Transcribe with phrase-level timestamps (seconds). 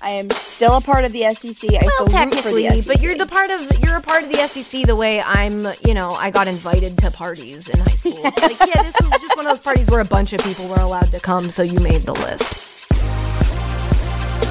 [0.00, 1.70] I am still a part of the SEC.
[1.70, 2.86] I well, still root for technically, the SEC.
[2.86, 5.66] but you're the part of you're a part of the SEC the way I'm.
[5.84, 8.22] You know, I got invited to parties in high school.
[8.22, 10.80] like, yeah, this was just one of those parties where a bunch of people were
[10.80, 12.86] allowed to come, so you made the list.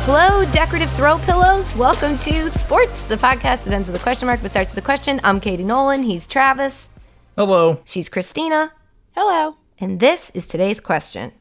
[0.05, 1.75] Hello, decorative throw pillows.
[1.75, 4.85] Welcome to Sports, the podcast that ends with a question mark but starts with a
[4.85, 5.21] question.
[5.23, 6.03] I'm Katie Nolan.
[6.03, 6.89] He's Travis.
[7.37, 7.81] Hello.
[7.85, 8.73] She's Christina.
[9.15, 9.55] Hello.
[9.79, 11.31] And this is today's question.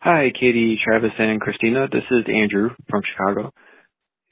[0.00, 1.88] Hi, Katie, Travis, and Christina.
[1.90, 3.50] This is Andrew from Chicago.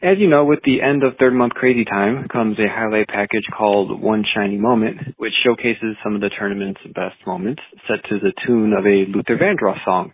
[0.01, 3.47] As you know, with the end of third month crazy time comes a highlight package
[3.53, 8.33] called One Shiny Moment, which showcases some of the tournament's best moments set to the
[8.47, 10.13] tune of a Luther Vandross song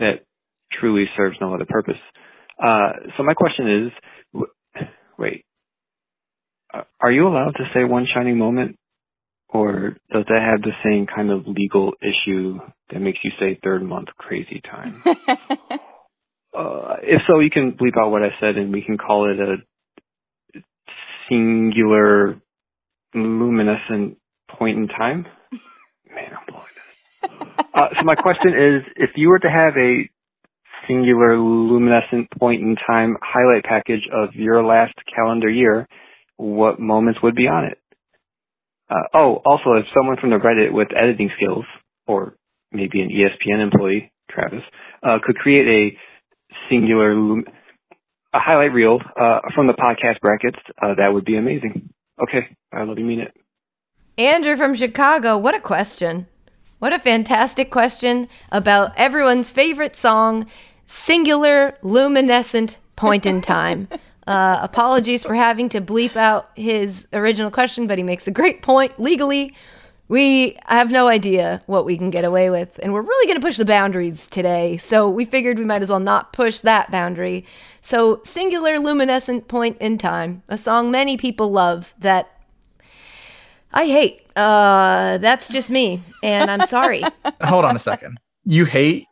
[0.00, 0.24] that
[0.72, 2.00] truly serves no other purpose.
[2.60, 3.92] Uh, so my question is,
[4.34, 4.52] w-
[5.20, 5.44] wait,
[6.74, 8.76] uh, are you allowed to say One Shining Moment?
[9.52, 12.60] Or does that have the same kind of legal issue
[12.92, 15.02] that makes you say third month crazy time?
[15.06, 19.40] uh, if so, you can bleep out what I said and we can call it
[19.40, 19.56] a
[21.28, 22.40] singular
[23.14, 25.26] luminescent point in time.
[26.14, 27.30] Man, I'm blowing this.
[27.74, 30.08] Uh, so my question is, if you were to have a
[30.86, 35.88] singular luminescent point in time highlight package of your last calendar year,
[36.36, 37.78] what moments would be on it?
[38.90, 41.64] Uh, oh, also, if someone from the Reddit with editing skills,
[42.06, 42.34] or
[42.72, 44.62] maybe an ESPN employee, Travis,
[45.02, 45.96] uh, could create a
[46.68, 47.44] singular, lum-
[48.34, 51.90] a highlight reel uh, from the podcast brackets, uh, that would be amazing.
[52.20, 53.32] Okay, I love you, mean it.
[54.18, 56.26] Andrew from Chicago, what a question.
[56.80, 60.46] What a fantastic question about everyone's favorite song,
[60.84, 63.88] Singular Luminescent Point in Time.
[64.30, 68.62] Uh, apologies for having to bleep out his original question, but he makes a great
[68.62, 68.98] point.
[69.00, 69.56] Legally,
[70.06, 73.44] we have no idea what we can get away with, and we're really going to
[73.44, 74.76] push the boundaries today.
[74.76, 77.44] So we figured we might as well not push that boundary.
[77.80, 82.28] So, Singular Luminescent Point in Time, a song many people love that
[83.72, 84.22] I hate.
[84.36, 87.02] Uh, that's just me, and I'm sorry.
[87.42, 88.18] Hold on a second.
[88.44, 89.06] You hate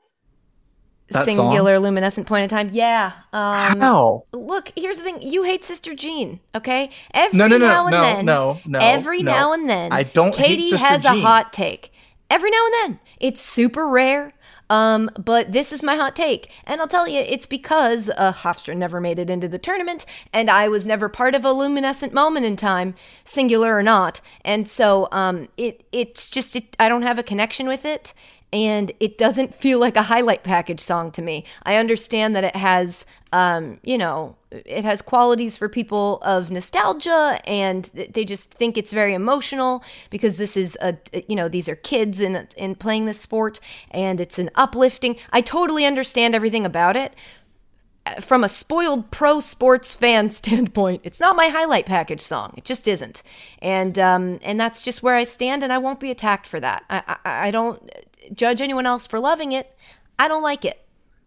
[1.11, 2.71] that Singular luminescent point in time.
[2.73, 3.13] Yeah.
[3.33, 4.25] Um, How?
[4.33, 5.23] Look, here's the thing.
[5.23, 6.91] You hate Sister Jean, okay?
[7.15, 8.25] Every No, no, no, now and no, then.
[8.27, 9.33] no, no, Every no.
[9.33, 9.93] now and then.
[9.93, 11.93] I don't hate Katie has a hot take.
[12.31, 13.01] Every now and then.
[13.21, 14.33] It's super rare.
[14.71, 18.77] Um, but this is my hot take, and I'll tell you, it's because uh, Hofstra
[18.77, 22.45] never made it into the tournament, and I was never part of a luminescent moment
[22.45, 27.19] in time, singular or not, and so um, it it's just it, I don't have
[27.19, 28.13] a connection with it,
[28.53, 31.45] and it doesn't feel like a highlight package song to me.
[31.65, 37.41] I understand that it has, um, you know, it has qualities for people of nostalgia,
[37.45, 40.97] and they just think it's very emotional because this is a,
[41.29, 43.61] you know, these are kids in in playing this sport,
[43.91, 45.17] and it's an uplifting.
[45.31, 47.15] I totally understand everything about it.
[48.21, 52.55] From a spoiled pro sports fan standpoint, it's not my highlight package song.
[52.57, 53.23] It just isn't,
[53.61, 56.85] and um, and that's just where I stand, and I won't be attacked for that.
[56.89, 57.83] I I, I don't
[58.35, 59.75] judge anyone else for loving it.
[60.19, 60.85] I don't like it.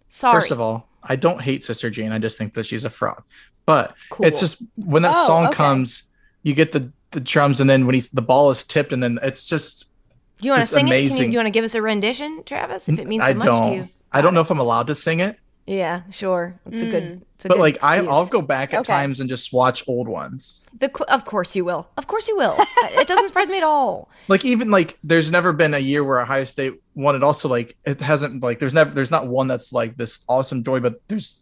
[0.09, 0.33] Sorry.
[0.39, 2.11] First of all, I don't hate Sister Jane.
[2.11, 3.23] I just think that she's a fraud.
[3.65, 4.25] But Cool.
[4.25, 5.55] it's just when that Oh, song okay.
[5.55, 6.03] comes,
[6.43, 9.19] you get the the drums, and then when he's the ball is tipped, and then
[9.21, 9.91] it's just
[10.39, 10.91] Do you want to it's sing it?
[10.91, 12.87] Can you, do you want to give us a rendition, Travis?
[12.89, 13.63] If it means so I much don't.
[13.63, 13.89] to you.
[14.11, 15.37] I don't know if I'm allowed to sing it,
[15.67, 16.59] Yeah, sure.
[16.65, 17.03] It's a good.
[17.03, 17.21] Mm.
[17.35, 18.11] It's a but good like I, excuse.
[18.13, 18.91] I'll go back at Okay.
[18.93, 20.65] times and just watch old ones.
[20.77, 21.89] The qu- of course you will.
[21.97, 22.55] Of course you will.
[22.83, 24.09] it doesn't surprise me at all.
[24.27, 27.23] Like even like there's never been a year where Ohio State won it.
[27.23, 30.79] Also, like it hasn't like there's never there's not one that's like this awesome joy,
[30.79, 31.41] but there's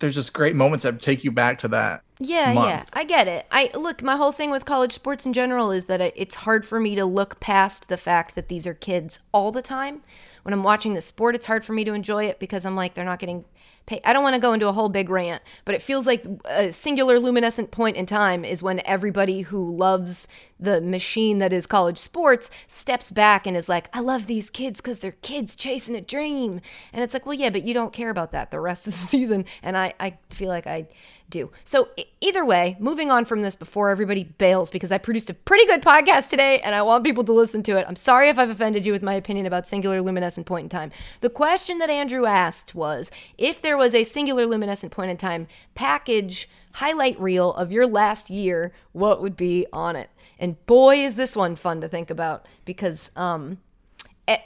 [0.00, 2.02] there's just great moments that take you back to that.
[2.18, 2.84] Yeah, yeah.
[2.92, 3.46] I get it.
[3.50, 4.02] I look.
[4.02, 7.04] My whole thing with college sports in general is that it's hard for me to
[7.04, 10.02] look past the fact that these are kids all the time.
[10.42, 12.94] When I'm watching the sport, it's hard for me to enjoy it because I'm like,
[12.94, 13.44] they're not getting
[13.90, 14.00] paid.
[14.04, 16.72] I don't want to go into a whole big rant, but it feels like a
[16.72, 20.28] singular luminescent point in time is when everybody who loves
[20.60, 24.80] the machine that is college sports steps back and is like, I love these kids
[24.80, 26.60] because they're kids chasing a dream.
[26.92, 28.98] And it's like, well, yeah, but you don't care about that the rest of the
[29.14, 29.44] season.
[29.62, 30.86] And I, I feel like I
[31.30, 31.50] do.
[31.64, 31.88] So
[32.20, 35.82] either way, moving on from this before everybody bails because I produced a pretty good
[35.82, 37.86] podcast today and I want people to listen to it.
[37.88, 40.90] I'm sorry if I've offended you with my opinion about singular luminescent point in time.
[41.20, 45.46] The question that Andrew asked was if there was a singular luminescent point in time
[45.74, 50.10] package highlight reel of your last year, what would be on it?
[50.38, 53.58] And boy is this one fun to think about because um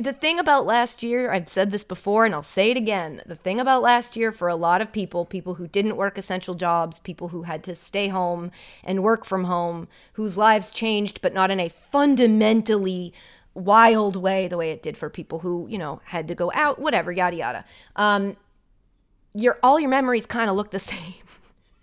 [0.00, 3.22] the thing about last year, I've said this before and I'll say it again.
[3.26, 6.54] The thing about last year for a lot of people, people who didn't work essential
[6.54, 8.50] jobs, people who had to stay home
[8.82, 13.12] and work from home, whose lives changed, but not in a fundamentally
[13.52, 16.78] wild way, the way it did for people who, you know, had to go out,
[16.78, 17.64] whatever, yada yada.
[17.96, 18.36] Um,
[19.34, 21.14] your all your memories kind of look the same.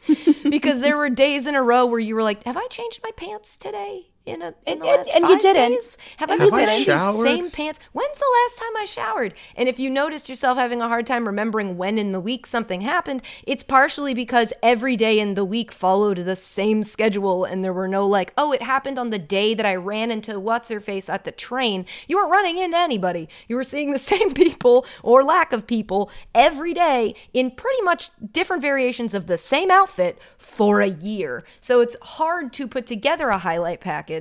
[0.50, 3.12] because there were days in a row where you were like, "Have I changed my
[3.16, 5.72] pants today?" In a in And- the and- last and you five didn't.
[5.72, 5.98] days?
[6.18, 7.80] Have I And been wearing these same pants?
[7.92, 9.34] When's the last time I showered?
[9.56, 12.82] And if you noticed yourself having a hard time remembering when in the week something
[12.82, 17.74] happened, it's partially because every day in the week followed the same schedule and there
[17.74, 20.80] were no like, oh, it happened on the day that I ran into what's her
[20.80, 21.88] face at the train.
[22.08, 23.28] You weren't running into anybody.
[23.48, 28.12] You were seeing the same people or lack of people every day in pretty much
[28.32, 31.44] different variations of the same outfit for a year.
[31.60, 34.12] So it's hard to put together a highlight package,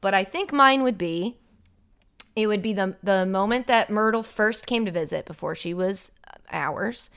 [0.00, 1.36] but I think mine would be
[2.36, 6.12] it would be the the moment that Myrtle first came to visit before she was
[6.52, 7.10] ours.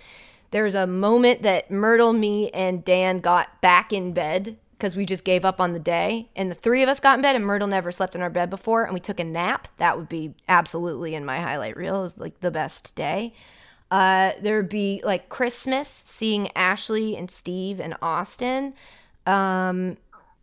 [0.52, 5.26] There's a moment that Myrtle, me, and Dan got back in bed because we just
[5.26, 7.68] gave up on the day, and the three of us got in bed, and Myrtle
[7.68, 9.68] never slept in our bed before, and we took a nap.
[9.78, 12.00] That would be absolutely in my highlight reel.
[12.00, 13.34] It was like the best day.
[13.92, 18.74] Uh, there would be like Christmas, seeing Ashley and Steve and Austin.
[19.26, 19.98] Um,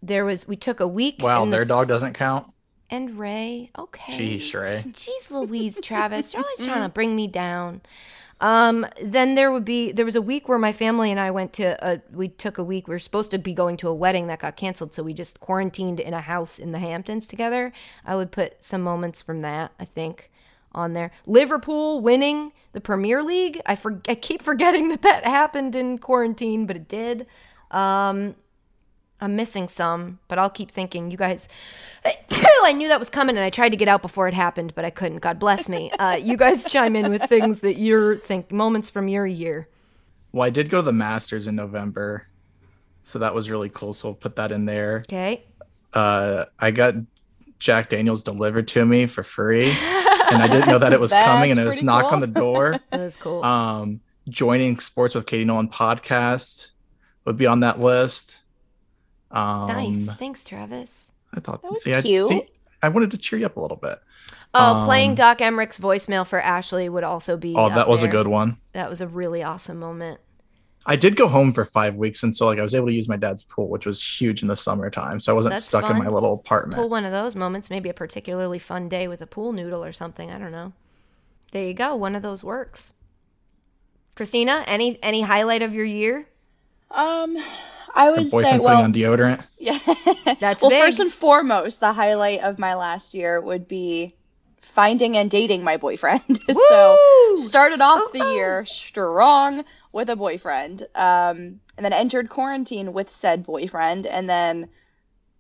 [0.06, 1.16] there was we took a week.
[1.20, 2.46] Wow, in the their dog s- doesn't count.
[2.90, 3.70] and Ray.
[3.78, 4.38] Okay.
[4.38, 4.84] Jeez, Ray.
[4.88, 7.80] Jeez Louise, Travis, you're always trying to bring me down.
[8.38, 11.54] Um, then there would be there was a week where my family and I went
[11.54, 12.86] to a we took a week.
[12.86, 15.40] We were supposed to be going to a wedding that got canceled, so we just
[15.40, 17.72] quarantined in a house in the Hamptons together.
[18.04, 20.30] I would put some moments from that, I think,
[20.72, 21.12] on there.
[21.26, 23.62] Liverpool winning the Premier League.
[23.64, 27.26] I for, I keep forgetting that that happened in quarantine, but it did.
[27.70, 28.34] Um,
[29.20, 31.10] I'm missing some, but I'll keep thinking.
[31.10, 31.48] You guys,
[32.04, 34.84] I knew that was coming, and I tried to get out before it happened, but
[34.84, 35.18] I couldn't.
[35.18, 35.90] God bless me.
[35.92, 39.68] Uh, you guys chime in with things that you're think moments from your year.
[40.32, 42.26] Well, I did go to the Masters in November,
[43.02, 43.94] so that was really cool.
[43.94, 44.98] So I'll put that in there.
[45.08, 45.44] Okay.
[45.94, 46.94] Uh, I got
[47.58, 51.50] Jack Daniels delivered to me for free, and I didn't know that it was coming,
[51.50, 52.14] and it was knock cool.
[52.14, 52.78] on the door.
[52.90, 53.42] That was cool.
[53.42, 56.72] Um, joining Sports with Katie Nolan podcast
[57.24, 58.40] would be on that list.
[59.36, 60.10] Um, nice.
[60.14, 61.12] Thanks, Travis.
[61.34, 61.62] I thought.
[61.62, 62.28] That was see, I, cute.
[62.28, 62.48] see,
[62.82, 63.98] I wanted to cheer you up a little bit.
[64.54, 67.54] Oh, playing Um, Doc Emmerich's voicemail for Ashley would also be.
[67.54, 68.56] Oh, up that was a good one.
[68.72, 70.20] That was a really awesome moment.
[70.88, 73.08] I did go home for five weeks, and so like I was able to use
[73.08, 75.20] my dad's pool, which was huge in the summertime.
[75.20, 76.80] So I wasn't That's stuck in my little apartment.
[76.80, 79.92] Pull one of those moments, maybe a particularly fun day with a pool noodle or
[79.92, 80.30] something.
[80.30, 80.72] I don't know.
[81.52, 81.94] There you go.
[81.96, 82.94] One of those works.
[84.14, 86.28] Christina, any any highlight of your year?
[86.90, 87.36] Um,
[87.96, 89.44] I My would boyfriend say, putting well, on deodorant.
[89.58, 89.78] yeah.
[90.38, 90.82] That's well, big.
[90.84, 94.14] first and foremost, the highlight of my last year would be
[94.60, 96.40] finding and dating my boyfriend.
[96.68, 96.96] so
[97.36, 98.34] started off Oh, the oh.
[98.34, 104.68] year strong with a boyfriend, um, and then entered quarantine with said boyfriend, and then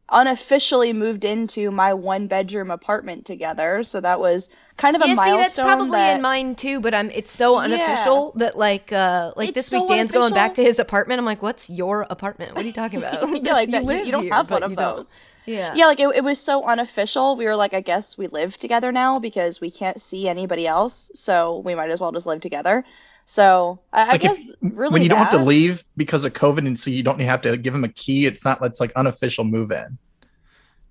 [0.08, 3.82] unofficially moved into my one bedroom apartment together.
[3.84, 6.94] So that was kind of a yeah, see, that's probably that- in mine too, but
[6.94, 10.54] I'm it's so unofficial that like uh like It's this so week Dan's going back
[10.54, 11.18] to his apartment.
[11.18, 12.54] I'm like, what's your apartment?
[12.54, 13.22] What are you talking about?
[13.28, 14.96] Yeah, This- like that- you- live you don't here, have one of you don't.
[14.96, 15.10] those.
[15.46, 15.74] Yeah.
[15.76, 18.90] yeah like it, it was so unofficial we were like i guess we live together
[18.90, 22.84] now because we can't see anybody else so we might as well just live together
[23.26, 26.32] so i, I Like if- guess really when you don't have to leave because of
[26.32, 28.26] COVID, and so you don't have to give him a key.
[28.26, 28.58] It's not.
[28.64, 29.98] It's like unofficial move in.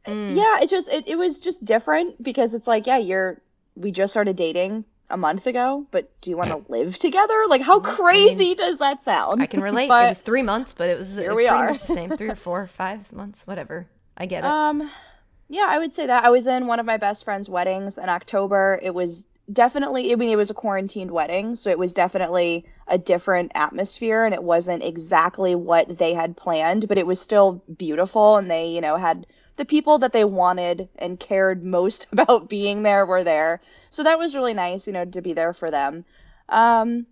[0.07, 0.35] Mm.
[0.37, 3.41] yeah it just it, it was just different because it's like yeah you're
[3.75, 7.61] we just started dating a month ago but do you want to live together like
[7.61, 9.87] how crazy does that sound I can relate.
[9.89, 11.69] But- it was three months, but it was Here we pretty are.
[11.69, 12.17] much the same.
[12.17, 13.87] Three or four, five months, whatever.
[14.17, 14.47] I get it.
[14.49, 14.89] Um,
[15.49, 18.09] yeah, I would say that I was in one of my best friend's weddings in
[18.09, 18.79] October.
[18.81, 22.97] It was definitely, I mean, it was a quarantined wedding, so it was definitely a
[22.97, 28.37] different atmosphere, and it wasn't exactly what they had planned, but it was still beautiful,
[28.37, 29.27] and they, you know, had
[29.57, 33.61] the people that they wanted and cared most about being there were there.
[33.89, 36.05] So that was really nice, you know, to be there for them.
[36.49, 37.07] Um,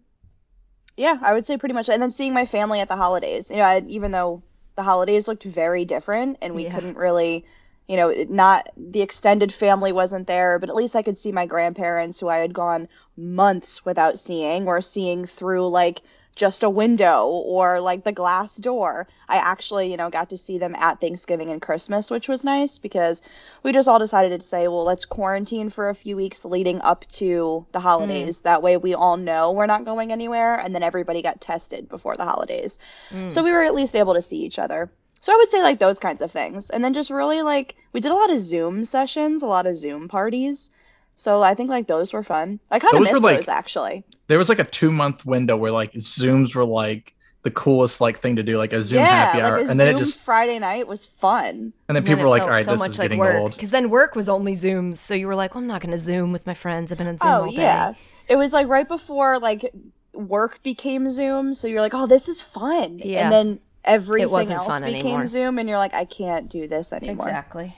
[0.95, 1.89] yeah, I would say pretty much.
[1.89, 4.43] And then seeing my family at the holidays, you know, I, even though
[4.75, 6.65] the holidays looked very different and we Yeah.
[6.65, 7.45] couldn't really,
[7.87, 11.45] you know, not the extended family wasn't there, but at least I could see my
[11.45, 16.01] grandparents who I had gone months without seeing or seeing through like
[16.35, 19.07] just a window or like the glass door.
[19.29, 22.77] I actually, you know, got to see them at Thanksgiving and Christmas, which was nice
[22.77, 23.21] because
[23.61, 27.05] we just all decided to say, well, let's quarantine for a few weeks leading up
[27.07, 28.41] to the holidays.
[28.41, 30.55] That way we all know we're not going anywhere.
[30.55, 32.79] And then everybody got tested before the holidays.
[33.11, 33.31] Mm.
[33.31, 34.91] So we were at least able to see each other.
[35.21, 36.69] So I would say like those kinds of things.
[36.69, 39.77] And then just really like we did a lot of Zoom sessions, a lot of
[39.77, 40.69] Zoom parties.
[41.15, 42.59] So I think like those were fun.
[42.71, 44.03] I kind of Those miss were, like- those actually.
[44.27, 48.19] There was like a two month window where like Zooms were like the coolest like
[48.19, 49.99] thing to do, like a Zoom yeah, happy hour, like a and then Zoom it
[49.99, 51.73] just Friday night was fun.
[51.87, 53.35] and then people were like, all right, this is like getting work.
[53.35, 53.53] old.
[53.53, 55.97] Because then work was only Zooms, so you were like, well, I'm not going to
[55.97, 56.91] Zoom with my friends.
[56.91, 57.61] I've been on Zoom oh all day.
[57.61, 57.93] yeah,
[58.29, 59.73] it was like right before like
[60.13, 61.53] work became Zoom.
[61.53, 62.99] So you're like, oh, this is fun.
[63.03, 63.25] Yeah.
[63.25, 65.27] And then everything wasn't else fun became anymore.
[65.27, 67.27] Zoom, and you're like, I can't do this anymore.
[67.27, 67.75] Exactly.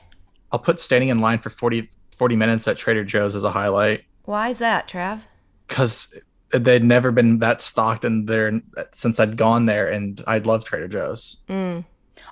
[0.51, 4.03] I'll put standing in line for 40, 40 minutes at Trader Joe's as a highlight
[4.23, 5.21] Why is that, Trav?
[5.67, 6.13] because
[6.51, 10.87] they'd never been that stocked in there since I'd gone there, and I'd love Trader
[10.87, 11.37] Joe's.
[11.49, 11.85] Mm.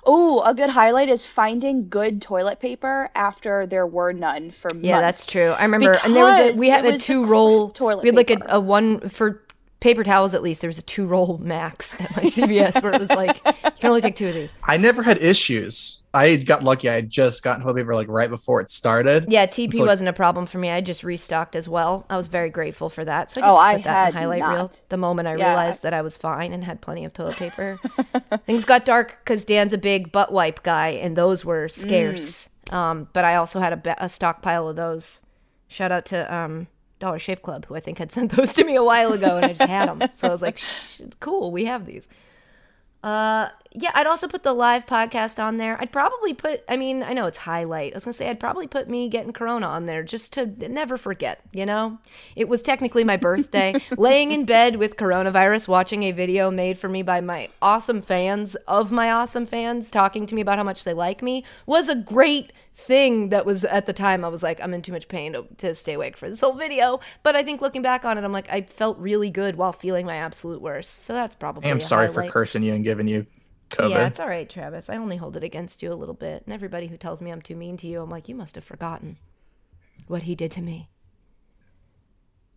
[0.06, 4.86] Oh, a good highlight is finding good toilet paper after there were none for months.
[4.86, 5.50] Yeah, that's true.
[5.50, 8.30] I remember, and there was a we had a two roll toilet We had like
[8.30, 9.42] a, a one for
[9.80, 10.60] paper towels at least.
[10.60, 13.90] There was a two roll max at my CVS where it was like you can
[13.90, 14.54] only take two of these.
[14.62, 16.02] I never had issues.
[16.14, 16.88] I got lucky.
[16.88, 19.26] I had just gotten toilet paper like right before it started.
[19.28, 20.70] Yeah, TP It's like- wasn't a problem for me.
[20.70, 22.06] I just restocked as well.
[22.08, 23.30] I was very grateful for that.
[23.30, 25.46] So I Oh, just I that in had the highlight reel the moment I Yeah.
[25.48, 27.78] realized that I was fine and had plenty of toilet paper.
[28.46, 32.48] Things got dark because Dan's a big butt wipe guy, and those were scarce.
[32.70, 35.20] Um, but I also had a, a stockpile of those.
[35.68, 36.68] Shout out to um,
[36.98, 39.46] Dollar Shave Club, who I think had sent those to me a while ago, and
[39.46, 40.08] I just had them.
[40.14, 42.06] So I was like, Shh, cool, we have these.
[43.04, 45.76] Uh, yeah, I'd also put the live podcast on there.
[45.78, 47.92] I'd probably put, I mean, I know it's highlight.
[47.92, 50.96] I was gonna say I'd probably put me getting Corona on there just to never
[50.96, 51.40] forget.
[51.52, 51.98] You know,
[52.34, 53.74] it was technically my birthday.
[53.98, 58.54] Laying in bed with coronavirus, watching a video made for me by my awesome fans
[58.66, 61.94] of my awesome fans talking to me about how much they like me was a
[61.96, 65.34] great thing that was at the time I was like I'm in too much pain
[65.34, 68.24] to, to stay awake for this whole video but I think looking back on it
[68.24, 71.70] I'm like I felt really good while feeling my absolute worst so that's probably I
[71.70, 73.26] am a sorry for cursing you and giving you
[73.70, 73.90] COVID.
[73.90, 74.88] Yeah, it's all right, Travis.
[74.88, 76.44] I only hold it against you a little bit.
[76.44, 78.64] And everybody who tells me I'm too mean to you, I'm like, you must have
[78.64, 79.18] forgotten
[80.06, 80.88] what he did to me.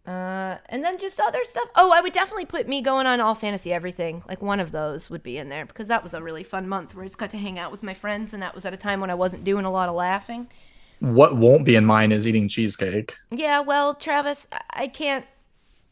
[0.07, 1.67] Uh, and then just other stuff.
[1.75, 4.23] Oh, I would definitely put me going on all fantasy everything.
[4.27, 6.95] Like one of those would be in there because that was a really fun month
[6.95, 8.77] where I just got to hang out with my friends, and that was at a
[8.77, 10.47] time when I wasn't doing a lot of laughing.
[10.99, 13.15] What won't be in mine is eating cheesecake.
[13.31, 15.25] Yeah, well, Travis, I- I can't.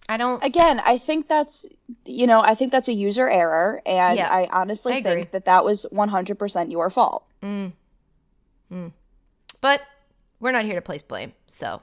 [0.08, 0.42] I don't.
[0.44, 1.66] Again, I think that's
[2.06, 5.46] you know, I think that's a user error, and Yeah, I honestly I think that
[5.46, 7.26] that was 100% your fault.
[9.62, 9.82] But
[10.40, 11.34] we're not here to place blame.
[11.48, 11.82] So,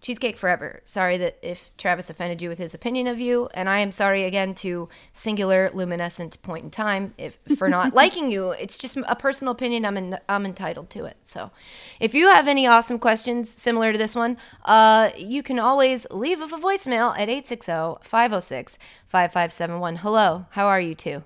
[0.00, 0.80] cheesecake forever.
[0.84, 4.24] Sorry that if Travis offended you with his opinion of you, and I am sorry
[4.24, 8.50] again to singular luminescent point in time if for not liking you.
[8.52, 9.84] It's just a personal opinion.
[9.84, 11.16] I'm in, I'm entitled to it.
[11.22, 11.50] So,
[11.98, 16.40] if you have any awesome questions similar to this one, uh, you can always leave
[16.40, 19.98] a voicemail at 860-506-5571.
[19.98, 21.24] Hello, how are you two?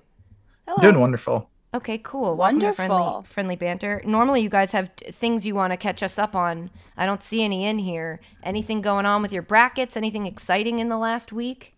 [0.67, 0.81] Hello.
[0.81, 1.49] Doing wonderful.
[1.75, 2.37] Okay, cool.
[2.37, 3.23] Welcome to friendly, Wonderful.
[3.23, 4.01] friendly banter.
[4.05, 6.69] Normally, you guys have t- things you want to catch us up on.
[6.95, 8.21] I don't see any in here.
[8.43, 9.97] Anything going on with your brackets?
[9.97, 11.75] Anything exciting in the last week?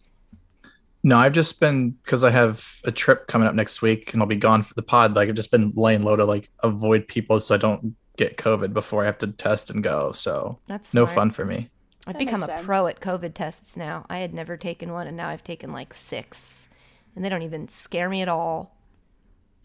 [1.01, 4.27] No, I've just been because I have a trip coming up next week and I'll
[4.27, 5.15] be gone for the pod.
[5.15, 8.73] Like I've just been laying low to like avoid people so I don't get COVID
[8.73, 10.11] before I have to test and go.
[10.11, 11.69] So That's no fun for me.
[12.05, 12.63] I've That become a sense.
[12.63, 14.05] pro at COVID tests now.
[14.11, 16.69] I had never taken one, and now I've taken like six,
[17.15, 18.76] and they don't even scare me at all.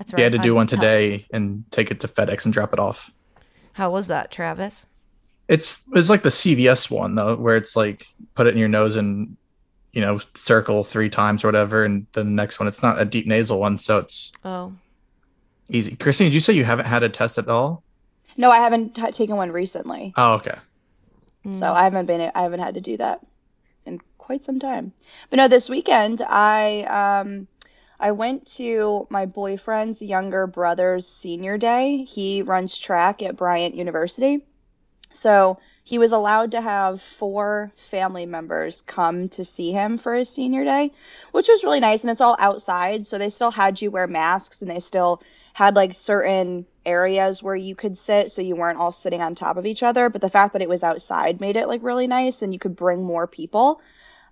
[0.02, 0.18] That's right.
[0.21, 0.80] Yeah, I had to do I'm one tough.
[0.80, 3.11] today and take it to FedEx and drop it off.
[3.75, 4.87] How was that, Travis?
[5.49, 8.97] It's it's like the CVS one though, where it's like put it in your nose
[8.97, 9.37] and
[9.92, 13.26] you know circle three times or whatever, and the next one it's not a deep
[13.26, 14.73] nasal one, so it's Oh,
[15.68, 15.94] easy.
[15.97, 17.82] Christine, did you say you haven't had a test at all?
[18.37, 20.12] No, I haven't t- taken one recently.
[20.16, 20.56] Oh, okay.
[21.47, 21.56] Mm.
[21.59, 23.21] So I haven't been I haven't had to do that
[23.87, 24.92] in quite some time.
[25.30, 27.47] But no, this weekend I um
[28.02, 31.99] I went to my boyfriend's younger brother's senior day.
[31.99, 34.44] He runs track at Bryant University.
[35.12, 40.28] So he was allowed to have four family members come to see him for his
[40.28, 40.90] senior day,
[41.30, 42.02] which was really nice.
[42.02, 43.06] And it's all outside.
[43.06, 47.54] So they still had you wear masks and they still had like certain areas where
[47.54, 50.09] you could sit so you weren't all sitting on top of each other.
[50.09, 52.75] But the fact that it was outside made it like really nice and you could
[52.75, 53.80] bring more people.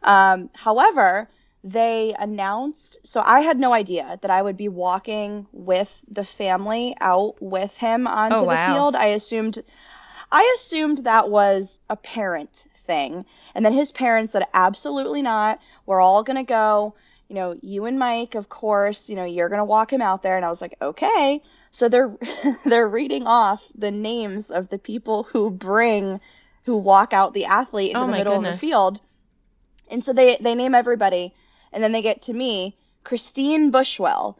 [0.02, 1.28] Um, however,
[1.62, 6.96] they announced so I had no idea that I would be walking with the family
[7.00, 8.96] out with him onto Oh, the field.
[8.96, 9.62] I assumed
[10.32, 13.24] I assumed that was a parent thing.
[13.54, 15.58] And then his parents said, absolutely not.
[15.86, 16.94] We're all going to go.
[17.28, 20.22] You know, you and Mike, of course, you know, you're going to walk him out
[20.22, 20.36] there.
[20.36, 21.42] And I was like, okay.
[21.70, 22.12] So they're,
[22.64, 26.20] they're reading off the names of the people who bring,
[26.64, 29.00] who walk out the athlete into Oh the middle of the field.
[29.88, 31.34] And so they, they name everybody.
[31.72, 34.38] And then they get to me, Christine Bushwell.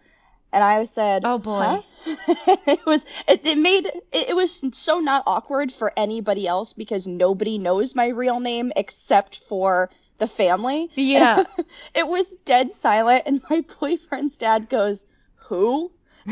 [0.53, 1.61] And I said, Oh, boy.
[1.61, 1.83] huh?
[2.67, 7.07] it was it, it made it, it was so not awkward for anybody else because
[7.07, 10.91] nobody knows my real name except for the family.
[10.95, 11.45] Yeah.
[11.95, 15.07] it was dead silent and my boyfriend's dad goes,
[15.49, 15.93] "Who?"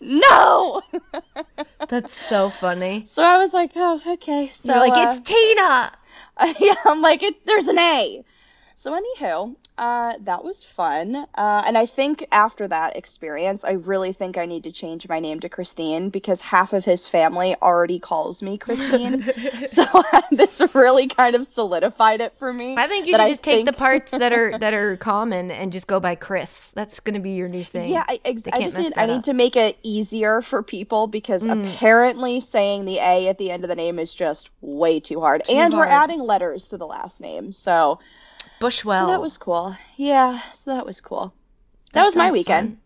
[0.00, 0.82] No.
[1.88, 3.04] That's so funny.
[3.06, 5.92] so I was like, "Oh, okay." So You're like, uh, it's Tina.
[6.60, 8.24] yeah, I'm like, it, there's an A.
[8.82, 11.14] So, anywho, Uh, that was fun.
[11.16, 15.18] Uh, and I think after that experience, I really think I need to change my
[15.18, 19.22] name to Christine because half of his family already calls me Christine.
[19.66, 19.84] so
[20.32, 22.74] this really kind of solidified it for me.
[22.76, 25.72] I think you should I just take the parts that are that are common and
[25.72, 26.72] just go by Chris.
[26.72, 27.90] That's going to be your new thing.
[27.92, 29.22] Yeah, I, ex- I just need, I need up.
[29.24, 31.74] to make it easier for people because Mm.
[31.74, 35.44] apparently saying the A at the end of the name is just way too hard.
[35.44, 37.52] Too and we're adding letters to the last name.
[37.52, 37.98] So,
[38.60, 39.06] Bushwell.
[39.06, 39.76] so that was cool.
[39.96, 41.34] Yeah, so that was cool.
[41.92, 42.70] That, was my weekend.
[42.70, 42.78] fun.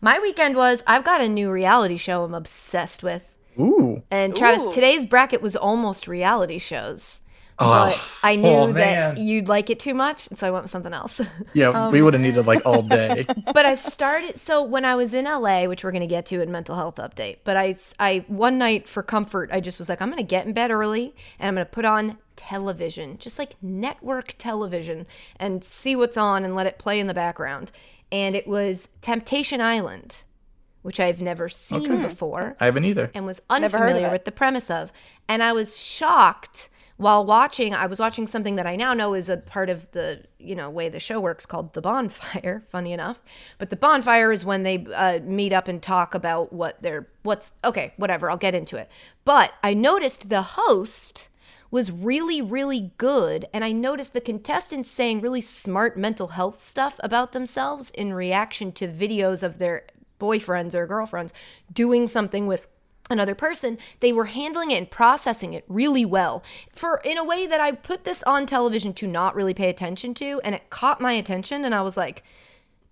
[0.00, 3.34] My weekend was I've got a new reality show I'm obsessed with.
[3.58, 4.02] Ooh.
[4.10, 4.72] And Travis, Ooh.
[4.72, 7.20] today's bracket was almost reality shows.
[7.56, 10.64] Oh, But I knew oh, that you'd like it too much, and so I went
[10.64, 11.20] with something else.
[11.52, 13.24] Yeah, um, we would have needed like all day.
[13.54, 16.42] but I started so when I was in LA, which we're going to get to
[16.42, 17.38] in mental health update.
[17.44, 20.46] But I, I one night for comfort, I just was like, I'm going to get
[20.46, 25.64] in bed early and I'm going to put on television, just like network television, and
[25.64, 27.72] see what's on and let it play in the background.
[28.12, 30.22] And it was Temptation Island,
[30.82, 33.10] which I've never seen before I haven't either.
[33.14, 34.92] and was Never heard of unfamiliar with the premise of.
[35.28, 37.74] And I was shocked while watching.
[37.74, 40.70] I was watching something that I now know is a part of the you know
[40.70, 42.64] way the show works called the bonfire.
[42.70, 43.20] Funny enough,
[43.58, 47.52] but the bonfire is when they uh, meet up and talk about what they're what's
[47.64, 47.94] okay.
[47.96, 48.88] Whatever, I'll get into it.
[49.24, 51.28] But I noticed the host
[51.74, 53.46] was really, really good.
[53.52, 58.70] And I noticed the contestants saying really smart mental health stuff about themselves in reaction
[58.74, 59.82] to videos of their
[60.20, 61.32] boyfriends or girlfriends
[61.72, 62.68] doing something with
[63.10, 63.76] another person.
[63.98, 66.44] They were handling it and processing it really well.
[66.72, 70.14] For in a way that i put this on television to not really pay attention
[70.14, 72.22] to and it caught my attention and i was like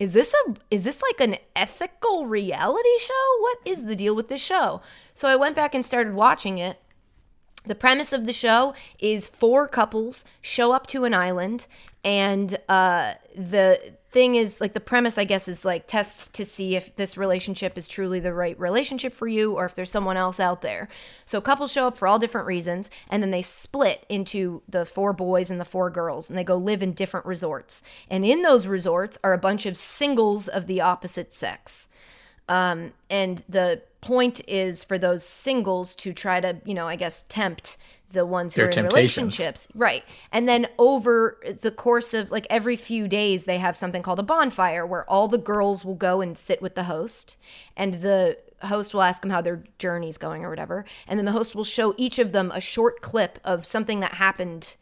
[0.01, 3.41] is this a is this like an ethical reality show?
[3.41, 4.81] What is the deal with this show?
[5.15, 6.82] So i went back and started watching it
[7.65, 11.67] the premise of the show is four couples show up to an island
[12.05, 16.77] and uh, the thing is like the premise i guess is like tests to see
[16.77, 20.41] if this relationship is truly the right relationship for you or if there's someone else
[20.41, 20.89] out there.
[21.25, 25.13] So couples show up for all different reasons and then they split into the four
[25.13, 27.83] boys and the four girls and they go live in different resorts.
[28.11, 31.89] And in those resorts are a bunch of singles of the opposite sex.
[32.49, 37.23] Um, and the point is for those singles to try to, you know, I guess
[37.29, 37.79] tempt
[38.11, 39.69] the ones who Their are in relationships.
[39.75, 40.05] Right.
[40.31, 44.25] And then over the course of like every few days, they have something called a
[44.25, 47.39] bonfire where all the girls will go and sit with the host
[47.75, 50.85] and the host will ask them how their journey's going or whatever.
[51.07, 54.15] And then the host will show each of them a short clip of something that
[54.15, 54.77] happened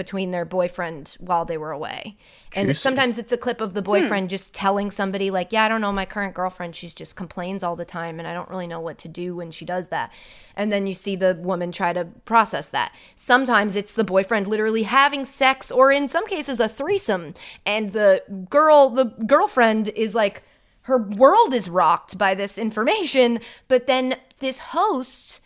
[0.00, 2.16] between their boyfriend while they were away.
[2.56, 2.78] And Juicy.
[2.78, 4.30] sometimes it's a clip of the boyfriend hmm.
[4.30, 7.76] just telling somebody like, "Yeah, I don't know my current girlfriend, she's just complains all
[7.76, 10.10] the time and I don't really know what to do when she does that."
[10.56, 12.94] And then you see the woman try to process that.
[13.14, 17.34] Sometimes it's the boyfriend literally having sex or in some cases a threesome
[17.66, 20.42] and the girl the girlfriend is like
[20.84, 25.42] her world is rocked by this information, but then this host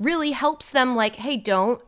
[0.00, 1.80] really helps them like, "Hey, don't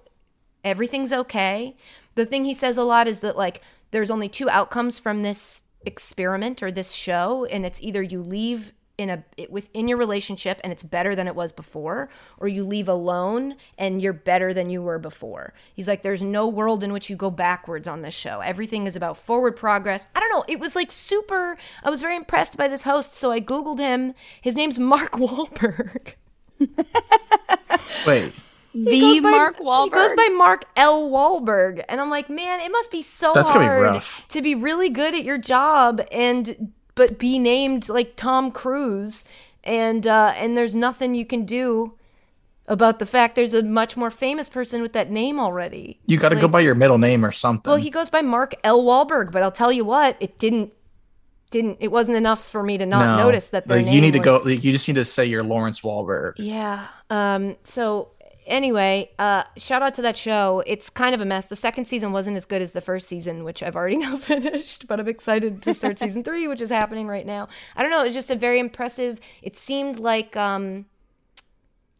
[0.64, 1.77] everything's okay.
[2.14, 5.62] The thing he says a lot is that like there's only two outcomes from this
[5.87, 10.61] experiment or this show and it's either you leave in a it- within your relationship
[10.62, 14.70] and it's better than it was before or you leave alone and you're better than
[14.70, 15.53] you were before.
[15.74, 18.40] He's like there's no world in which you go backwards on this show.
[18.40, 20.07] Everything is about forward progress.
[20.14, 23.31] I don't know, it was like super I was very impressed by this host so
[23.33, 24.14] I googled him.
[24.40, 26.14] His name's Mark Wahlberg.
[28.07, 28.33] Wait,
[28.74, 29.84] The by- Mark Wahlberg.
[29.84, 31.08] He goes by Mark L.
[31.08, 31.84] Walberg.
[31.88, 34.26] And I'm like, man, it must be so That's gonna be hard rough.
[34.28, 39.24] to be really good at your job and but be named like Tom Cruise
[39.62, 41.94] and uh and there's nothing you can do
[42.66, 46.00] about the fact there's a much more famous person with that name already.
[46.06, 47.68] you got to go by your middle name or something.
[47.70, 48.82] Well, he goes by Mark L.
[48.82, 50.72] Walberg, but I'll tell you what, it didn't
[51.50, 53.24] didn't it wasn't enough for me to not No.
[53.26, 54.40] notice that their like, name you need to go.
[54.44, 56.34] Like, you just need to say you're Lawrence Walberg.
[56.38, 56.87] Yeah.
[57.10, 57.56] Um.
[57.64, 58.08] So
[58.46, 60.62] anyway, uh, shout out to that show.
[60.66, 61.46] It's kind of a mess.
[61.46, 64.87] The second season wasn't as good as the first season, which I've already now finished.
[64.87, 67.48] But I'm excited to start season three, which is happening right now.
[67.76, 68.00] I don't know.
[68.00, 69.20] It was just a very impressive.
[69.42, 70.87] It seemed like um.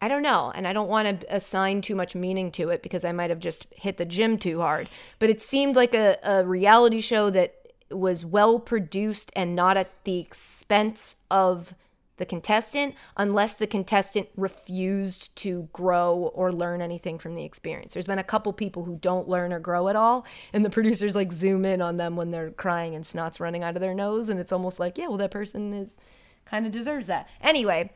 [0.01, 3.05] I don't know, and I don't want to assign too much meaning to it because
[3.05, 4.89] I might have just hit the gym too hard.
[5.19, 7.55] But it seemed like a, a reality show that
[7.89, 11.73] was well produced and not at the expense of
[12.17, 17.93] the contestant, unless the contestant refused to grow or learn anything from the experience.
[17.93, 21.15] There's been a couple people who don't learn or grow at all, and the producers
[21.15, 24.29] like zoom in on them when they're crying and snot's running out of their nose,
[24.29, 25.97] and it's almost like, yeah, well, that person is
[26.45, 27.27] kind of deserves that.
[27.41, 27.91] Anyway,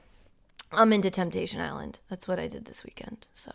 [0.72, 2.00] I'm into Temptation Island.
[2.10, 3.28] That's what I did this weekend.
[3.34, 3.52] So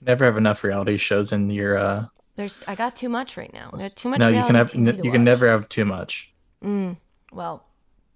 [0.00, 3.70] Never have enough reality shows in your uh There's I got too much right now.
[3.94, 4.18] Too much.
[4.18, 6.32] No, you can have reality TV to you can never have too much.
[7.32, 7.64] Well,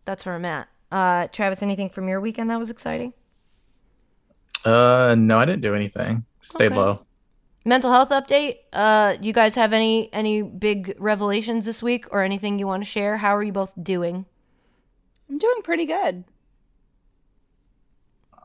[0.05, 0.69] that's where I'm at.
[0.91, 3.13] Uh, Travis, anything from your weekend that was exciting?
[4.65, 6.25] Uh, no, I didn't do anything.
[6.41, 6.77] Stayed Okay.
[6.77, 7.07] low.
[7.65, 8.57] Mental health update.
[8.73, 12.89] Uh, you guys have any any big revelations this week or anything you want to
[12.89, 13.19] share?
[13.19, 14.25] How are you both doing?
[15.29, 16.25] I'm doing pretty good.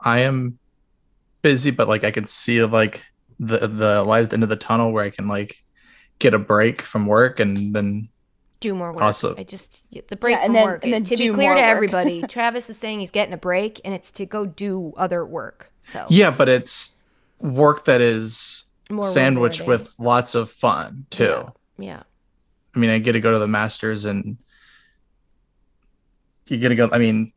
[0.02, 0.60] I am
[1.42, 3.06] busy, but like I can see like
[3.40, 5.58] the the light at the end of the tunnel where I can like
[6.20, 8.10] get a break from work and then
[8.62, 9.02] Do more work.
[9.04, 9.36] Awesome.
[9.38, 10.84] I just the break Yeah, and from then- work.
[10.84, 11.70] and then to be clear to work.
[11.70, 15.72] everybody, Travis is saying he's getting a break, and it's to go do other work.
[15.84, 16.98] So yeah, but it's
[17.40, 19.84] work that is More sandwiched rewarding.
[19.84, 21.24] with lots of fun too.
[21.78, 21.86] Yeah.
[21.86, 22.04] yeah,
[22.76, 24.38] I mean, I get to go to the Masters and
[26.48, 26.90] you get to go.
[26.92, 27.34] I mean,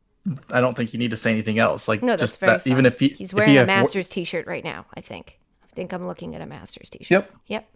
[0.50, 1.88] I don't think you need to say anything else.
[1.88, 2.72] Like no, that's just very that, fun.
[2.72, 4.86] even if you he's if wearing you a have wor- Masters T-shirt right now.
[4.94, 5.38] I think.
[5.64, 7.10] I think I'm looking at a Masters T-shirt.
[7.10, 7.32] Yep.
[7.46, 7.68] Yep.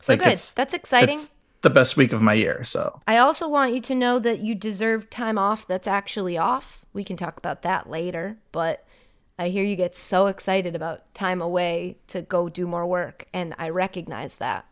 [0.00, 0.38] So Like, good.
[0.54, 1.20] That's exciting.
[1.62, 2.62] The best week of my year.
[2.64, 6.84] So I also want you to know that you deserve time off that's actually off.
[6.92, 8.86] We can talk about that later, but
[9.38, 13.54] I hear you get so excited about time away to go do more work, and
[13.58, 14.66] I recognize that.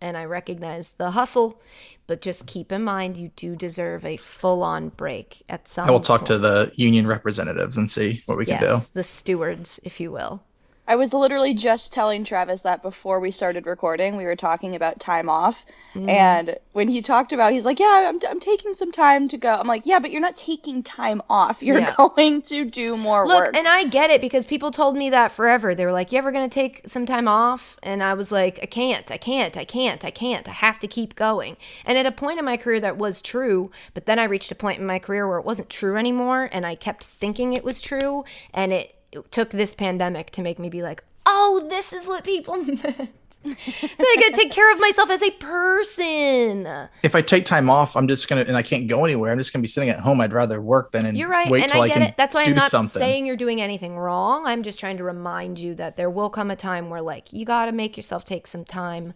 [0.00, 1.60] And I recognize the hustle,
[2.08, 5.92] but just keep in mind you do deserve a full on break at some I
[5.92, 8.78] will talk to the union representatives and see what we can do.
[8.94, 10.42] the stewards, if you will.
[10.88, 14.98] I was literally just telling Travis that before we started recording, we were talking about
[14.98, 15.64] time off.
[15.94, 16.08] Mm.
[16.08, 19.54] And when he talked about, he's like, "Yeah, I'm, I'm taking some time to go."
[19.54, 21.62] I'm like, "Yeah, but you're not taking time off.
[21.62, 21.94] You're Yeah.
[21.96, 25.30] going to do more Look, work." and I get it because people told me that
[25.30, 25.72] forever.
[25.74, 28.58] They were like, "You ever going to take some time off?" And I was like,
[28.60, 29.08] "I can't.
[29.12, 29.56] I can't.
[29.56, 30.04] I can't.
[30.04, 30.48] I can't.
[30.48, 33.70] I have to keep going." And at a point in my career that was true,
[33.94, 36.66] but then I reached a point in my career where it wasn't true anymore and
[36.66, 40.68] I kept thinking it was true and it, it took this pandemic to make me
[40.68, 43.10] be like, "Oh, this is what people meant."
[43.44, 46.88] I got to take care of myself as a person.
[47.02, 49.32] If I take time off, I'm just gonna and I can't go anywhere.
[49.32, 50.20] I'm just gonna be sitting at home.
[50.20, 52.16] I'd rather work than You're right, wait and till I get it.
[52.16, 53.00] That's why I'm not something.
[53.00, 54.46] saying you're doing anything wrong.
[54.46, 57.44] I'm just trying to remind you that there will come a time where, like, you
[57.44, 59.12] got to make yourself take some time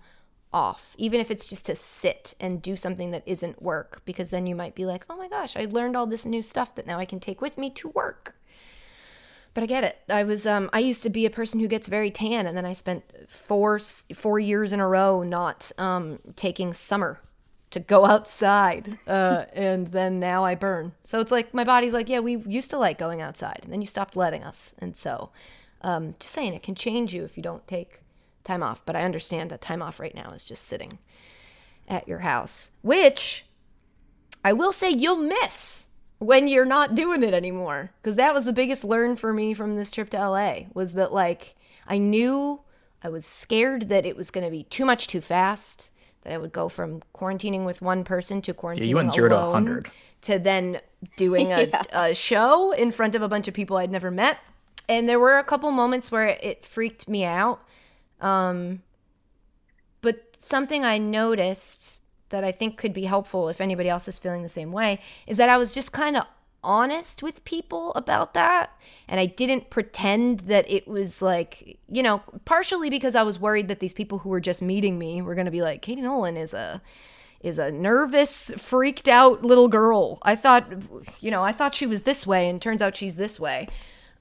[0.53, 4.47] off, even if it's just to sit and do something that isn't work, because then
[4.47, 6.99] you might be like, oh my gosh, I learned all this new stuff that now
[6.99, 8.37] I can take with me to work.
[9.57, 9.97] But I get it.
[10.11, 12.67] I was um I used to be a person who gets very tan, and then
[12.67, 17.21] I spent four four years in a row not um taking summer
[17.71, 20.93] to go outside, uh, and then now I burn.
[21.05, 23.81] So it's like my body's like, yeah, we used to like going outside, and then
[23.81, 25.31] you stopped letting us, and so
[25.81, 28.01] um, just saying it can change you if you don't take
[28.45, 28.85] time off.
[28.85, 30.99] But I understand that time off right now is just sitting
[31.89, 33.47] at your house, which
[34.45, 35.86] I will say you'll miss
[36.19, 39.77] when you're not doing it anymore because that was the biggest learn for me from
[39.77, 41.55] this trip to LA was that like
[41.87, 42.61] I knew
[43.03, 45.91] I was scared that it was going to be too much too fast
[46.23, 49.29] that I would go from quarantining with one person to quarantining Yeah, you went zero
[49.29, 49.91] to alone 100.
[50.23, 50.81] to then
[51.17, 51.83] doing a, Yeah.
[51.93, 54.39] a show in front of a bunch of people I'd never met
[54.89, 57.61] and there were a couple moments where it freaked me out
[58.23, 58.83] um
[60.01, 62.01] but something I noticed
[62.31, 65.37] that I think could be helpful if anybody else is feeling the same way is
[65.37, 66.25] that I was just kind of
[66.65, 68.73] honest with people about that
[69.09, 73.69] and I didn't pretend that it was like, you know, partially because I was worried
[73.69, 76.37] that these people who were just meeting me were going to be like Katie Nolan
[76.37, 76.83] is a
[77.41, 80.19] is a nervous, freaked out little girl.
[80.23, 80.67] I thought,
[81.21, 83.69] you know, I thought she was this way and turns out she's this way.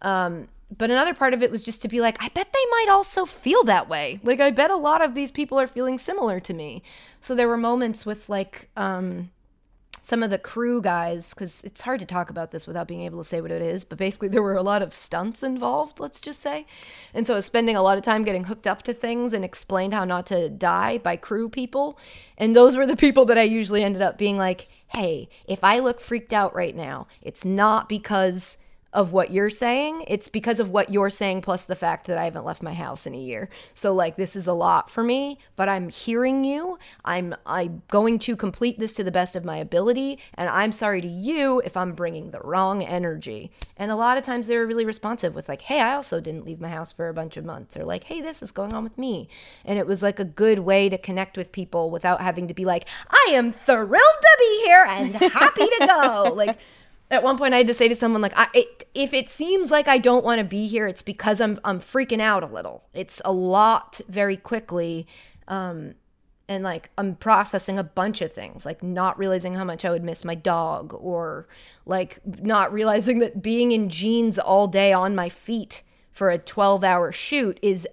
[0.02, 2.88] Um, but another part of it was just to be like, I bet they might
[2.90, 4.20] also feel that way.
[4.24, 6.82] Like, I bet a lot of these people are feeling similar to me.
[7.22, 9.30] So there were moments with like um,
[10.02, 13.20] some of the crew guys, because it's hard to talk about this without being able
[13.20, 13.84] to say what it is.
[13.84, 16.66] But basically, there were a lot of stunts involved, let's just say.
[17.14, 19.46] And so I was spending a lot of time getting hooked up to things and
[19.46, 22.00] explained how not to die by crew people.
[22.40, 25.78] And those were the people that I usually ended up being like, hey, if I
[25.78, 28.58] look freaked out right now, it's not because
[28.96, 30.06] of what you're saying.
[30.08, 33.06] It's because of what you're saying, plus the fact that I haven't left my house
[33.06, 33.50] in a year.
[33.74, 36.80] So like this is a lot for me, but I'm hearing you.
[37.04, 41.02] I'm I'm going to complete this to the best of my ability, and I'm sorry
[41.02, 43.52] to you if I'm bringing the wrong energy.
[43.76, 46.62] And a lot of times they're really responsive with like, "Hey, I also didn't leave
[46.62, 48.98] my house for a bunch of months," or like, "Hey, this is going on with
[48.98, 49.28] me,"
[49.66, 52.64] and it was like a good way to connect with people without having to be
[52.64, 56.58] like, "I am thrilled to be here and happy to go." like
[57.12, 59.72] at one point I had to say to someone like I it, if it seems
[59.72, 62.88] like I don't want to be here it's because I'm I'm freaking out a little.
[62.94, 65.08] It's a lot very quickly
[65.48, 65.96] um
[66.48, 70.04] and like I'm processing a bunch of things like not realizing how much I would
[70.04, 71.48] miss my dog or
[71.86, 77.12] like not realizing that being in jeans all day on my feet for a 12-hour
[77.12, 77.88] shoot is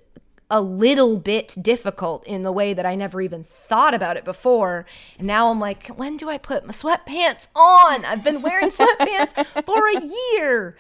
[0.52, 4.84] a little bit difficult in the way that I never even thought about it before.
[5.18, 8.04] And now I'm like, when do I put my sweatpants on?
[8.04, 9.32] I've been wearing sweatpants
[9.64, 10.76] for a year.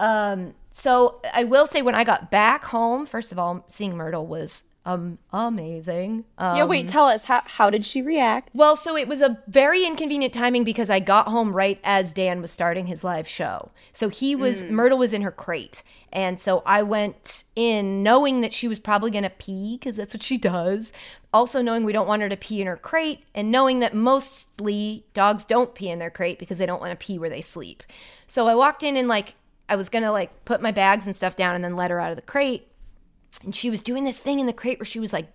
[0.00, 4.26] Um, so I will say, when I got back home, first of all, seeing Myrtle
[4.26, 6.24] was um amazing.
[6.38, 8.50] Um, yeah, wait, tell us how how did she react?
[8.54, 12.40] well, so it was a very inconvenient timing because I got home right as Dan
[12.40, 13.70] was starting his live show.
[13.92, 15.82] So he was Myrtle was in her crate.
[16.12, 20.12] And so I went in knowing that she was probably going to pee because that's
[20.12, 20.92] what she does.
[21.32, 25.06] Also knowing we don't want her to pee in her crate and knowing that mostly
[25.14, 27.82] dogs don't pee in their crate because they don't want to pee where they sleep.
[28.26, 29.34] So I walked in and like
[29.68, 31.98] I was going to like put my bags and stuff down and then let her
[31.98, 32.68] out of the crate
[33.42, 35.28] and she was doing this thing in the crate where she was like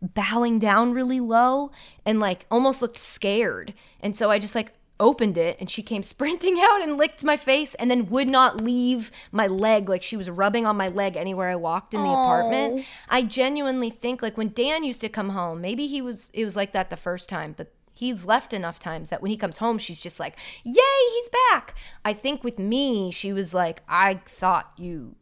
[0.00, 1.70] bowing down really low
[2.04, 3.74] and like almost looked scared.
[4.00, 7.36] And so I just like opened it and she came sprinting out and licked my
[7.36, 11.16] face and then would not leave my leg like she was rubbing on my leg
[11.16, 12.86] anywhere I walked in the apartment.
[13.08, 16.56] I genuinely think like when Dan used to come home, maybe he was it was
[16.56, 19.78] like that the first time, but he's left enough times that when he comes home
[19.78, 24.72] she's just like, "Yay, he's back." I think with me, she was like, "I thought
[24.76, 25.16] you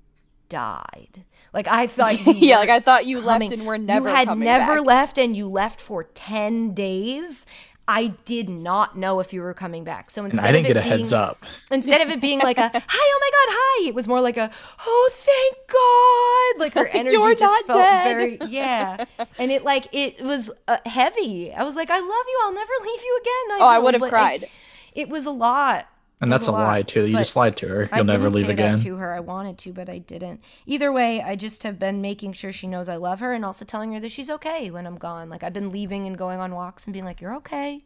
[0.52, 4.08] died." Like I thought you yeah, like I thought you coming- left and were never
[4.08, 4.86] you had coming never back.
[4.86, 7.44] left and you left for 10 days
[7.88, 10.74] i did not know if you were coming back so And instead I didn't of
[10.74, 11.44] get it a heads up.
[11.70, 12.80] instead of it being like a hi
[13.14, 14.50] oh my god hi it was more like a
[14.86, 18.04] oh thank god like her energy You're just not felt dead.
[18.04, 19.04] very yeah
[19.36, 22.72] and it like it was uh, heavy i was like i love you i'll never
[22.82, 24.42] leave you again Oh, I would have cried.
[24.42, 24.50] like,
[24.94, 25.86] it was a lot
[26.22, 27.06] And that's was a lie too.
[27.06, 27.90] You just lied to her.
[27.94, 28.76] You'll never didn't leave say again.
[28.76, 30.40] That to her, I wanted to, but I didn't.
[30.66, 33.64] Either way, I just have been making sure she knows I love her, and also
[33.64, 35.28] telling her that she's okay when I'm gone.
[35.28, 37.82] Like I've been leaving and going on walks and being like, "You're okay."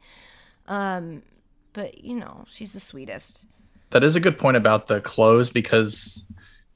[0.68, 1.22] Um,
[1.72, 3.46] but you know, she's the sweetest.
[3.90, 6.25] That is a good point about the clothes because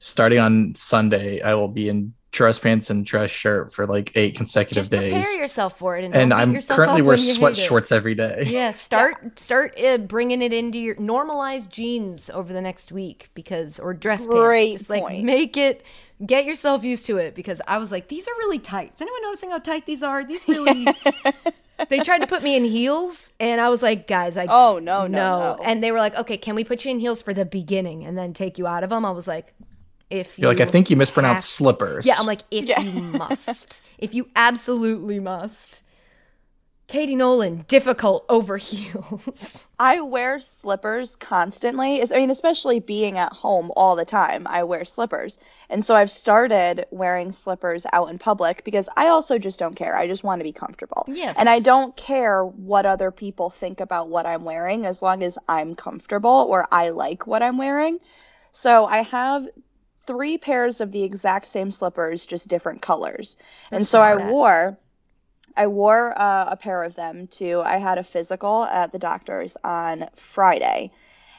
[0.01, 4.35] starting on Sunday, I will be in dress pants and dress shirt for like eight
[4.35, 5.13] consecutive Just days.
[5.13, 8.45] prepare yourself for it, and, and I'm currently wear when sweat shorts every day.
[8.47, 13.79] Yeah, start start uh, bringing it into your normalized jeans over the next week because
[13.79, 14.81] or dress Great pants.
[14.81, 15.83] Just like make it
[16.25, 18.93] get yourself used to it because I was like, these are really tight.
[18.95, 20.25] Is anyone noticing how tight these are?
[20.25, 20.87] These really.
[21.89, 25.05] they tried to put me in heels, and I was like, guys, I Oh no,
[25.05, 25.63] no, no.
[25.63, 28.17] And they were like, okay, can we put you in heels for the beginning and
[28.17, 29.05] then take you out of them?
[29.05, 29.53] I was like,
[30.11, 32.05] if you You're like, I think you mispronounced have- slippers.
[32.05, 32.81] yeah, I'm like, if Yeah.
[32.81, 35.83] you must, if you absolutely must.
[36.87, 39.65] Katie Nolan, difficult over heels.
[39.79, 42.01] I wear slippers constantly.
[42.01, 45.39] I mean, especially being at home all the time, I wear slippers.
[45.69, 49.97] And so I've started wearing slippers out in public because I also just don't care.
[49.97, 51.05] I just want to be comfortable.
[51.07, 55.01] Yeah, of And I don't care what other people think about what I'm wearing as
[55.01, 57.99] long as I'm comfortable or I like what I'm wearing.
[58.51, 59.47] So I have
[60.05, 63.37] three pairs of the exact same slippers, just different colors.
[63.71, 64.77] and so I wore
[65.55, 67.61] I wore uh, a pair of them to.
[67.61, 70.91] I had a physical at the doctor's on Friday,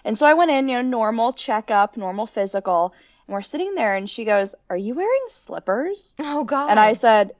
[0.05, 2.94] and so I went in, you know, normal checkup, normal physical,
[3.27, 6.70] and we're sitting there, and she goes, "Are you wearing slippers?" Oh God.
[6.70, 7.35] And I said,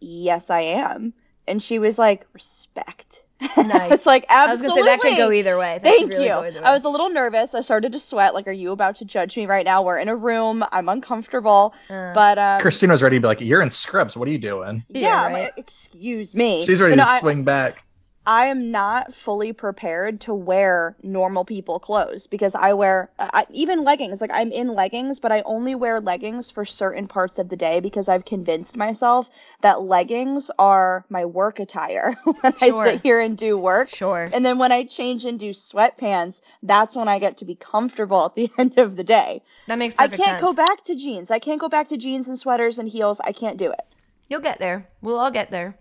[0.00, 1.14] "Yes, I am."
[1.46, 3.22] And she was like, "Respect."
[3.56, 3.92] Nice.
[3.92, 4.82] it's like I was absolutely.
[4.82, 5.74] gonna say that could go either way.
[5.82, 6.30] That Thank really you.
[6.40, 6.58] Way.
[6.64, 7.54] I was a little nervous.
[7.54, 8.34] I started to sweat.
[8.34, 9.82] Like, are you about to judge me right now?
[9.82, 10.64] We're in a room.
[10.72, 11.74] I'm uncomfortable.
[11.88, 12.12] Uh.
[12.14, 14.16] but um, Christina's ready to be like, You're in scrubs.
[14.16, 14.84] What are you doing?
[14.88, 15.32] yeah, Yeah, right.
[15.44, 16.64] like, excuse me.
[16.64, 17.84] She's ready But to no, I- swing back.
[18.28, 23.84] I am not fully prepared to wear normal people clothes because I wear I, even
[23.84, 24.20] leggings.
[24.20, 27.80] Like I'm in leggings, but I only wear leggings for certain parts of the day
[27.80, 29.30] because I've convinced myself
[29.62, 32.86] that leggings are my work attire when Sure.
[32.86, 33.88] I sit here and do work.
[33.88, 34.28] Sure.
[34.34, 38.26] And then when I change and do sweatpants, that's when I get to be comfortable
[38.26, 39.40] at the end of the day.
[39.68, 40.44] that makes perfect I can't sense.
[40.44, 41.30] go back to jeans.
[41.30, 43.22] I can't go back to jeans and sweaters and heels.
[43.24, 43.86] I can't do it.
[44.28, 44.86] You'll get there.
[45.00, 45.78] We'll all get there.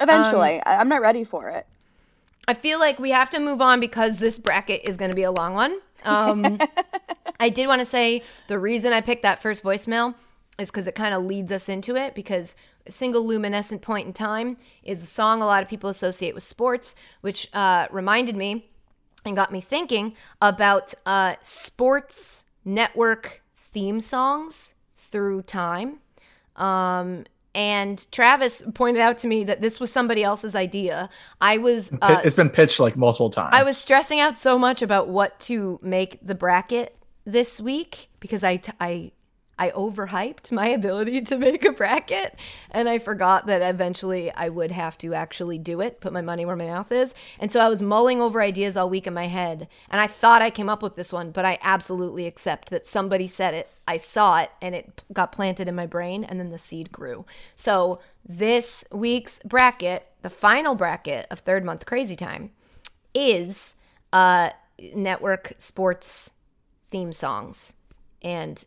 [0.00, 1.66] Eventually, I, I'm not ready for it.
[2.48, 5.22] I feel like we have to move on because this bracket is going to be
[5.22, 5.78] a long one.
[6.04, 6.58] Um,
[7.40, 10.14] I did want to say the reason I picked that first voicemail
[10.58, 12.54] is because it kind of leads us into it because
[12.86, 16.42] a single luminescent point in time is a song a lot of people associate with
[16.42, 18.70] sports, which uh, reminded me
[19.24, 25.98] and got me thinking about uh, sports network theme songs through time.
[26.56, 31.10] Um, and Travis pointed out to me that this was somebody else's idea.
[31.40, 33.50] I was uh, it's been pitched like multiple times.
[33.52, 38.44] I was stressing out so much about what to make the bracket this week because
[38.44, 39.12] I t- I
[39.60, 42.34] I overhyped my ability to make a bracket
[42.70, 46.46] and I forgot that eventually I would have to actually do it, put my money
[46.46, 47.14] where my mouth is.
[47.38, 50.40] And so I was mulling over ideas all week in my head and I thought
[50.40, 53.70] I came up with this one, but I absolutely accept that somebody said it.
[53.86, 57.26] I saw it and it got planted in my brain and then the seed grew.
[57.54, 62.50] So this week's bracket, the final bracket of third month crazy time,
[63.12, 63.74] is
[64.14, 64.50] uh
[64.94, 66.30] network sports
[66.90, 67.74] theme songs.
[68.22, 68.64] And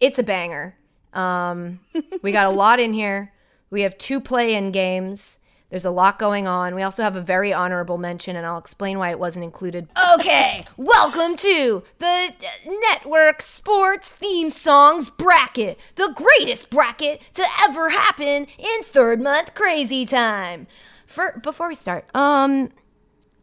[0.00, 0.76] it's a banger.
[1.12, 1.80] Um,
[2.22, 3.32] we got a lot in here.
[3.70, 5.38] We have two play in games.
[5.68, 6.74] There's a lot going on.
[6.74, 9.86] We also have a very honorable mention, and I'll explain why it wasn't included.
[10.14, 12.34] Okay, welcome to the
[12.66, 20.04] Network Sports Theme Songs Bracket, the greatest bracket to ever happen in third month crazy
[20.04, 20.66] time.
[21.06, 22.70] For before we start, um,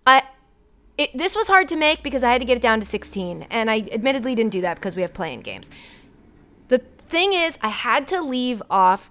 [0.06, 0.24] I
[0.98, 3.48] it, this was hard to make because I had to get it down to 16,
[3.50, 5.70] and I admittedly didn't do that because we have playing games.
[7.10, 9.10] Thing is, I had to leave off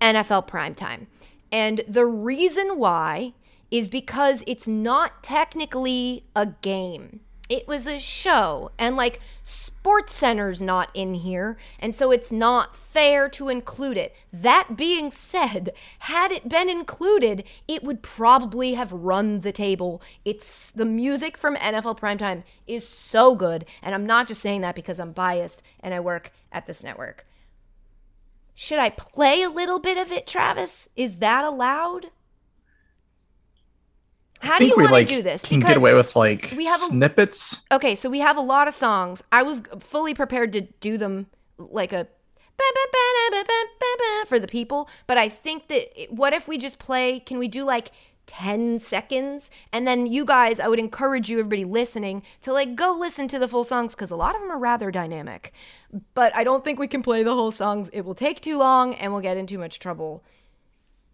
[0.00, 1.06] NFL primetime.
[1.52, 3.34] And the reason why
[3.70, 7.20] is because it's not technically a game.
[7.48, 13.28] It was a show, and like SportsCenter's not in here, and so it's not fair
[13.30, 14.14] to include it.
[14.32, 20.00] That being said, had it been included, it would probably have run the table.
[20.24, 24.74] It's the music from NFL Primetime is so good, and I'm not just saying that
[24.74, 27.26] because I'm biased and I work at this network.
[28.54, 30.88] Should I play a little bit of it, Travis?
[30.96, 32.06] Is that allowed?
[34.44, 35.42] How do you want like to do this?
[35.42, 37.62] can get away with like we have a- snippets.
[37.72, 39.22] Okay, so we have a lot of songs.
[39.32, 41.26] I was fully prepared to do them
[41.58, 42.06] like a
[44.28, 47.20] for the people, but I think that what if we just play?
[47.20, 47.90] Can we do like
[48.26, 49.50] 10 seconds?
[49.72, 53.38] And then you guys, I would encourage you, everybody listening, to like go listen to
[53.38, 55.52] the full songs because a lot of them are rather dynamic.
[56.14, 57.90] But I don't think we can play the whole songs.
[57.92, 60.24] It will take too long and we'll get in too much trouble.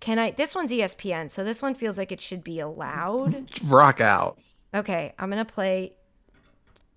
[0.00, 0.30] Can I?
[0.32, 3.50] This one's ESPN, so this one feels like it should be allowed.
[3.66, 4.38] Rock out.
[4.74, 5.94] Okay, I'm gonna play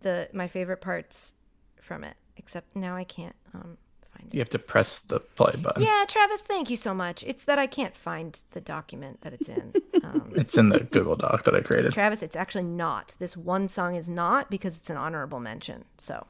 [0.02, 1.34] the my favorite parts
[1.82, 2.16] from it.
[2.38, 3.78] Except now I can't um
[4.16, 4.34] find it.
[4.34, 5.84] You have to press the play button.
[5.84, 7.24] Yeah, Travis, thank you so much.
[7.28, 9.74] It's that I can't find the document that it's in.
[10.04, 11.92] Um, It's in the Google Doc that I created.
[11.92, 13.16] Travis, it's actually not.
[13.20, 15.86] This one song is not because it's an honorable mention.
[15.98, 16.26] So.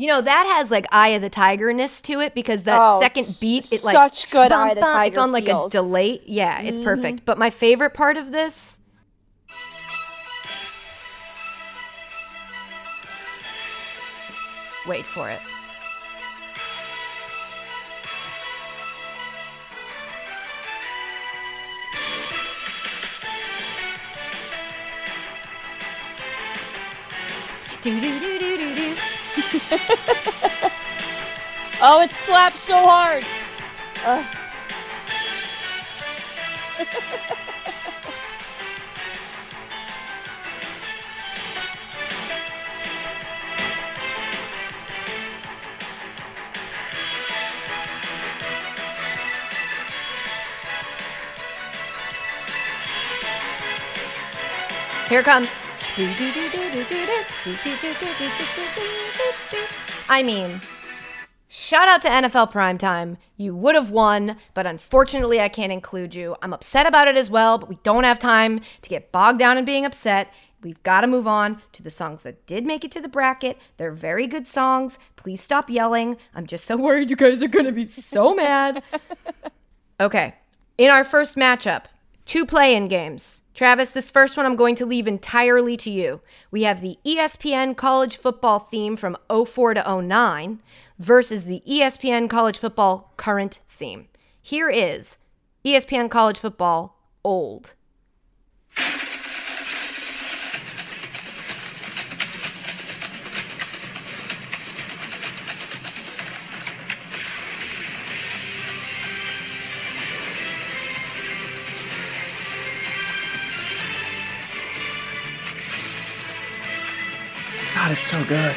[0.00, 3.36] You know that has like Eye of the Tigerness to it because that Oh, second
[3.38, 5.74] beat it like such good bum, Eye of the bum, It's on like feels.
[5.74, 6.22] a delay.
[6.24, 6.88] Yeah, it's mm-hmm.
[6.88, 7.24] perfect.
[7.26, 8.80] But my favorite part of this
[14.88, 15.38] Wait for it.
[27.82, 28.29] Do-do-do-do-do-do.
[31.82, 33.24] Oh, it slaps so hard.
[34.04, 34.40] Ugh.
[55.08, 55.59] Here comes.
[60.08, 60.60] I mean,
[61.48, 63.16] shout out to NFL Primetime.
[63.36, 66.36] You would have won, but unfortunately, I can't include you.
[66.42, 69.58] I'm upset about it as well, but we don't have time to get bogged down
[69.58, 70.32] in being upset.
[70.62, 73.58] We've got to move on to the songs that did make it to the bracket.
[73.76, 74.98] They're very good songs.
[75.16, 76.16] Please stop yelling.
[76.34, 78.82] I'm just so worried you guys are going to be so mad.
[80.00, 80.34] Okay.
[80.78, 81.84] In our first matchup,
[82.24, 83.42] two play in games.
[83.54, 86.20] Travis, this first one I'm going to leave entirely to you.
[86.50, 90.60] We have the ESPN college football theme from 04 to 09
[90.98, 94.06] versus the ESPN college football current theme.
[94.40, 95.18] Here is
[95.64, 97.74] ESPN college football old.
[117.90, 118.30] God, it's so good.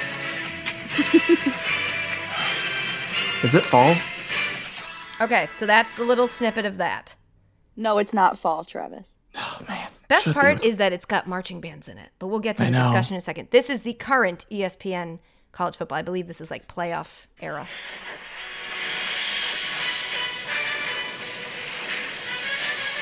[3.43, 3.95] Is it fall?
[5.25, 7.15] Okay, so that's the little snippet of that.
[7.75, 9.17] No, it's not fall, Travis.
[9.36, 9.88] Oh man.
[10.07, 10.67] Best Should part be.
[10.67, 13.17] is that it's got marching bands in it, but we'll get to the discussion in
[13.17, 13.47] a second.
[13.49, 15.17] This is the current ESPN
[15.51, 15.97] college football.
[15.97, 17.65] I believe this is like playoff era.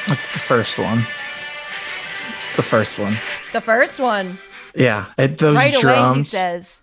[0.07, 0.99] That's the first one.
[2.55, 3.15] The first one.
[3.51, 4.37] The first one.
[4.75, 6.29] Yeah, it, those right away, he drums.
[6.29, 6.81] says.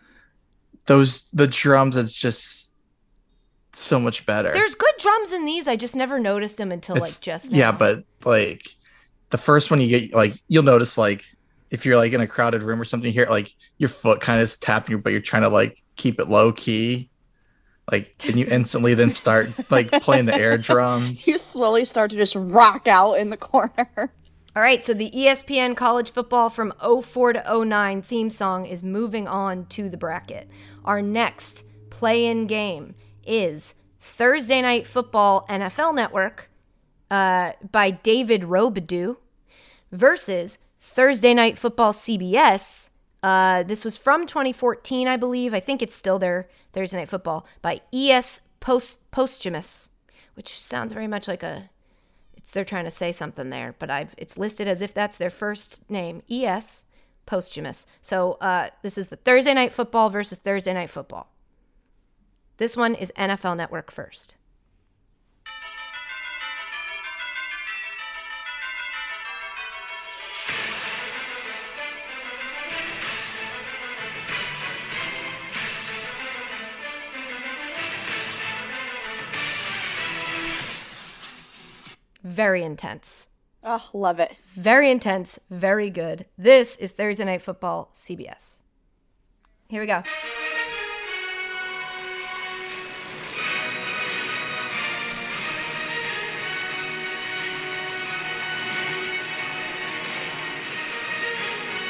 [0.87, 1.97] those the drums.
[1.97, 2.75] It's just
[3.73, 4.53] so much better.
[4.53, 5.69] There's good drums in these.
[5.69, 7.59] I just never noticed them until It's- like just now.
[7.59, 8.69] yeah, but like
[9.31, 11.25] the first one you get, like you'll notice like
[11.71, 14.45] if you're like in a crowded room or something, here, like your foot kind of
[14.45, 17.11] is tapping, but you're trying to like keep it low key.
[17.91, 21.27] Like, and you instantly then start like playing the air drums.
[21.27, 24.13] You slowly start to just rock out in the corner.
[24.59, 29.29] All right, so the ESPN college football from 04 to 09 theme song is moving
[29.29, 30.51] on to the bracket.
[30.85, 36.51] Our next play in game is Thursday Night Football NFL Network
[37.09, 39.19] uh, by David Robidoux
[39.93, 42.89] versus Thursday Night Football CBS.
[43.23, 45.55] Uh, this was from 2014, I believe.
[45.55, 49.91] I think it's still there, Thursday Night Football, by ES Post- Posthumus,
[50.35, 51.71] which sounds very much like a
[52.49, 55.29] it's they're trying to say something there, but I've it's listed as if that's their
[55.29, 56.87] first name, ES
[57.27, 57.85] Posthumus.
[58.01, 61.31] So uh, this is the Thursday night football versus Thursday night football.
[62.57, 64.35] This one is NFL Network first.
[82.29, 83.27] Very intense.
[83.65, 84.37] Oh, love it.
[84.55, 86.27] Very intense, very good.
[86.37, 88.61] This is Thursday Night Football, CBS.
[89.71, 90.03] Here we go.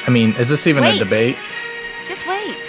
[0.07, 1.01] I mean, is this even Wait.
[1.01, 1.37] a debate?
[2.07, 2.68] Just wait.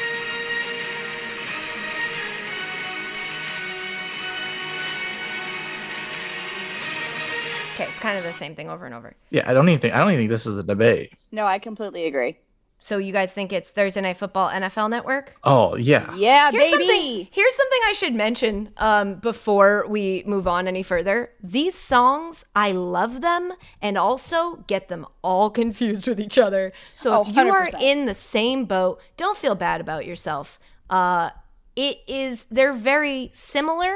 [8.01, 9.15] Kind of the same thing over and over.
[9.31, 11.13] Yeah, I don't even think I don't even think this is a debate.
[11.31, 12.39] No, I completely agree.
[12.83, 15.37] So you guys think it's Thursday Night Football NFL Network?
[15.45, 16.85] Oh yeah, Yeah, Here's baby.
[16.87, 17.29] something.
[17.31, 21.31] Here's something I should mention um, before we move on any further.
[21.43, 26.73] These songs, I love them, and also get them all confused with each other.
[26.95, 27.83] So Oh, if you are 100%.
[27.83, 30.59] in the same boat, don't feel bad about yourself.
[30.89, 31.31] Uh,
[31.77, 32.47] it is.
[32.47, 33.95] They're very similar,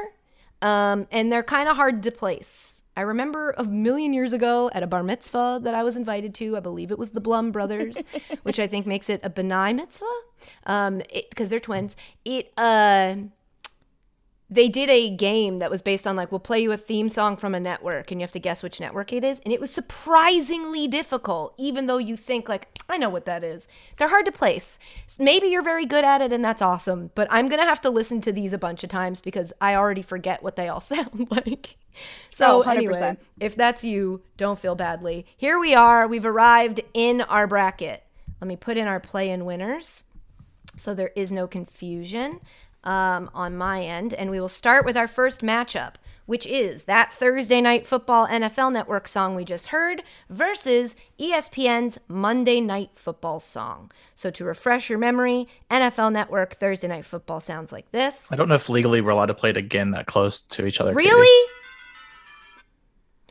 [0.60, 2.82] um, and they're kind of hard to place.
[2.96, 6.56] I remember a million years ago at a bar mitzvah that I was invited to.
[6.56, 8.02] I believe it was the Blum brothers,
[8.42, 10.06] which I think makes it a B'nai mitzvah,
[10.66, 11.96] um, because they're twins.
[12.24, 13.16] It uh,
[14.50, 17.36] they did a game that was based on like we'll play you a theme song
[17.36, 19.40] from a network and you have to guess which network it is.
[19.40, 23.66] And it was surprisingly difficult even though you think like i know what that is.
[23.96, 24.78] They're hard to place.
[25.18, 28.20] Maybe you're very good at it and that's awesome but i'm gonna have to listen
[28.22, 31.76] to these a bunch of times because i already forget what they all sound like.
[32.30, 35.26] So Oh, anyway if that's you don't feel badly.
[35.36, 36.06] Here we are.
[36.06, 38.02] We've arrived in our bracket.
[38.40, 40.04] Let me put in our play-in winners
[40.76, 42.40] so there is no confusion
[42.84, 44.14] um, on my end.
[44.14, 45.94] And we will start with our first matchup,
[46.26, 52.60] which is that Thursday Night Football NFL Network song we just heard versus ESPN's Monday
[52.60, 53.90] Night Football song.
[54.14, 58.32] So to refresh your memory, NFL Network Thursday Night Football sounds like this.
[58.32, 60.80] I don't know if legally we're allowed to play it again that close to each
[60.80, 60.94] other.
[60.94, 61.08] Katie.
[61.08, 61.50] Really?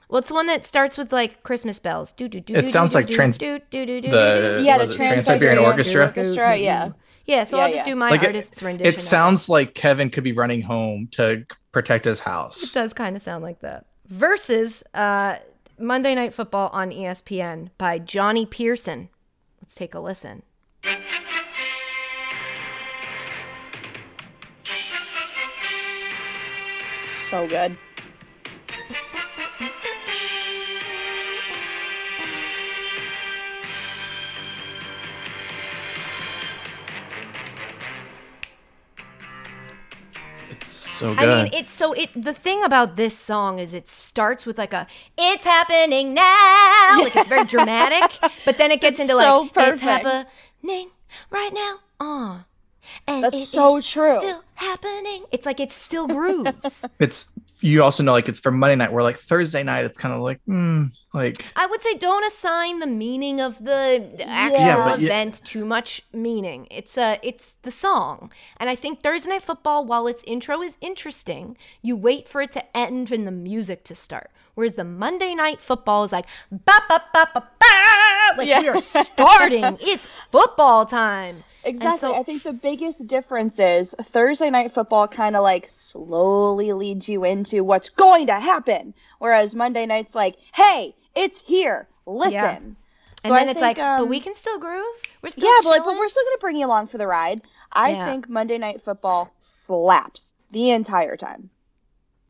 [0.10, 2.12] Well, the one that starts with like Christmas bells.
[2.12, 4.58] Do, do, do, It do, sounds do, like do, trans- do, do, do, do, the-
[4.60, 6.06] do, Yeah, was the it Trans-Siberian Orchestra?
[6.06, 6.91] Orchestra, yeah.
[7.26, 7.91] Yeah, so Yeah, I'll just yeah.
[7.93, 8.91] do my Like it, artist's rendition.
[8.91, 12.63] it of sounds like Kevin could be running home to protect his house.
[12.63, 13.86] It does kind of sound like that.
[14.07, 15.38] Versus uh,
[15.80, 19.09] Monday Night Football on ESPN by Johnny Pearson.
[19.61, 20.43] Let's take a listen.
[27.30, 27.78] So good.
[41.04, 42.10] So I mean, it's so it.
[42.16, 44.88] The thing about this song is it starts with like a
[45.18, 49.74] "It's happening now," like it's very dramatic, but then it gets It's into so like
[49.74, 50.88] "It's happening
[51.30, 52.43] right now." Uh,
[53.06, 54.18] and That's so true.
[54.18, 55.26] Still happening.
[55.34, 56.86] It's like it's still grooves.
[57.01, 57.34] it's
[57.64, 58.91] you also know like it's for Monday night.
[58.91, 62.80] Where like Thursday night, it's kind of like mm, like I would say don't assign
[62.80, 66.68] the meaning of the actual Yeah, but yeah- event too much meaning.
[66.70, 68.32] It's a it's the song.
[68.57, 72.51] And I think Thursday Night Football, while its intro is interesting, you wait for it
[72.51, 74.30] to end and the music to start.
[74.55, 78.59] Whereas the Monday Night Football is like ba ba ba ba ba like Yeah.
[78.61, 79.78] we are starting.
[79.82, 81.43] it's football time.
[81.66, 81.99] And Exactly.
[82.09, 87.07] so- I think the biggest difference is Thursday night football kind of like slowly leads
[87.07, 91.88] you into what's going to happen, whereas Monday night's like, "Hey, It's here.
[92.07, 92.76] Listen.
[93.22, 94.84] So and then I it's think, like, but um, we can still groove.
[95.22, 97.41] We're still yeah, but, like, but we're still gonna bring you along for the ride.
[97.72, 98.05] I Yeah.
[98.05, 101.51] think Monday Night Football slaps the entire time.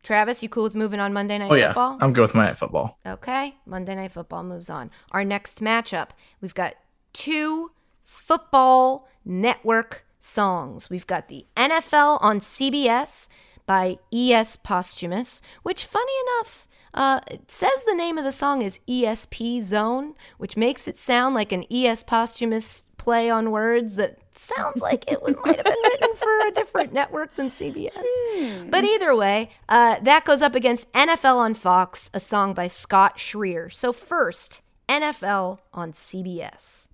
[0.03, 1.97] Travis, you cool with moving on Monday Night Oh yeah, Football?
[2.01, 2.99] I'm good with Monday Night football.
[3.07, 4.91] Okay, Monday Night Football moves on.
[5.11, 6.09] Our next matchup,
[6.41, 6.73] we've got
[7.13, 7.71] two
[8.03, 10.89] football network songs.
[10.89, 13.27] We've got the NFL on CBS
[13.65, 14.55] by E.S.
[14.55, 20.13] Posthumus, which, funny enough, uh, it says the name of the song is ESP Zone,
[20.37, 22.03] which makes it sound like an E.S.
[22.03, 26.51] Posthumus play on words that sounds like it would, might have been written for a
[26.51, 28.69] different network than CBS.
[28.69, 33.17] But either way, uh, that goes up against NFL on Fox, a song by Scott
[33.17, 33.69] Schreer.
[33.69, 36.87] So first, NFL on CBS.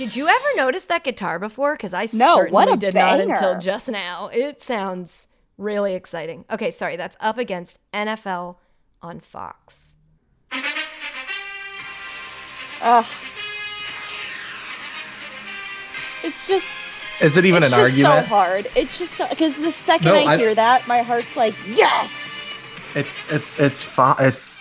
[0.00, 1.74] Did you ever notice that guitar before?
[1.74, 4.28] Because I No, certainly what a did not until just now.
[4.32, 5.26] It sounds
[5.58, 6.46] really exciting.
[6.50, 8.56] Okay, sorry, that's up against NFL
[9.02, 9.96] on Fox.
[12.82, 13.04] Ugh.
[16.24, 18.24] It's just Is it even it's an just argument?
[18.26, 18.66] so hard.
[18.74, 22.16] It's just so because the second No, I, I- hear that, my heart's like, yes.
[22.96, 24.59] It's it's it's fi- it's.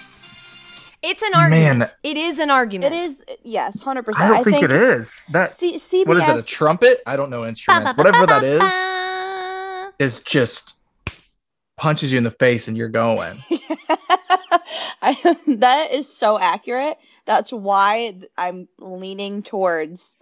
[1.02, 1.80] It's an argument.
[1.80, 1.89] Man.
[2.04, 2.93] it is an argument.
[2.93, 4.32] It is yes, hundred percent.
[4.32, 5.26] I don't think, it is.
[5.32, 6.08] That C- CBS.
[6.08, 6.39] what is it?
[6.39, 7.02] A trumpet?
[7.06, 7.97] I don't know instruments.
[7.97, 10.76] Whatever that is, is just
[11.78, 13.41] punches you in the face and you're going.
[15.02, 16.97] I, that is so accurate.
[17.26, 20.18] That's why I'm leaning towards.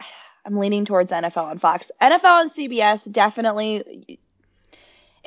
[0.46, 1.90] I'm leaning towards NFL on Fox.
[2.00, 4.18] NFL on CBS definitely.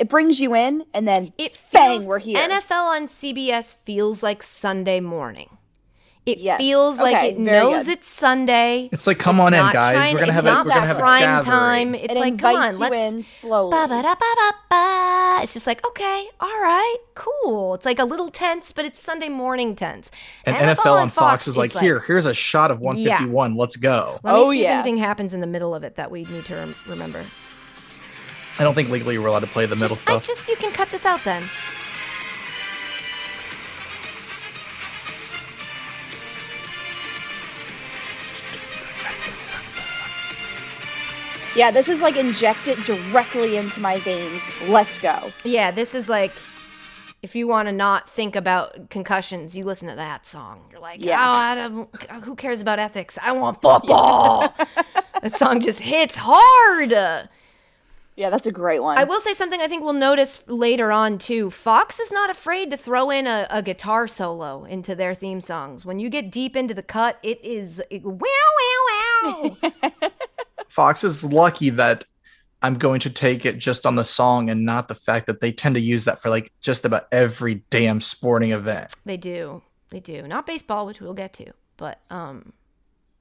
[0.02, 2.40] It brings you in, and then It Bang, we're here.
[2.40, 5.58] NFL on CBS feels like Sunday morning.
[6.26, 6.58] It Yes.
[6.60, 7.94] feels like it knows good.
[7.94, 8.90] it's Sunday.
[8.92, 9.96] It's like, come It's on in, guys.
[9.96, 11.46] trying- we're gonna it's have not a we're gonna have a prime gathering.
[11.52, 11.96] time.
[11.96, 13.14] It's it like, come invites on, you let's.
[13.14, 13.78] in slowly.
[15.44, 17.76] It's just like, okay, all right, cool.
[17.76, 20.10] It's like a little tense, but it's Sunday morning tense.
[20.46, 23.56] And NFL, on Fox, is like, here, here's a shot of 151.
[23.56, 24.20] Let's go.
[24.24, 24.74] Let me Oh, see if yeah.
[24.80, 27.24] anything happens in the middle of it that we need to rem- remember.
[28.60, 30.28] I don't think legally we're allowed to play the middle Just, I stuff.
[30.28, 31.42] just, you can cut this out then.
[41.54, 44.70] Yeah, this is like injected directly into my veins.
[44.70, 45.32] Let's go.
[45.44, 46.32] Yeah, this is like
[47.22, 50.62] if you want to not think about concussions, you listen to that song.
[50.72, 51.20] You're like, Yeah.
[51.20, 53.20] oh, I don't, who cares about ethics?
[53.22, 54.54] I want football.
[55.22, 57.30] that song just hits hard.
[58.16, 58.98] Yeah, that's a great one.
[58.98, 61.50] I will say something I think we'll notice later on too.
[61.50, 65.86] Fox is not afraid to throw in a, a guitar solo into their theme songs.
[65.86, 68.20] When you get deep into the cut, it is it, wow,
[68.92, 70.10] wow, wow.
[70.70, 72.04] Fox is lucky that
[72.62, 75.52] I'm going to take it just on the song and not the fact that they
[75.52, 78.92] tend to use that for like just about every damn sporting event.
[79.06, 79.64] They do.
[79.90, 80.28] They do.
[80.28, 82.54] Not baseball, which we'll get to, but um,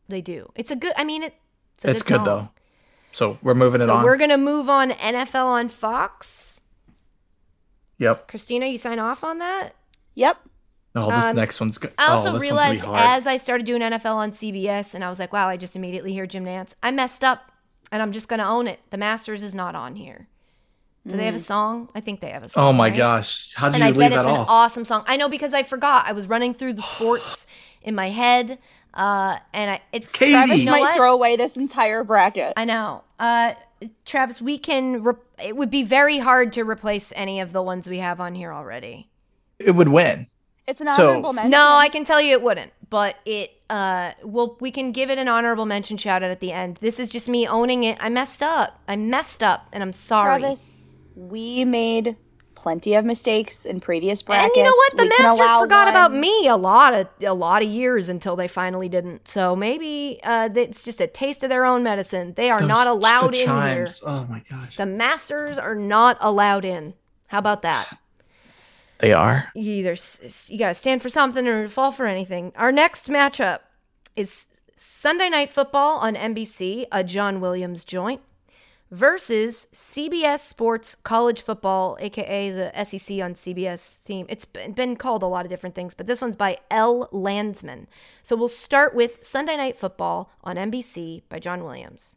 [0.09, 0.51] they do.
[0.55, 0.93] It's a good.
[0.97, 1.35] I mean, it,
[1.77, 2.25] it's a It's good, good song.
[2.25, 2.49] though.
[3.13, 4.05] So we're moving it on.
[4.05, 6.61] we're gonna move on NFL on Fox.
[7.99, 8.29] Yep.
[8.29, 9.75] Christina, you sign off on that.
[10.15, 10.39] yep.
[10.97, 11.93] Oh, this Um, next one's good.
[11.99, 13.17] I also oh, this realized one's gonna hard.
[13.19, 16.13] as I started doing NFL on CBS, and I was like, wow, I just immediately
[16.13, 16.75] hear Jim Nantz.
[16.83, 17.53] I messed up,
[17.93, 18.81] and I'm just gonna own it.
[18.91, 20.27] The Masters is not on here.
[21.11, 21.89] Do they have a song?
[21.95, 22.65] I think they have a song.
[22.65, 22.97] oh my right?
[22.97, 25.05] gosh, how did and you I leave bet that it's an awesome song.
[25.07, 26.07] I know because I forgot.
[26.07, 27.47] I was running through the sports
[27.83, 28.59] in my head,
[28.95, 30.33] uh, and I it's Katie!
[30.33, 30.97] Travis You know might what?
[30.97, 32.53] throw away this entire bracket.
[32.57, 33.03] I know.
[33.19, 33.55] Uh,
[34.05, 35.03] Travis, we can.
[35.03, 38.35] Re- it would be very hard to replace any of the ones we have on
[38.35, 39.09] here already.
[39.59, 40.27] it would win.
[40.67, 41.51] It's an So- honorable mention.
[41.51, 42.73] No, I can tell you it wouldn't.
[42.91, 43.53] But it.
[43.71, 46.79] Uh, well, we can give it an honorable mention shout out at the end.
[46.81, 47.97] This is just me owning it.
[48.01, 48.81] I messed up.
[48.89, 50.41] I messed up, and I'm sorry.
[50.41, 50.75] Travis,
[51.29, 52.17] we made
[52.55, 54.51] plenty of mistakes in previous brackets.
[54.55, 54.97] and you know what?
[54.97, 58.37] The We Masters allow forgot about me a lot of a lot of years until
[58.37, 59.27] they finally didn't.
[59.29, 62.35] So maybe uh, it's just a taste of their own medicine.
[62.37, 63.89] They are Those- not allowed the in here.
[64.07, 64.77] Oh my gosh.
[64.77, 66.95] The Masters are not allowed in.
[67.29, 67.99] How about that?
[68.99, 69.49] they are.
[69.55, 72.53] You either s- s- you gotta stand for something or fall for anything.
[72.57, 73.61] Our next matchup
[74.17, 78.21] is Sunday Night Football on NBC, a John Williams joint,
[78.91, 84.27] versus CBS Sports College Football, aka the SEC on CBS theme.
[84.29, 87.09] It's been called a lot of different things, but this one's by L.
[87.13, 87.87] Landsman.
[88.23, 92.17] So we'll start with Sunday Night Football on NBC by John Williams.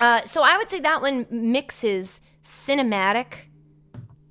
[0.00, 3.26] Uh, so I would say that one mixes cinematic,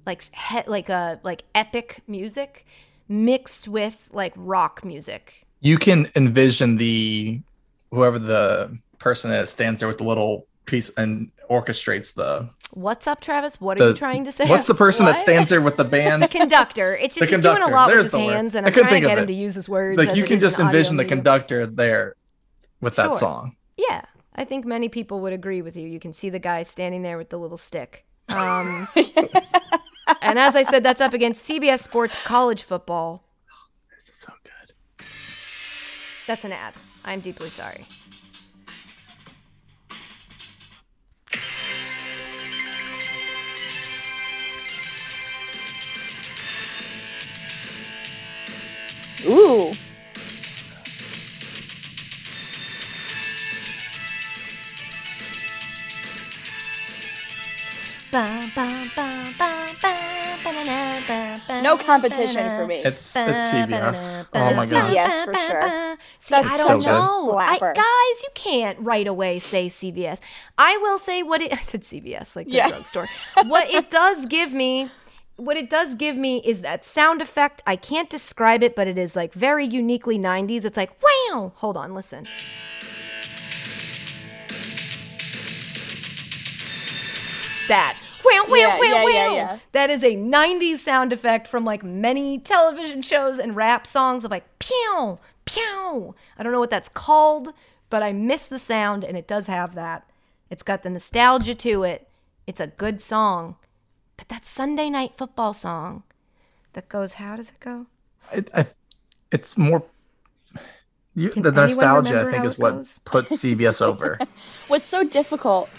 [0.06, 2.66] like he, like a like epic music,
[3.08, 5.46] mixed with like rock music.
[5.62, 7.42] You can envision the
[7.92, 12.50] whoever the person is stands there with the little piece and orchestrates the.
[12.72, 13.62] What's up, Travis?
[13.62, 14.48] What are you trying to say?
[14.50, 16.22] What's the person that stands there with the band?
[16.24, 16.96] the conductor?
[16.96, 18.34] It's just The he's doing a lot There's with the his word.
[18.34, 19.98] hands, and I I'm couldn't trying to get him to use his words.
[19.98, 21.20] like you can just envision the medium.
[21.20, 22.16] conductor there
[22.82, 23.56] with that song.
[23.78, 24.02] Yeah,
[24.38, 25.88] I think many people would agree with you.
[25.88, 28.06] You can see the guy standing there with the little stick.
[28.28, 28.88] Um,
[30.22, 33.24] and as I said, that's up against CBS Sports College Football.
[33.94, 34.74] This is so good.
[36.28, 36.74] That's an ad.
[37.06, 37.86] I'm deeply sorry.
[49.28, 49.72] Ooh.
[61.62, 62.76] No competition for me.
[62.76, 64.28] It's it's CBS.
[64.34, 64.94] Oh my god.
[64.94, 65.98] CBS for sure.
[66.20, 67.38] See, I don't so know.
[67.38, 70.22] I, guys, you can't right away say CBS.
[70.58, 71.52] I will say what it.
[71.52, 72.70] I said CBS, like the Yeah.
[72.70, 73.10] drugstore.
[73.48, 74.90] What it does give me,
[75.36, 77.64] what it does give me is that sound effect.
[77.68, 80.64] I can't describe it, but it is like very uniquely '90s.
[80.64, 81.52] It's like wow.
[81.58, 82.26] Hold on, listen.
[87.68, 88.05] That.
[88.48, 89.10] Wow, wow, Yeah, wow, yeah, wow.
[89.10, 89.60] yeah, yeah.
[89.72, 94.32] That is a 90s sound effect from like many television shows and rap songs of
[94.32, 96.16] like pew, pew.
[96.38, 97.50] I don't know what that's called,
[97.90, 100.10] but I miss the sound and it does have that.
[100.50, 102.08] It's got the nostalgia to it.
[102.48, 103.56] It's a good song.
[104.18, 106.04] But that Sunday night football song
[106.74, 107.88] that goes, how does it go?
[108.32, 108.66] It, I,
[109.32, 109.84] it's more.
[111.16, 113.00] You, the nostalgia, I think, is what goes?
[113.06, 114.20] puts CBS over.
[114.68, 115.70] What's so difficult?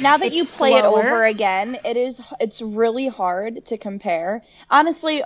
[0.00, 4.42] Now that It's you play it over again, it is it's really hard to compare.
[4.70, 5.22] Honestly,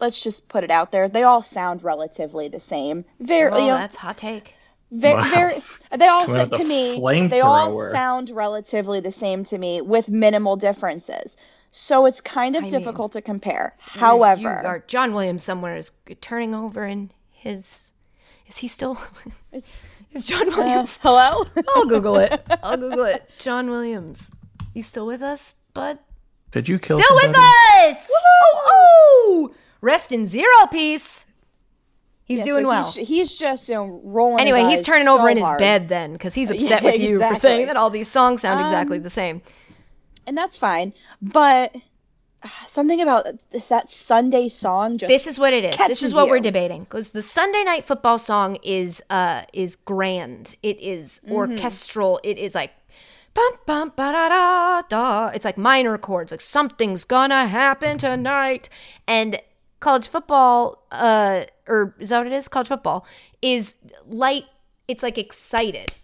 [0.00, 1.08] let's just put it out there.
[1.08, 3.04] They all sound relatively the same.
[3.20, 4.54] Very, Oh, you know, that's hot take.
[4.90, 5.30] very, Wow.
[5.34, 5.62] very
[5.98, 9.80] they all Coming sound to the me they all sound relatively the same to me
[9.80, 11.36] with minimal differences.
[11.70, 13.74] So it's kind of I mean, difficult to compare.
[13.94, 15.90] you However, are, John Williams somewhere is
[16.20, 17.92] turning over in his.
[18.48, 18.98] Is he still?
[20.16, 20.98] Is John uh, Williams?
[21.02, 21.44] hello?
[21.74, 22.40] I'll Google it.
[22.62, 23.28] I'll Google it.
[23.38, 24.30] John Williams.
[24.74, 25.98] You still with us, bud?
[26.50, 26.98] Did you kill?
[26.98, 27.44] Still with somebody?
[27.90, 28.10] us!
[28.12, 29.54] Oh, oh!
[29.80, 31.24] Rest in zero peace.
[32.24, 32.92] He's Yeah, doing so well.
[32.92, 34.40] He's, he's just you know rolling.
[34.40, 35.58] anyway, his he's eyes turning so over in his hard.
[35.60, 38.60] bed then because he's Yeah, upset with you for saying that all these songs sound
[38.60, 39.42] exactly Um, the same.
[40.26, 40.92] and that's fine.
[41.22, 41.78] But uh,
[42.66, 45.76] something about this, that Sunday song just This is what it is.
[45.88, 50.56] This is what we're debating because the Sunday night football song is uh is grand.
[50.62, 51.32] It is Mm-hmm.
[51.34, 52.20] orchestral.
[52.24, 52.72] It is like
[53.34, 55.28] bum bum ba da da da.
[55.28, 56.30] It's like minor chords.
[56.30, 58.68] Like something's gonna happen tonight.
[59.06, 59.40] And
[59.80, 62.48] college football, uh, or is that what it is?
[62.48, 63.06] College football
[63.42, 63.76] is
[64.08, 64.44] light.
[64.88, 65.94] It's like excited.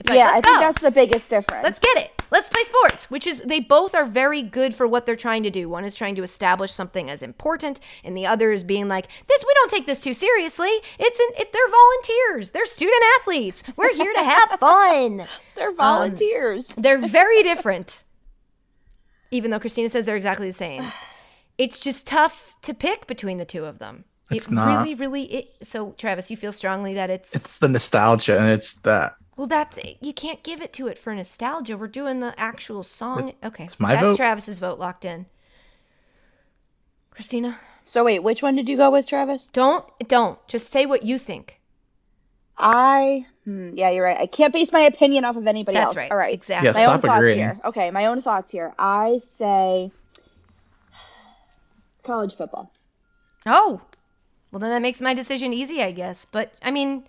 [0.00, 1.64] It's like, yeah, I let's think that's the biggest difference.
[1.64, 2.17] Let's get it.
[2.30, 5.50] Let's play sports, which is they both are very good for what they're trying to
[5.50, 5.68] do.
[5.68, 9.44] One is trying to establish something as important, and the other is being like, "This
[9.46, 10.70] we don't take this too seriously.
[10.98, 12.50] It's an it, they're volunteers.
[12.50, 13.62] They're student athletes.
[13.76, 15.26] We're here to have fun."
[15.56, 16.68] They're um, volunteers.
[16.68, 18.04] They're very different.
[19.30, 20.84] Even though Christina says they're exactly the same.
[21.58, 24.04] It's just tough to pick between the two of them.
[24.30, 24.78] It's it not.
[24.78, 25.22] really, really.
[25.24, 29.16] It, so, Travis, you feel strongly that it's, It's the nostalgia, and it's that.
[29.38, 29.46] Well.
[29.46, 31.78] That's you can't give it to it for nostalgia.
[31.78, 33.32] We're doing the actual song.
[33.42, 34.16] Okay, it's my that's vote.
[34.16, 35.24] Travis's vote locked in.
[37.10, 39.48] Christina, So wait, which one did you go with, Travis?
[39.48, 41.58] don't don't just say what you think.
[42.56, 44.18] I hmm, yeah, you're right.
[44.18, 45.96] I can't base my opinion off of anybody That's else.
[45.96, 46.10] right.
[46.10, 46.34] All right.
[46.34, 46.66] Exactly.
[46.68, 47.60] Yeah, my stop own thoughts here.
[47.64, 48.74] Okay, my own thoughts here.
[48.78, 49.90] I say
[52.02, 52.72] college football.
[53.46, 53.80] Oh,
[54.52, 56.24] well then that makes my decision easy, I guess.
[56.24, 57.04] But I mean,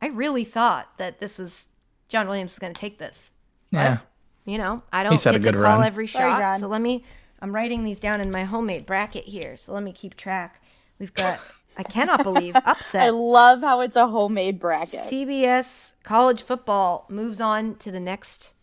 [0.00, 1.66] I really thought that this was
[2.08, 3.30] John Williams was going to take this.
[3.70, 3.98] Yeah.
[4.44, 5.84] You know, I don't He's get a to call run.
[5.84, 6.40] every shot.
[6.40, 6.60] John.
[6.60, 7.04] so let me.
[7.40, 9.56] I'm writing these down in my homemade bracket here.
[9.56, 10.62] So let me keep track.
[10.98, 11.40] We've got.
[11.76, 13.02] I cannot believe upset.
[13.02, 15.00] I love how it's a homemade bracket.
[15.00, 18.54] CBS college football moves on to the next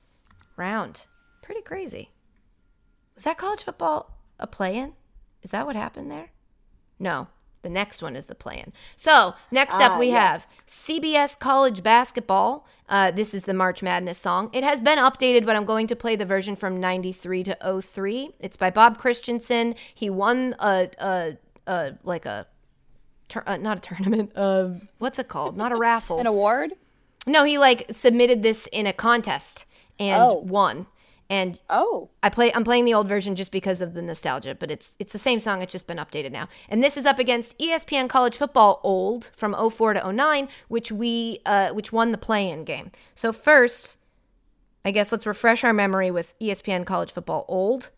[0.55, 1.05] round.
[1.41, 2.09] Pretty crazy.
[3.15, 4.93] Was that college football a play-in?
[5.43, 6.29] Is that what happened there?
[6.97, 7.27] No.
[7.64, 8.72] The next one is the play-in.
[8.95, 10.16] So next up Ah, we yes.
[10.49, 12.68] have CBS college basketball.
[12.89, 14.49] Uh, this is the March Madness song.
[14.53, 18.36] It has been updated, but I'm going to play the version from 93 to 03.
[18.39, 19.76] It's by Bob Christianson.
[19.95, 22.45] He won a, a, a like a
[23.30, 24.32] tur- uh, not a tournament.
[24.36, 25.55] Uh, what's it called?
[25.57, 26.20] Not a raffle.
[26.20, 26.74] An award?
[27.26, 29.66] no, he like submitted this in a contest
[29.97, 30.34] and Oh.
[30.34, 30.88] won.
[31.34, 32.11] And Oh.
[32.21, 35.13] I play I'm playing the old version just because of the nostalgia, but it's it's
[35.13, 36.47] the same song, it's just been updated now.
[36.69, 41.39] And this is up against ESPN College Football Old from 04 to 09, which we
[41.47, 42.91] uh which won the play-in game.
[43.15, 43.97] So first,
[44.86, 47.89] I guess let's refresh our memory with ESPN College Football Old.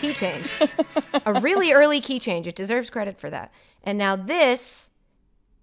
[0.00, 0.50] Key change.
[1.24, 2.46] a really early key change.
[2.46, 3.52] It deserves credit for that.
[3.82, 4.90] And now this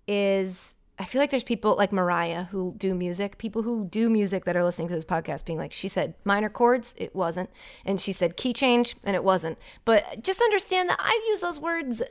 [0.07, 4.45] is I feel like there's people like Mariah who do music, people who do music
[4.45, 7.49] that are listening to this podcast being like, she said minor chords, it wasn't.
[7.83, 9.57] And she said key change, and it wasn't.
[9.85, 12.03] But just understand that I use those words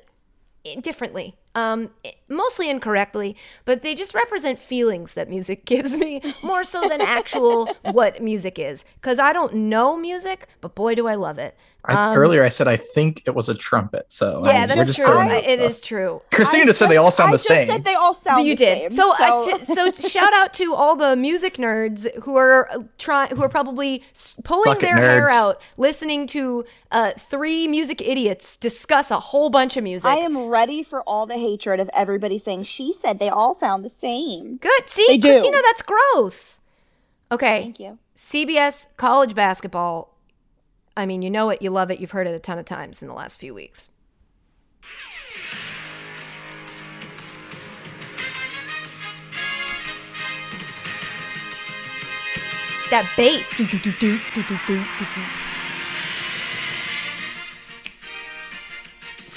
[0.81, 1.91] differently, um,
[2.29, 7.67] mostly incorrectly, but they just represent feelings that music gives me more so than actual
[7.93, 8.85] what music is.
[8.97, 11.57] Because I don't know music, but boy, do I love it.
[11.85, 14.07] I, earlier I said I think it was a trumpet.
[14.13, 15.07] So Um, Yeah, I mean, we're just true.
[15.07, 15.71] throwing out It stuff.
[15.71, 16.23] is true.
[16.31, 17.67] Christina just said they all sound I the just same.
[17.67, 18.79] said they all sound you the did.
[18.79, 18.91] same.
[18.93, 23.43] So, I t- so shout out to all the music nerds who are trying, who
[23.43, 24.05] are probably
[24.45, 29.51] pulling Suck it, their hair out, listening to uh, three music idiots discuss a whole
[29.51, 30.09] bunch of music.
[30.09, 33.85] I am ready for all the hatred of everybody saying she said they all sound
[33.85, 34.59] the same.
[34.59, 34.89] Good.
[34.89, 35.33] See, They do.
[35.33, 36.61] Christina, that's growth.
[37.33, 37.63] Okay.
[37.63, 37.99] Thank you.
[38.17, 40.12] CBS college basketball.
[40.97, 43.03] I mean, you know it, you love it, you've heard it a ton of times
[43.03, 43.89] in the last few weeks.
[52.91, 53.49] That bass.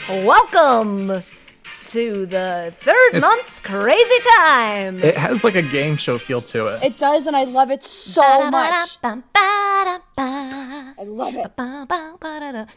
[0.10, 1.14] Welcome
[1.88, 4.98] to the third It's- month crazy time.
[5.04, 6.84] It has like a game show feel to it.
[6.84, 8.98] It does, and I love it so much.
[10.18, 11.56] I love it.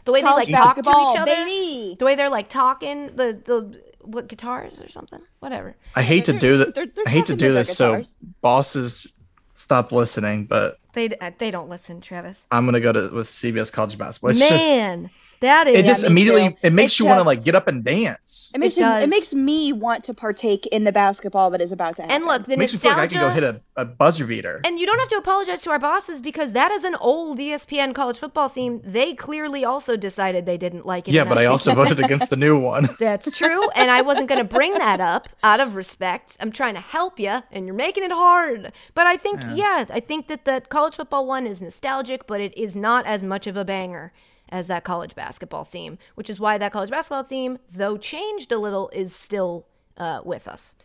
[0.05, 1.95] The way they like talk to each other, baby.
[1.97, 5.75] the way they're like talking, the the what guitars or something, whatever.
[5.95, 6.75] I hate to do that.
[6.75, 8.01] They're- they're I hate to do this, so
[8.41, 9.07] bosses
[9.53, 10.45] stop listening.
[10.45, 12.45] But They uh, they don't listen, Travis.
[12.51, 14.31] I'm gonna go to with CBS college basketball.
[14.31, 15.09] It's just Man,
[15.41, 16.55] that is it just me immediately too.
[16.63, 18.51] it makes It you want to like get up and dance.
[18.53, 19.03] It makes It it, does.
[19.03, 22.15] it makes me want to partake in the basketball that is about to happen.
[22.15, 23.15] and look the It makes me feel nostalgia.
[23.17, 24.61] like I could go hit a, a buzzer beater.
[24.63, 27.93] and you don't have to apologize to our bosses because that is an old ESPN
[27.95, 28.81] college football theme.
[28.83, 31.13] They clearly also decided they didn't like it.
[31.13, 32.87] yeah, but I also voted against the new one.
[32.99, 36.37] That's true, and I wasn't going to bring that up out of respect.
[36.39, 38.71] I'm trying to help you, and you're making it hard.
[38.93, 42.57] But I think, yeah, I think that the college football one is nostalgic, but it
[42.57, 44.11] is not as much of a banger
[44.49, 48.57] as that college basketball theme, which is why that college basketball theme, though changed a
[48.57, 49.65] little, is still
[49.97, 50.75] uh, with us.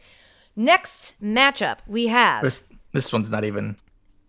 [0.56, 2.62] Next matchup, we have this,
[2.92, 3.76] this one's not even.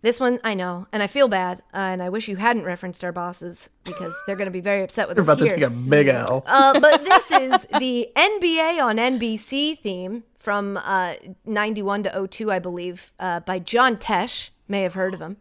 [0.02, 0.40] this one.
[0.42, 3.68] I know, and I feel bad, uh, and I wish you hadn't referenced our bosses
[3.84, 6.08] because they're going to be very upset with We're us about to take a big
[6.08, 6.42] L.
[6.46, 11.14] Uh, but this is the NBA on NBC theme from uh,
[11.44, 14.50] 91 to 02, I believe, uh, by John Tesh.
[14.68, 15.36] May have heard of him.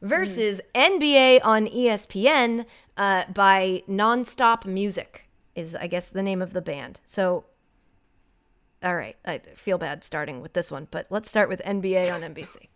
[0.00, 2.66] Versus NBA on ESPN
[2.98, 7.00] uh, by Nonstop Music, is, I guess, the name of the band.
[7.06, 7.44] So,
[8.82, 12.22] all right, I feel bad starting with this one, but let's start with NBA on
[12.22, 12.66] NBC.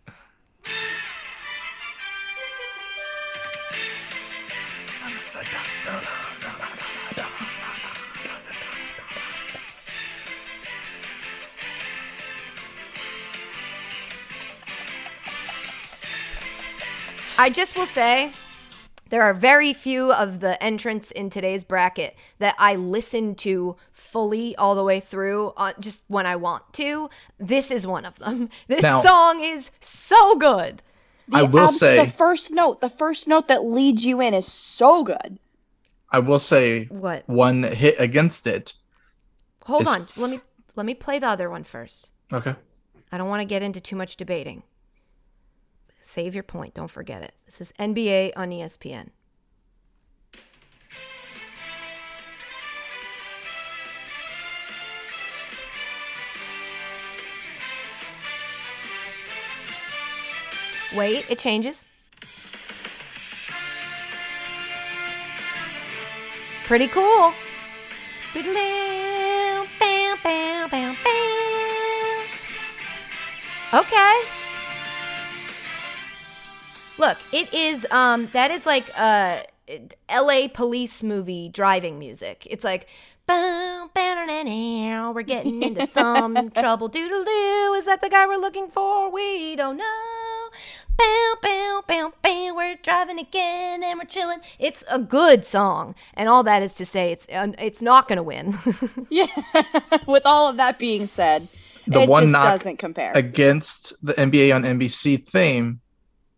[17.35, 18.31] I just will say
[19.13, 24.55] there are very few of the entrants in today's bracket that I listen to fully
[24.55, 27.11] all the way through on just when I want to.
[27.37, 28.49] This is one of them.
[28.67, 30.81] This Now- song is so good.
[31.27, 34.33] The I will abs- say- the first note, the first note that leads you in
[34.33, 35.37] is so good.
[36.11, 37.21] I will say What?
[37.29, 38.73] one hit against it.
[39.65, 40.07] Hold It's on.
[40.23, 40.39] Let me
[40.75, 42.09] let me play the other one first.
[42.33, 42.55] Okay.
[43.11, 44.63] I don't want to get into too much debating.
[46.05, 46.73] Save your point.
[46.73, 47.33] Don't forget it.
[47.45, 49.09] This is NBA on ESPN.
[60.95, 61.85] Wait, it changes.
[66.65, 67.33] Pretty cool.
[73.73, 74.42] Okay.
[76.97, 79.39] Look, it is um that is like uh
[80.09, 80.47] L.A.
[80.49, 82.47] police movie driving music.
[82.49, 82.87] It's like.
[83.25, 86.89] "Boom, We're getting into some trouble.
[86.89, 87.73] Doodle doo.
[87.77, 89.09] Is that the guy we're looking for?
[89.09, 90.49] We don't know.
[90.97, 92.53] Bow, bow, bow, bow.
[92.53, 94.39] We're driving again and we're chilling.
[94.59, 98.17] It's a good song, and all that is to say, it's uh, it's not going
[98.17, 98.57] to win.
[99.09, 99.27] Yeah.
[100.07, 101.47] With all of that being said,
[101.87, 103.11] The it one just knock doesn't compare.
[103.15, 105.79] against the NBA on NBC theme,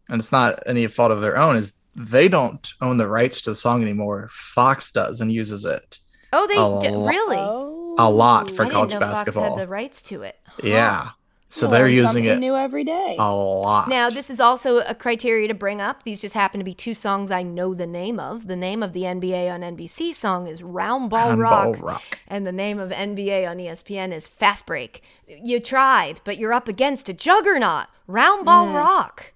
[0.10, 3.52] and it's not any fault of their own, is they don't own the rights to
[3.52, 4.28] the song anymore.
[4.32, 6.00] Fox does and uses it
[6.36, 7.10] oh, they A d- lot.
[7.10, 7.38] really?
[7.40, 7.96] Oh.
[7.98, 9.58] a lot for oh, I college didn't know Fox basketball.
[9.58, 10.38] had the rights to it.
[10.46, 10.62] Huh.
[10.64, 11.10] Yeah,
[11.50, 13.16] so You they're using it new every day.
[13.18, 13.88] a lot.
[13.88, 16.04] Now, this is also a criteria to bring up.
[16.04, 18.48] These just happen to be two songs I know the name of.
[18.48, 22.20] The name of the NBA on NBC song is Round Ball Handball Rock, rock.
[22.28, 25.02] and the name of NBA on ESPN is Fast Break.
[25.28, 28.76] You tried, but you're up against a juggernaut, Round Ball mm.
[28.76, 29.34] Rock,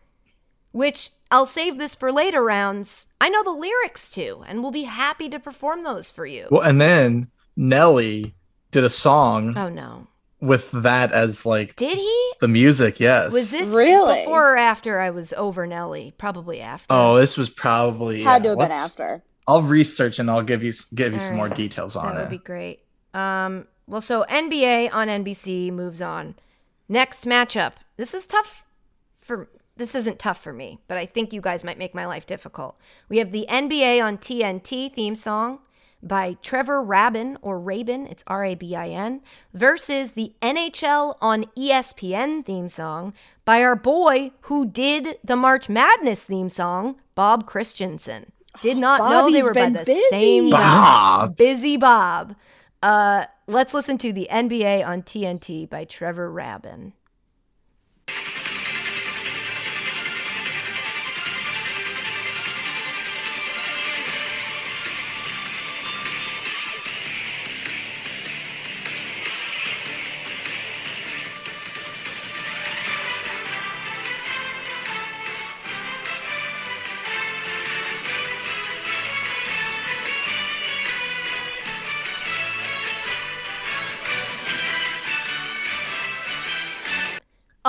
[0.72, 3.08] which I'll save this for later rounds.
[3.22, 6.48] I know the lyrics to, and we'll be happy to perform those for you.
[6.52, 8.34] Well, and then Nelly
[8.72, 10.08] did a song Oh no.
[10.40, 12.32] with that as like Did he?
[12.40, 13.00] the music.
[13.00, 13.34] Yes.
[13.34, 14.20] Was this Really?
[14.22, 16.14] before or after I was over Nelly?
[16.18, 16.86] Probably after.
[16.90, 19.24] Oh, this was probably Had yeah, to have been after.
[19.48, 22.16] I'll research and I'll give you give you All some more details on That it.
[22.16, 22.80] That would be great.
[23.14, 26.36] Um, well, so NBA on NBC moves on.
[26.88, 27.74] Next matchup.
[27.98, 28.64] This is tough
[29.20, 29.50] for.
[29.80, 32.78] This isn't tough for me, but I think you guys might make my life difficult.
[33.08, 35.60] We have the NBA on TNT theme song
[36.04, 39.22] by Trevor Rabin or Rabin, it's R A B I N,
[39.54, 43.14] versus the NHL on ESPN theme song
[43.46, 48.34] by our boy who did the March Madness theme song, Bob Christianson.
[48.62, 50.02] Did not know they were by the busy.
[50.10, 50.58] same guy.
[50.60, 51.38] Bob.
[51.38, 52.36] Busy Bob.
[52.84, 56.92] Uh, let's listen to the NBA on TNT by Trevor Rabin.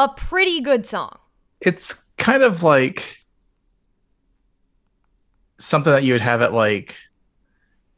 [0.01, 1.19] A pretty good song.
[1.61, 3.19] It's kind of like
[5.59, 6.97] something that you would have at like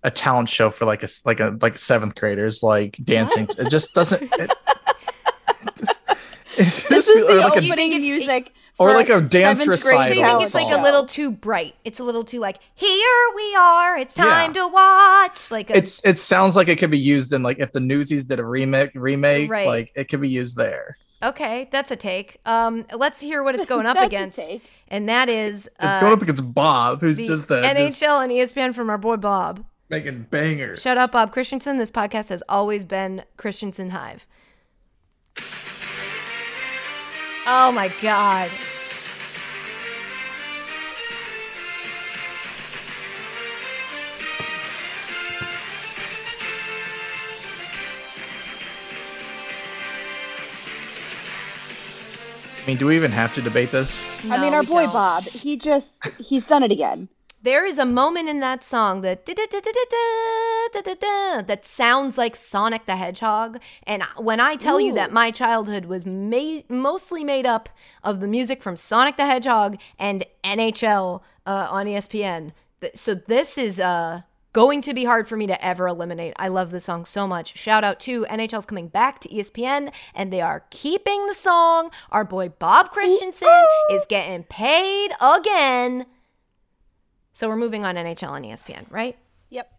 [0.03, 3.49] a talent show for like a s- like a like seventh graders like dancing.
[3.57, 4.21] it just doesn't.
[4.23, 6.19] It, it just, it
[6.57, 8.53] This just- is or the like a You think opening it's- music.
[8.79, 11.07] or for like a dance seventh grade So you think talent it's like a little
[11.07, 11.77] too bright.
[11.85, 14.63] It's a little too like, here we are, it's time Yeah.
[14.63, 15.51] to watch.
[15.53, 18.25] Like a, it's it sounds like it could be used in like if the Newsies
[18.25, 19.69] did a remake remake Right.
[19.69, 20.97] like it could be used there.
[21.23, 22.39] Okay, that's a take.
[22.45, 24.39] Um, let's hear what it's going up against.
[24.39, 24.63] take.
[24.89, 28.23] And that is It's uh, going up against Bob, who's the just the just NHL
[28.23, 29.65] and ESPN from our boy Bob.
[29.89, 30.83] making bangers.
[30.83, 31.79] Shut up, Bob Christianson.
[31.79, 34.27] This podcast has always been Christianson Hive.
[37.47, 38.51] Oh my god.
[52.63, 54.01] I mean, do we even have to debate this?
[54.25, 54.93] I mean, our boy don't.
[54.93, 57.09] Bob, he just, he's done it again.
[57.43, 59.27] There is a moment in that song that
[61.49, 63.61] that sounds like Sonic the Hedgehog.
[63.83, 65.15] And when I tell you that Ooh.
[65.15, 67.69] my childhood was ma- mostly made up
[68.05, 73.59] of the music from Sonic the Hedgehog and NHL uh, on ESPN, th- so this
[73.59, 76.35] is uh, going to be hard for me to ever eliminate.
[76.37, 77.57] I love this song so much.
[77.57, 81.91] Shout out to NHL's coming back to ESPN, and they are keeping the song.
[82.11, 86.07] Our boy Bob Christianson is getting paid again.
[87.33, 89.17] So we're moving on NHL and ESPN, right?
[89.51, 89.73] Yep.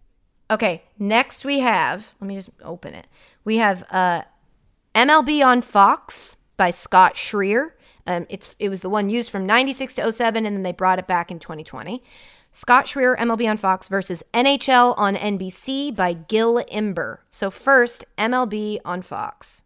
[0.50, 3.08] Okay, next we have, let me just open it.
[3.44, 4.24] We have uh,
[4.96, 7.72] MLB on Fox by Scott Schreer.
[8.06, 11.00] Um, it's it was the one used from 96 to 07 and then they brought
[11.00, 12.04] it back in 2020.
[12.56, 17.22] Scott Schreer MLB on Fox versus NHL on NBC by Gil Imber.
[17.32, 19.64] So first, MLB on Fox.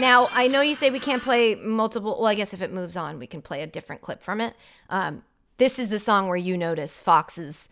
[0.00, 2.18] Now, I know you say we can't play multiple.
[2.20, 4.54] Well, I guess if it moves on, we can play a different clip from it.
[4.88, 5.24] Um,
[5.58, 7.68] this is the song where you notice Fox's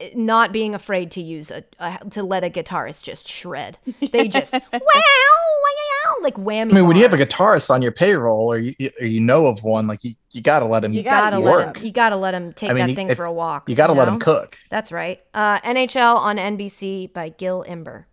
[0.00, 3.78] eh, not being afraid to use a, a to let a guitarist just shred.
[4.12, 6.72] They just wow, wow, like whammy.
[6.72, 9.46] I mean, when you have a guitarist on your payroll, or you or you know
[9.46, 11.76] of one, like you, you gotta let him You gotta gotta let work.
[11.78, 11.86] him.
[11.86, 13.68] You gotta let him take I mean, that you- thing if- for a walk.
[13.68, 14.14] You gotta let know?
[14.14, 14.58] him cook.
[14.70, 15.20] That's right.
[15.34, 18.06] Uh, NHL on NBC by Gil Imber.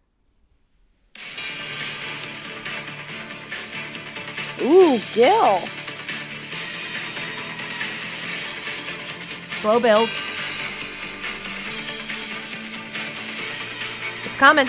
[4.61, 5.59] Ooh, Gil.
[9.61, 10.09] Slow build.
[14.25, 14.67] It's coming.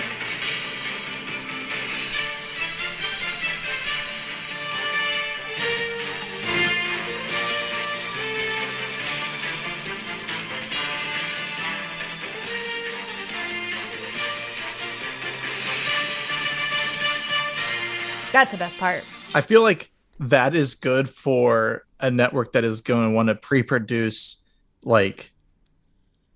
[18.31, 19.03] That's the best part.
[19.33, 23.35] I feel like that is good for a network that is going to want to
[23.35, 24.36] pre-produce
[24.83, 25.31] like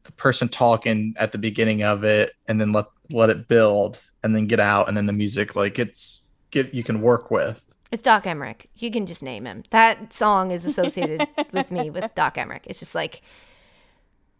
[0.03, 4.35] the person talking at the beginning of it and then let let it build and
[4.35, 7.73] then get out and then the music like it's get you can work with.
[7.91, 8.67] It's Doc Emrick.
[8.75, 9.63] You can just name him.
[9.71, 12.61] That song is associated with me with Doc Emrick.
[12.65, 13.21] It's just like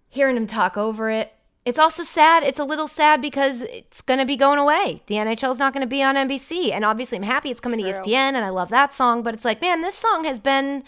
[0.07, 1.33] hearing him talk over it.
[1.63, 2.43] It's also sad.
[2.43, 5.03] It's a little sad because it's going to be going away.
[5.07, 6.71] The NHL is not going to be on NBC.
[6.71, 9.21] And obviously, I'm happy it's coming to ESPN and I love that song.
[9.21, 10.83] But it's like, man, this song has been.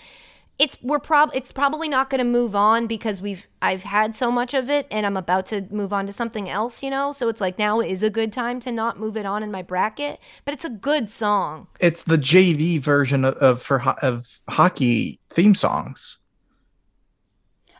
[0.59, 4.31] It's we're prob it's probably not going to move on because we've I've had so
[4.31, 7.11] much of it and I'm about to move on to something else, you know.
[7.11, 9.63] So it's like now is a good time to not move it on in my
[9.63, 11.67] bracket, but it's a good song.
[11.79, 16.19] It's the JV version of, of for ho- of hockey theme songs.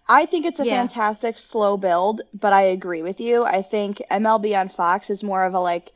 [0.08, 0.82] I think it's a Yeah.
[0.82, 3.46] fantastic slow build, but I agree with you.
[3.46, 5.94] I think MLB on Fox is more of a like,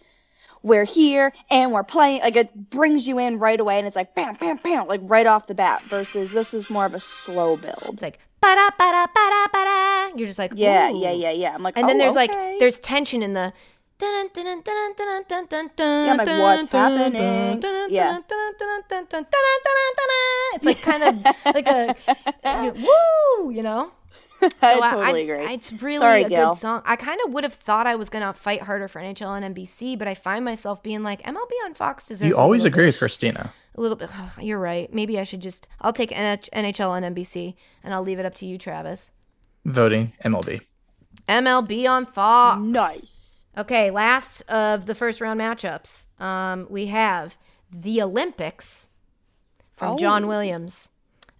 [0.63, 2.21] we're here and we're playing.
[2.21, 5.25] Like it brings you in right away, and it's like bam, bam, bam, like right
[5.25, 5.81] off the bat.
[5.83, 7.93] Versus this is more of a slow build.
[7.93, 10.17] It's like ba-da, ba-da, ba-da, ba-da.
[10.17, 11.01] You're just like yeah, Ooh.
[11.01, 11.53] yeah, yeah, yeah.
[11.53, 12.27] I'm like, and oh, then there's okay.
[12.27, 13.53] like there's tension in the.
[13.99, 14.25] Yeah,
[16.11, 17.59] I'm like, what's happening?
[17.89, 18.19] Yeah.
[20.53, 21.95] It's like kind of like a
[22.75, 23.91] woo, you know?
[24.61, 25.53] I So totally agree.
[25.53, 26.51] It's really Sorry, a Gail.
[26.51, 26.81] good song.
[26.85, 29.97] I kind of would have thought I was gonna fight harder for NHL and NBC,
[29.97, 32.29] but I find myself being like MLB on Fox deserves.
[32.29, 33.53] You always little agree bit- with Christina.
[33.75, 34.09] a little bit.
[34.41, 34.93] you're right.
[34.93, 35.67] Maybe I should just.
[35.81, 39.11] I'll take NH- NHL and NBC, and I'll leave it up to you, Travis.
[39.65, 40.61] Voting MLB.
[41.27, 42.61] MLB on Fox.
[42.61, 43.45] nice.
[43.57, 46.05] Okay, last of the first round matchups.
[46.21, 47.37] Um, we have
[47.71, 48.87] the Olympics
[49.73, 50.27] from John Oh.
[50.27, 50.89] Williams.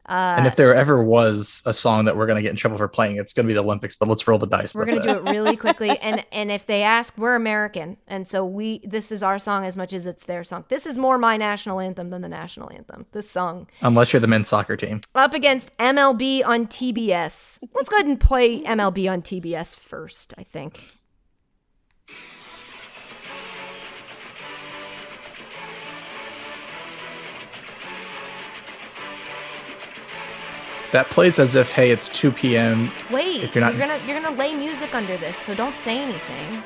[0.08, 2.88] Uh, and if there ever was a song that we're gonna get in trouble for
[2.88, 3.96] playing, it's gonna be the Olympics.
[3.96, 4.74] But let's roll the dice.
[4.74, 8.46] We're gonna do it really quickly, and and if they ask, we're American, and so
[8.46, 10.66] we this is our song as much as it's their song.
[10.70, 13.06] This is more my national anthem than the national anthem.
[13.12, 15.02] This song Unless you're the men's soccer team.
[15.16, 17.60] up against MLB on TBS.
[17.74, 20.34] Let's go ahead and play MLB on TBS first.
[20.38, 20.97] I think.
[30.92, 32.90] That plays as if, hey, it's 2 p.m.
[33.12, 35.98] Wait, If you're not- you're gonna you're gonna lay music under this, so don't say
[35.98, 36.64] anything.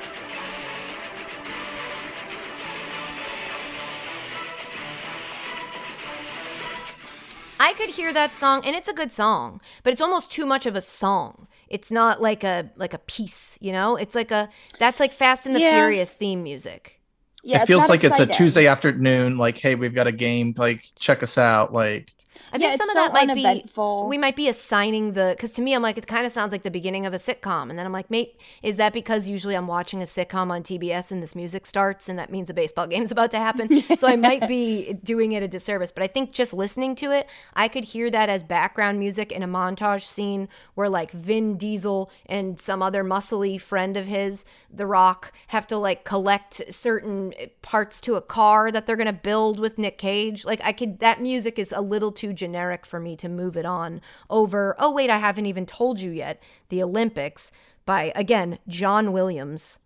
[7.60, 10.66] I could hear that song, and it's a good song, but it's almost too much
[10.66, 11.46] of a song.
[11.68, 13.96] It's not like a like a piece, you know.
[13.96, 14.48] It's like a
[14.78, 15.74] that's like Fast and the Yeah.
[15.76, 17.00] Furious theme music.
[17.44, 18.26] Yeah, it feels not like it's a.
[18.26, 19.38] Tuesday afternoon.
[19.38, 20.54] Like, hey, we've got a game.
[20.56, 21.72] Like, check us out.
[21.72, 22.12] Like,
[22.52, 24.04] I Yeah, think some of so that might uneventful.
[24.04, 26.52] be we might be assigning the because to me I'm like it kind of sounds
[26.52, 27.70] like the beginning of a sitcom.
[27.70, 31.10] And then I'm like mate is that because usually I'm watching a sitcom on TBS
[31.10, 33.68] and this music starts and that means a baseball game's about to happen?
[33.96, 35.92] So I might be doing it a disservice.
[35.92, 39.42] But I think just listening to it I could hear that as background music in
[39.42, 44.86] a montage scene where like Vin Diesel and some other muscly friend of his The
[44.86, 47.32] Rock have to like collect certain
[47.62, 50.44] parts to a car that they're gonna build with Nick Cage.
[50.44, 53.64] Like I could that music is a little too generic for me to move it
[53.64, 57.52] on over oh wait I haven't even told you yet the Olympics
[57.84, 59.78] by again John Williams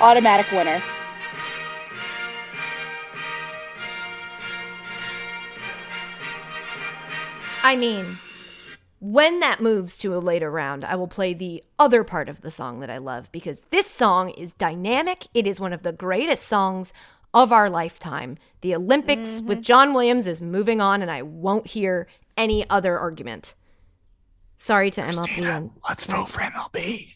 [0.00, 0.80] Automatic winner.
[7.64, 8.06] I mean,
[9.00, 12.50] when that moves to a later round, I will play the other part of the
[12.50, 15.26] song that I love because this song is dynamic.
[15.34, 16.92] It is one of the greatest songs
[17.32, 18.38] of our lifetime.
[18.60, 19.46] The Olympics mm-hmm.
[19.46, 23.54] with John Williams is moving on, and I won't hear any other argument.
[24.56, 27.14] Sorry to MLB on let's vote for MLB.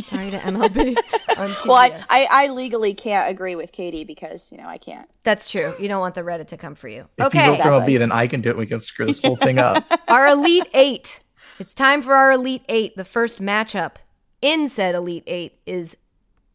[0.00, 0.96] Sorry to MLB
[1.36, 1.66] on TBS.
[1.66, 5.08] Well, I, I, I legally can't agree with Katie because you know I can't.
[5.22, 5.74] That's true.
[5.78, 7.08] You don't want the Reddit to come for you.
[7.18, 7.46] If okay.
[7.46, 7.94] you vote for Exactly.
[7.94, 8.56] MLB, then I can do it.
[8.56, 9.84] We can screw this whole thing up.
[10.08, 11.20] our Elite Eight.
[11.58, 13.96] It's time for our Elite Eight, the first matchup.
[14.40, 15.96] in said Elite Eight is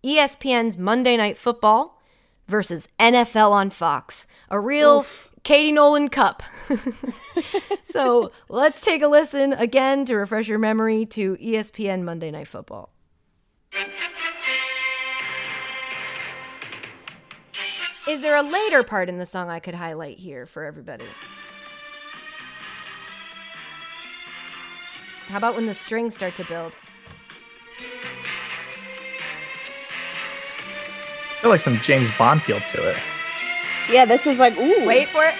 [0.04, 2.02] ESPN's Monday Night Football
[2.48, 4.28] versus NFL on Fox.
[4.50, 5.06] A real
[5.44, 6.44] Katie Nolan Cup.
[7.84, 12.90] so let's take a listen again to refresh your memory to ESPN Monday Night Football.
[18.08, 21.06] Is there a later part in the song I could highlight here for everybody?
[25.28, 26.72] How about when the strings start to build?
[31.30, 32.98] I feel like some James Bond feel to it.
[33.92, 34.88] Yeah, this is like ooh.
[34.88, 35.36] Wait for it.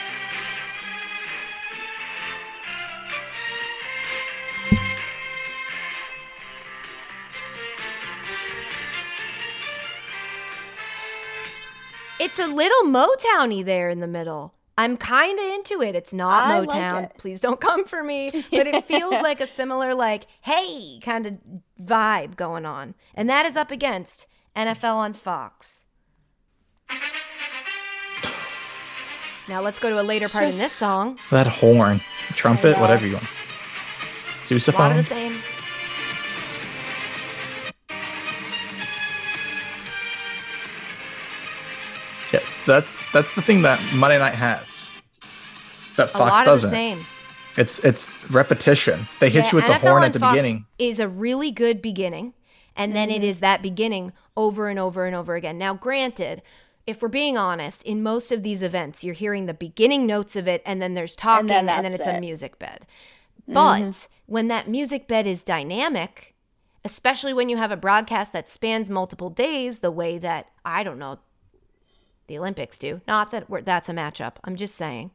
[12.38, 14.54] It's a little Motowny there in the middle.
[14.78, 15.96] I'm kind of into it.
[15.96, 17.06] It's not I like Motown.
[17.06, 17.14] it.
[17.18, 18.30] Please don't come for me.
[18.52, 21.38] But it feels like a similar, like, hey, kind of
[21.82, 22.94] vibe going on.
[23.16, 25.88] And that is up against NFL on Fox.
[29.50, 31.18] Now let's go to a later part in this song.
[31.32, 32.02] That horn,
[32.36, 33.26] trumpet, whatever you want.
[33.26, 35.27] A lot of the Sousaphone.
[42.68, 44.90] That's that's the thing that Monday Night has.
[45.96, 46.68] That a Fox lot doesn't.
[46.68, 47.06] of the same.
[47.56, 49.08] It's it's repetition.
[49.20, 50.66] They hit Yeah, you with the horn at the Fox beginning.
[50.78, 52.34] Is a really good beginning,
[52.76, 53.18] and then Mm-hmm.
[53.18, 55.58] it is that beginning over and over and over again.
[55.58, 56.44] Now, granted,
[56.86, 60.48] if we're being honest, in most of these events, you're hearing the beginning notes of
[60.48, 62.86] it, and then there's talking, and then then, that's it's a music bed.
[63.48, 66.36] But when that music bed is dynamic,
[66.86, 71.00] especially when you have a broadcast that spans multiple days, the way that I don't
[71.00, 71.20] know
[72.28, 73.02] the Olympics do.
[73.08, 74.34] Not that we're, that's a matchup.
[74.44, 75.12] I'm just saying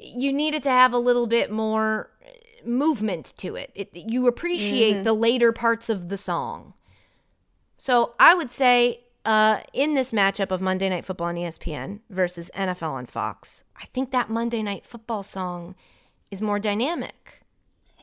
[0.00, 2.10] you needed to have a little bit more
[2.64, 3.70] movement to it.
[3.74, 6.74] it you appreciate the later parts of the song.
[7.78, 12.50] So I would say uh, in this matchup of Monday Night Football on ESPN versus
[12.54, 15.74] NFL on Fox, I think that Monday Night Football song
[16.30, 17.42] is more dynamic.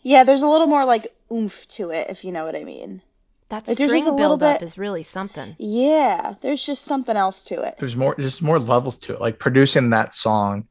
[0.03, 3.01] Yeah, there's a little more like oomph to it, if you know what I mean.
[3.50, 5.56] That Like, there's string just a build up bit- is really something.
[5.58, 7.76] Yeah, there's just something else to it.
[7.80, 9.22] There's more just more levels to it.
[9.22, 10.68] Like producing that song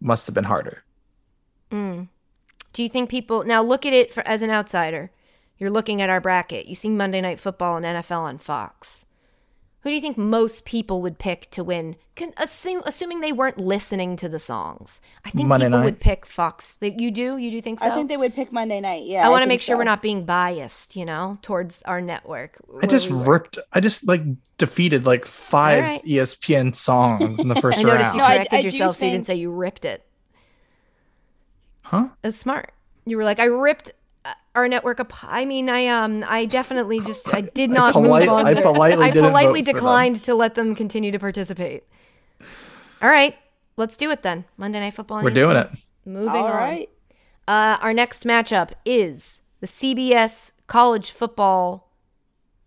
[0.00, 0.82] must have been harder.
[1.70, 2.08] Mm.
[2.72, 5.12] Do you think people now look at it for, as an outsider?
[5.56, 6.66] You're looking at our bracket.
[6.66, 9.03] You see Monday Night Football and NFL on Fox.
[9.84, 11.96] Who do you think most people would pick to win?
[12.16, 15.84] Can, assume, assuming they weren't listening to the songs, I think Monday people night.
[15.84, 16.76] would pick Fox.
[16.76, 17.36] They- You do?
[17.36, 17.86] You do think so?
[17.90, 19.04] I think they would pick Monday night.
[19.04, 19.78] Yeah, I want to make sure so.
[19.78, 22.56] we're not being biased, you know, towards our network.
[22.82, 23.58] I just we ripped.
[23.74, 24.22] I just like
[24.56, 26.04] defeated like five All right.
[26.04, 28.14] ESPN songs in the first I noticed round.
[28.14, 30.02] you No, I- corrected I do yourself, so you didn't say you ripped it.
[31.82, 32.08] Huh?
[32.22, 32.72] That's smart.
[33.04, 33.90] You were like, I ripped
[34.54, 35.12] our network up.
[35.24, 38.46] I mean, I um, I definitely just, I did I not polite- move on.
[38.46, 39.74] I politely I politely vote for them.
[39.74, 41.84] declined to let them continue to participate.
[43.02, 43.36] All right,
[43.76, 44.44] let's do it then.
[44.56, 45.22] Monday Night Football.
[45.22, 45.68] We're doing it.
[46.06, 46.52] Moving All on.
[46.52, 46.88] right.
[47.46, 51.90] Uh, our next matchup is the CBS college football.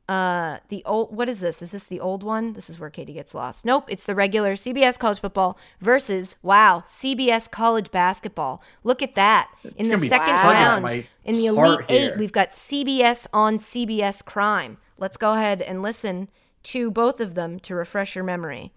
[0.10, 1.62] Uh, the old what is this?
[1.62, 2.54] Is this the old one?
[2.54, 3.66] This is where Katie gets lost.
[3.66, 8.62] Nope, it's the regular CBS college football versus wow CBS college basketball.
[8.86, 12.04] Look at that in gonna the second round in the elite eight.
[12.04, 12.16] here.
[12.18, 14.78] We've got CBS on CBS Crime.
[14.98, 16.30] Let's go ahead and listen
[16.64, 18.72] to both of them to refresh your memory.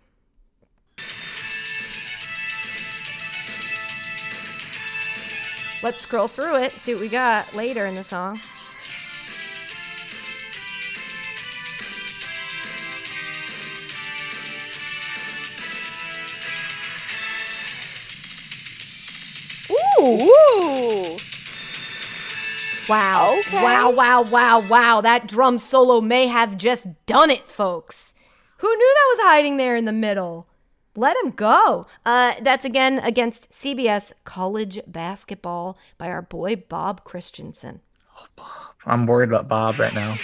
[5.83, 8.39] Let's scroll through it, see what we got later in the song.
[20.01, 20.23] Ooh!
[20.23, 21.17] Ooh.
[22.89, 23.39] Wow.
[23.39, 23.63] Okay.
[23.63, 25.01] Wow, wow, wow, wow.
[25.01, 28.15] That drum solo may have just done it, folks.
[28.59, 30.49] Who knew that was hiding there in the middle?
[30.97, 31.87] Let him go.
[32.05, 37.81] Uh, that's again against CBS college basketball by our boy Bob Christianson.
[38.85, 40.17] I'm worried about Bob right now.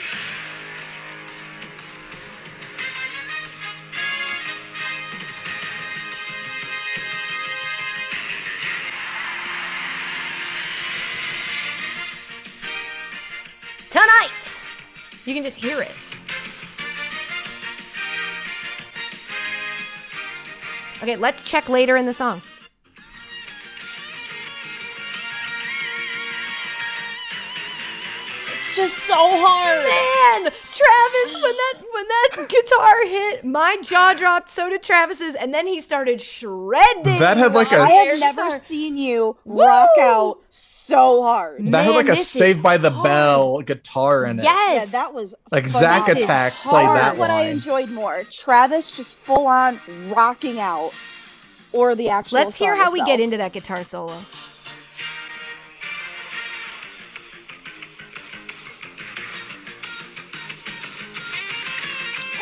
[15.26, 15.92] You can just hear it.
[21.02, 22.40] Okay, let's check later in the song.
[28.48, 29.84] It's just so hard.
[29.84, 34.48] Man, Travis, when that when that guitar hit, my jaw dropped.
[34.48, 37.18] So did Travis's, and then he started shredding.
[37.18, 40.02] That had like a- I have never seen you rock Woo!
[40.02, 40.38] out
[40.86, 41.58] so hard.
[41.58, 43.04] That Man, had like a this is Saved by the hard.
[43.04, 44.42] Bell guitar in it.
[44.44, 45.80] Yes, Yeah, that was Like fun.
[45.80, 46.98] Zack This is Attack played hard.
[46.98, 48.22] that what I enjoyed more.
[48.30, 50.92] Travis just full on rocking out,
[51.72, 52.38] or the actual.
[52.38, 54.18] Let's hear song how we get into that guitar solo.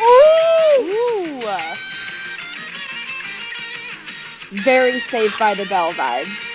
[0.00, 1.40] Ooh.
[4.62, 6.53] Very Saved by the Bell vibes.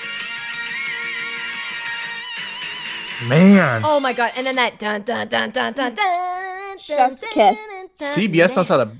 [3.27, 4.31] Man, Oh my god!
[4.37, 6.79] And then that dun dun dun dun dun dun.
[6.79, 7.67] Chef's dun, kiss.
[7.67, 8.91] dun, dun, CBS knows how to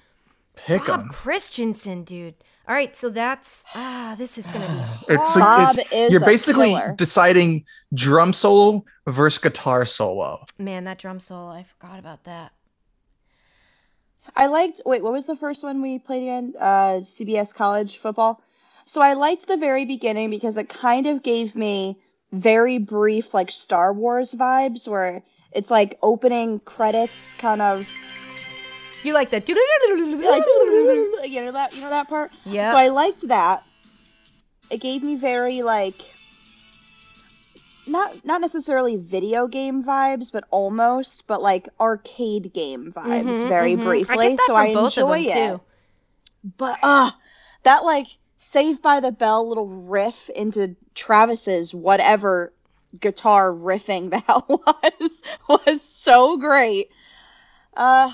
[0.58, 1.10] pick Rob them.
[1.10, 2.36] Christianson, dude.
[2.68, 5.00] All right, so that's ah, this is gonna be hard.
[5.10, 6.94] It's, so Bob it's is you're a basically killer.
[6.98, 7.64] deciding
[7.94, 10.44] drum solo versus guitar solo.
[10.58, 12.52] Man, that drum solo, I forgot about that.
[14.36, 14.82] I liked.
[14.86, 16.54] Wait, what was the first one we played again?
[16.60, 18.42] Uh, CBS College Football.
[18.86, 21.98] So I liked the very beginning because it kind of gave me
[22.32, 27.88] very brief, like Star Wars vibes, where it's like opening credits, kind of
[29.04, 29.48] You like that?
[29.48, 29.56] like
[31.30, 32.32] you know that you know that part.
[32.46, 32.72] Yeah.
[32.72, 33.64] So I liked that.
[34.70, 36.02] It gave me very like
[37.88, 43.76] not not necessarily video game vibes, but almost, but like arcade game vibes, Mhm, very
[43.76, 43.84] mhm.
[43.84, 44.34] briefly.
[44.38, 45.34] I so I both of enjoy it.
[45.34, 45.62] too.
[46.58, 47.12] But uh
[47.64, 48.08] that like
[48.42, 52.54] Saved by the Bell little riff into Travis's whatever
[53.00, 56.90] guitar riffing that was was so great.
[57.76, 58.12] Uh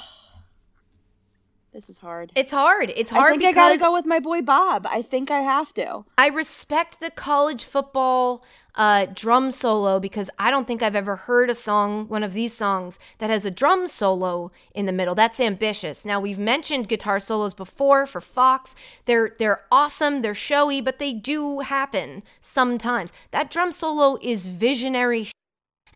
[1.75, 2.31] this is hard.
[2.35, 2.91] It's hard.
[2.95, 3.33] It's hard.
[3.33, 4.87] I think I gotta go with my boy Bob.
[4.89, 6.05] I think I have to.
[6.17, 8.43] I respect the college football
[8.75, 12.53] uh, drum solo because I don't think I've ever heard a song, one of these
[12.53, 15.15] songs, that has a drum solo in the middle.
[15.15, 16.05] That's ambitious.
[16.05, 18.73] Now we've mentioned guitar solos before for Fox.
[19.03, 23.11] They're they're awesome, they're showy, but they do happen sometimes.
[23.31, 25.25] That drum solo is visionary.
[25.25, 25.31] sh-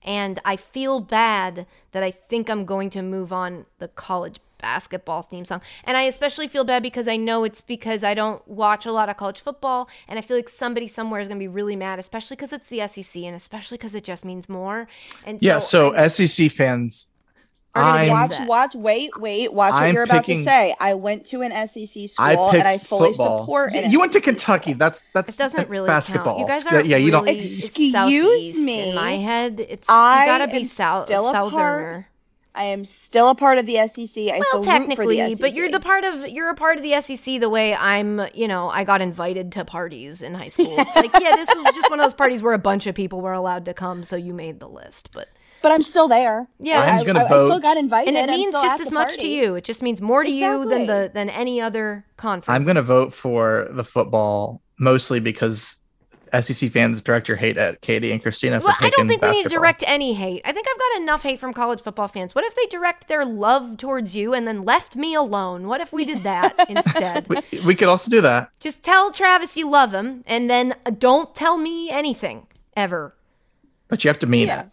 [0.03, 5.23] And I feel bad that I think I'm going to move on the college basketball
[5.23, 5.61] theme song.
[5.83, 9.09] And I especially feel bad because I know it's because I don't watch a lot
[9.09, 9.89] of college football.
[10.07, 12.67] And I feel like somebody somewhere is going to be really mad, especially because it's
[12.67, 14.87] the SEC and especially because it just means more.
[15.25, 17.07] And Yeah, so I- SEC fans,
[17.75, 20.43] Are gonna be I'm Watch, watch, wait, wait, watch what I'm you're about picking- to
[20.43, 20.75] say.
[20.79, 23.41] I went to an SEC school I picked and I fully football.
[23.43, 23.91] support it.
[23.91, 24.73] you went to Kentucky.
[24.73, 26.37] That's that's it doesn't really basketball.
[26.37, 26.39] count.
[26.39, 27.27] You guys aren't yeah, you don't.
[27.27, 28.89] Excuse me.
[28.89, 32.08] In my head, it's I you gotta be am south still a part- southerner.
[32.59, 34.27] I am still a part of the SEC.
[34.27, 35.39] I Well, still root for technically, the SEC.
[35.41, 38.21] but you're the part of you're a part of the SEC the way I'm.
[38.33, 40.75] You know, I got invited to parties in high school.
[40.77, 43.21] It's like, yeah, this was just one of those parties where a bunch of people
[43.21, 45.09] were allowed to come, so you made the list.
[45.13, 45.29] But
[45.61, 46.49] But I'm still there.
[46.59, 48.13] Yeah, I'm I, gonna I, I still got invited.
[48.13, 49.29] and it means just as the much to party.
[49.29, 49.55] you.
[49.55, 52.53] It just means more to you than the than any other conference.
[52.53, 55.77] I'm gonna vote for the football mostly because
[56.41, 59.31] SEC fans direct your hate at Katie and Christina for Well, I don't think we
[59.31, 60.41] need to direct any hate.
[60.45, 62.33] I think I've got enough hate from college football fans.
[62.35, 65.67] What if they direct their love towards you and then left me alone?
[65.67, 67.27] What if we did that instead?
[67.27, 68.51] we, we could also do that.
[68.59, 73.15] Just tell Travis you love him, and then don't tell me anything ever.
[73.87, 74.61] But you have to mean Yeah.
[74.63, 74.69] it.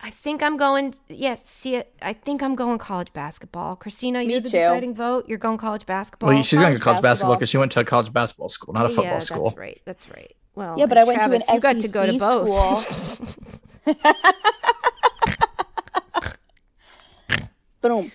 [0.00, 0.94] I think I'm going.
[1.08, 1.92] Yes, see it.
[2.00, 3.74] I think I'm going college basketball.
[3.74, 4.56] Christina, you're the too.
[4.56, 5.28] deciding vote.
[5.28, 6.28] You're going college basketball.
[6.32, 7.36] Well, she's going to college college basketball basketball.
[7.36, 9.44] because she went to a college basketball school, not a football yeah, school.
[9.44, 9.80] that's right.
[9.84, 10.36] That's right.
[10.58, 13.86] Well, Yeah, but I went Travis, to an you got to go to SEC both.
[17.80, 18.10] Boom.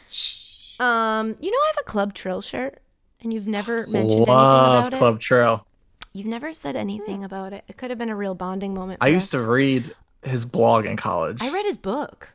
[0.80, 2.80] um, you know, I have a Club Trill shirt,
[3.22, 5.66] and you've never mentioned Love anything about Club Trail.
[6.12, 7.64] You've never said anything about it.
[7.70, 8.98] It could have been a real bonding moment.
[9.02, 9.32] I used us.
[9.32, 11.42] to read his blog in college.
[11.42, 12.34] I read his book.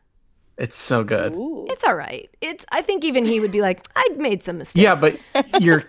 [0.57, 1.35] it's so good.
[1.35, 1.67] Ooh.
[1.69, 2.31] It's all right.
[2.41, 2.65] It's.
[2.71, 4.83] I think even he would be like, I made some mistakes.
[4.83, 5.21] Yeah, but
[5.63, 5.85] you're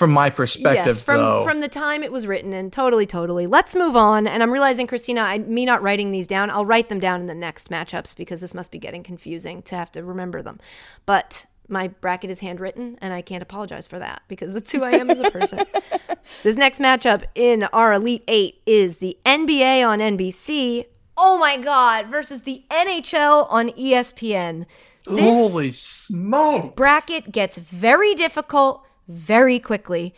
[0.00, 1.44] from my perspective yes, from though.
[1.44, 3.46] from the time it was written, and totally, totally.
[3.46, 4.26] Let's move on.
[4.26, 7.26] And I'm realizing, Christina, I, me not writing these down, I'll write them down in
[7.26, 10.58] the next matchups because this must be getting confusing to have to remember them.
[11.04, 14.92] But my bracket is handwritten, and I can't apologize for that because it's who I
[14.92, 15.66] am as a person.
[16.42, 20.86] this next matchup in our Elite Eight is the NBA on NBC.
[21.18, 22.06] Oh my God!
[22.06, 24.64] Versus the NHL on ESPN.
[25.04, 26.74] This Holy smoke!
[26.74, 30.14] bracket gets very difficult very quickly.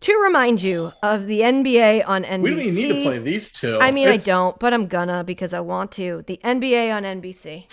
[0.00, 2.42] To remind you of the NBA on NBC.
[2.42, 3.78] We don't even need to play these two.
[3.80, 6.24] I mean, It's- I don't, but I'm gonna because I want to.
[6.26, 7.66] The NBA on NBC.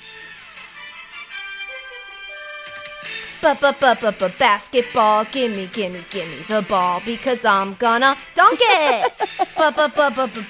[4.37, 9.11] Basketball, gimme, gimme, gimme the ball because I'm gonna dunk it.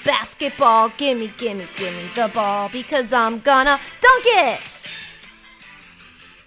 [0.03, 4.59] Basketball, gimme, gimme, gimme the ball because I'm gonna dunk it.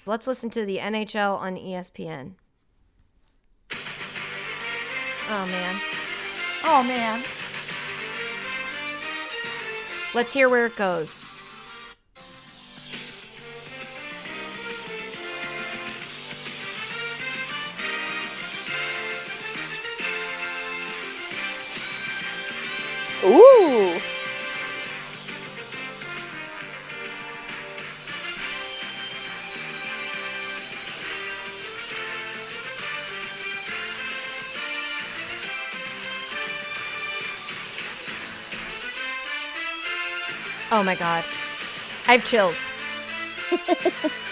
[0.04, 2.34] Let's listen to the NHL on ESPN.
[5.34, 5.80] Oh man.
[6.62, 7.22] Oh man.
[10.14, 11.24] Let's hear where it goes.
[23.24, 24.11] Ooh.
[40.74, 41.22] Oh my god.
[42.08, 42.56] I have chills.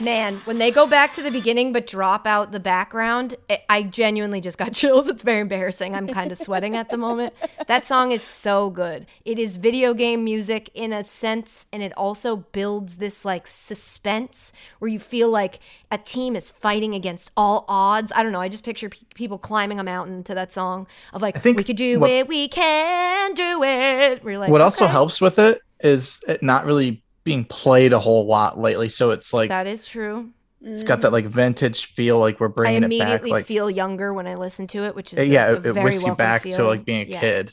[0.00, 3.82] Man, when they go back to the beginning but drop out the background, I- I
[3.82, 5.08] genuinely just got chills.
[5.08, 5.94] It's very embarrassing.
[5.94, 7.34] I'm kind of sweating at the moment.
[7.66, 9.06] That song is so good.
[9.26, 14.54] It is video game music in a sense, and it also builds this like suspense
[14.78, 15.60] where you feel like
[15.90, 18.10] a team is fighting against all odds.
[18.16, 18.40] I don't know.
[18.40, 21.58] I just picture pe- people climbing a mountain to that song of like, I think
[21.58, 24.24] we could do what- it, we can do it.
[24.24, 28.58] Like, what also helps with it is it not really being played a whole lot
[28.58, 28.88] lately.
[28.88, 30.30] So it's like That is true.
[30.62, 32.86] it's got that like vintage feel, like we're I bringing it back.
[33.00, 35.54] immediately Like feel younger when I listen to it, which is uh, a- yeah, a
[35.54, 37.20] it, it whisks you welcome back to like being a Yeah.
[37.20, 37.52] kid.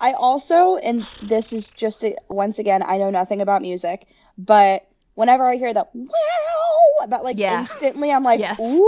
[0.00, 4.06] I also, and this is just a, once again, I know nothing about music,
[4.36, 7.60] but whenever I hear that wow, that like Yeah.
[7.60, 8.60] instantly, I'm like, Yes.
[8.60, 8.84] ooh,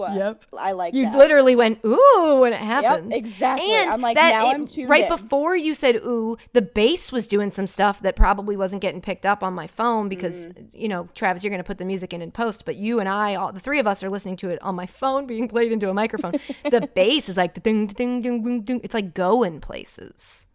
[0.00, 0.44] Yep.
[0.58, 1.16] I like You that.
[1.16, 3.12] literally went ooh when it Yep, happened.
[3.12, 3.72] exactly.
[3.72, 7.50] And I'm like, that now it- right before you said ooh, the bass was doing
[7.50, 10.68] some stuff that probably wasn't getting picked up on my phone because Mm.
[10.72, 13.08] you know, Travis, you're going to put the music in in post, but you and
[13.08, 15.70] I, all the three of us, are listening to it on my phone being played
[15.72, 16.34] into a microphone.
[16.70, 18.80] the bass is like ding ding ding ding ding.
[18.82, 20.46] It's like going places.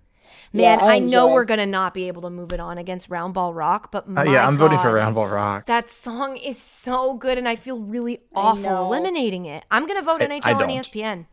[0.52, 3.10] Man, Yeah, I I, know we're gonna not be able to move it on against
[3.10, 4.94] Round Ball Rock, but Uh, yeah, I'm voting for God.
[4.96, 5.66] Round Ball Rock.
[5.68, 9.64] That song is so good, and I feel really awful eliminating it.
[9.70, 10.70] I'm gonna vote I- NHL I on.
[10.70, 11.26] ESPN.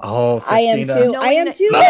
[0.00, 1.12] Oh, I am too.
[1.12, 1.68] No, I am too.
[1.72, 1.80] No!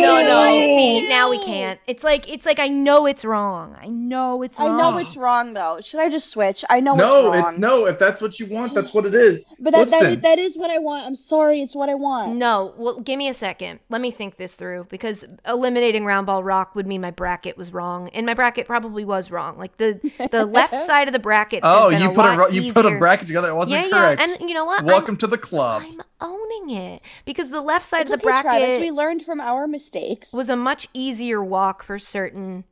[0.00, 0.44] No, no.
[0.44, 0.44] No.
[0.76, 1.78] See, now we can't.
[1.86, 3.76] It's like it's like I know it's wrong.
[3.80, 4.80] I know it's wrong.
[4.80, 5.78] I know it's wrong though.
[5.82, 6.64] Should I just switch?
[6.70, 7.52] I know No, it's wrong.
[7.54, 7.86] it's no.
[7.86, 9.44] If that's what you want, that's what it is.
[9.58, 11.06] But that, that, Listen, is, that is what I want.
[11.06, 12.36] I'm sorry, it's what I want.
[12.36, 13.80] No, well, give me a second.
[13.88, 17.72] Let me think this through because eliminating round ball rock would mean my bracket was
[17.72, 19.58] wrong, and my bracket probably was wrong.
[19.58, 19.98] Like the
[20.30, 21.60] the left side of the bracket.
[21.62, 23.48] oh, you put a lot ro- you put a bracket together.
[23.50, 24.20] It wasn't Yeah, correct.
[24.20, 24.80] yeah, and you know what?
[24.80, 25.82] I'm- Welcome to the club.
[25.84, 28.78] I'm owning it because the left side It's of the okay, bracket Travis.
[28.78, 30.32] We learned from our mistakes.
[30.32, 32.64] was a much easier walk for certain.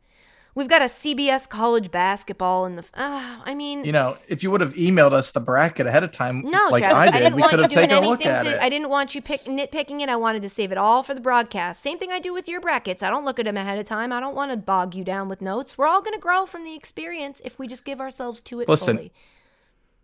[0.56, 2.84] We've got a CBS college basketball in the.
[2.94, 6.12] Uh, I mean, you know, if you would have emailed us the bracket ahead of
[6.12, 8.06] time, no, like Travis, I did, didn't we want could you have doing taken a
[8.06, 8.54] look anything at to.
[8.54, 8.62] it.
[8.62, 10.08] I didn't want you pick nitpicking it.
[10.08, 11.82] I wanted to save it all for the broadcast.
[11.82, 13.02] Same thing I do with your brackets.
[13.02, 14.12] I don't look at them ahead of time.
[14.12, 15.76] I don't want to bog you down with notes.
[15.76, 18.68] We're all going to grow from the experience if we just give ourselves to it
[18.68, 19.12] Listen, fully.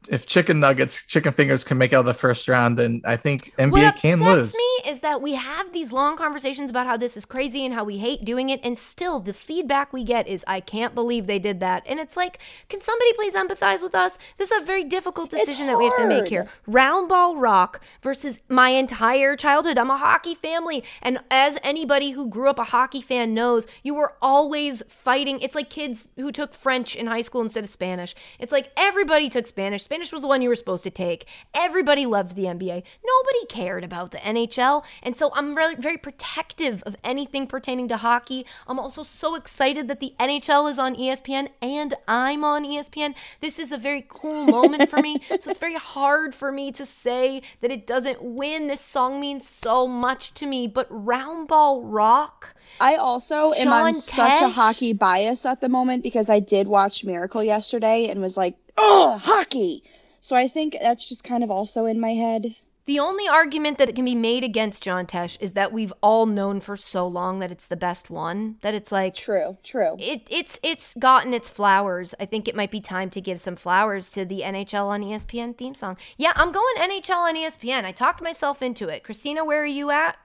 [0.08, 3.16] If chicken nuggets, chicken fingers can make it out of the first round, then I
[3.16, 4.52] think NBA upsets can lose.
[4.52, 7.74] What me is that we have these long conversations about how this is crazy and
[7.74, 11.26] how we hate doing it, and still the feedback we get is, "I can't believe
[11.26, 14.16] they did that." And it's like, can somebody please empathize with us?
[14.38, 16.48] This is a very difficult decision that we have to make here.
[16.66, 19.76] Round ball rock versus my entire childhood.
[19.76, 23.94] I'm a hockey family, and as anybody who grew up a hockey fan knows, you
[23.94, 25.40] were always fighting.
[25.40, 28.14] It's like kids who took French in high school instead of Spanish.
[28.38, 29.89] It's like everybody took Spanish.
[29.90, 31.26] Spanish was the one you were supposed to take.
[31.52, 32.84] Everybody loved the NBA.
[33.04, 37.96] Nobody cared about the NHL, and so I'm really very protective of anything pertaining to
[37.96, 38.46] hockey.
[38.68, 43.16] I'm also so excited that the NHL is on ESPN and I'm on ESPN.
[43.40, 45.22] This is a very cool moment for me.
[45.40, 48.68] So it's very hard for me to say that it doesn't win.
[48.68, 52.54] This song means so much to me, but Round Ball Rock.
[52.78, 56.68] I also am on Sean such a hockey bias at the moment because I did
[56.68, 59.82] watch Miracle yesterday and was like, oh, hockey.
[60.20, 62.54] So I think that's just kind of also in my head.
[62.86, 66.26] The only argument that it can be made against John Tesh is that we've all
[66.26, 68.56] known for so long that it's the best one.
[68.62, 69.94] That it's like True, true.
[70.00, 72.14] it, it's it's gotten its flowers.
[72.18, 75.56] I think it might be time to give some flowers to the NHL on ESPN
[75.56, 75.98] theme song.
[76.16, 77.84] Yeah, I'm going NHL on ESPN.
[77.84, 79.04] I talked myself into it.
[79.04, 80.16] Christina, where are you at?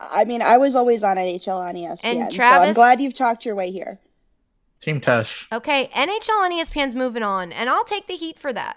[0.00, 2.04] I mean, I was always on NHL on ESPN.
[2.04, 3.98] And so I'm glad you've talked your way here.
[4.80, 5.50] Team Tesh.
[5.52, 8.76] Okay, NHL on ESPN's moving on, and I'll take the heat for that.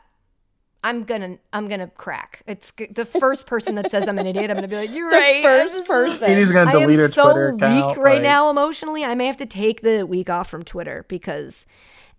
[0.84, 2.42] I'm gonna I'm gonna crack.
[2.48, 4.50] It's the first person that says I'm an idiot.
[4.50, 5.44] I'm gonna be like, you're The right.
[5.44, 6.28] first person.
[6.28, 9.06] Katie's gonna I am delete her so Twitter weak right like- now emotionally.
[9.06, 11.68] I may have to take the week off from Twitter because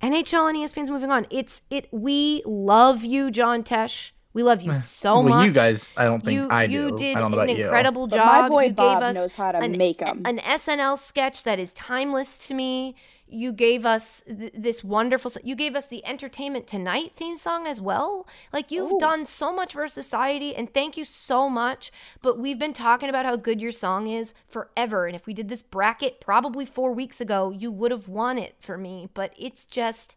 [0.01, 1.27] NHL and ESPN's moving on.
[1.29, 1.89] It's it.
[1.91, 4.13] We love you, John Tesh.
[4.35, 5.47] We love you so well, much.
[5.47, 6.97] you guys, I don't think you, I you do.
[6.97, 7.65] did I don't know an about you.
[7.65, 8.27] incredible But job.
[8.27, 10.23] my boy you Bob gave us knows how to an, make 'em.
[10.25, 12.95] An SNL sketch that is timeless to me.
[13.35, 17.81] you gave us th- this wonderful you gave us the entertainment tonight theme song as
[17.81, 18.99] well like you've Ooh.
[19.01, 21.91] done so much for society and thank you so much
[22.21, 25.49] but we've been talking about how good your song is forever and if we did
[25.49, 29.65] this bracket probably 4 weeks ago you would have won it for me but it's
[29.65, 30.15] just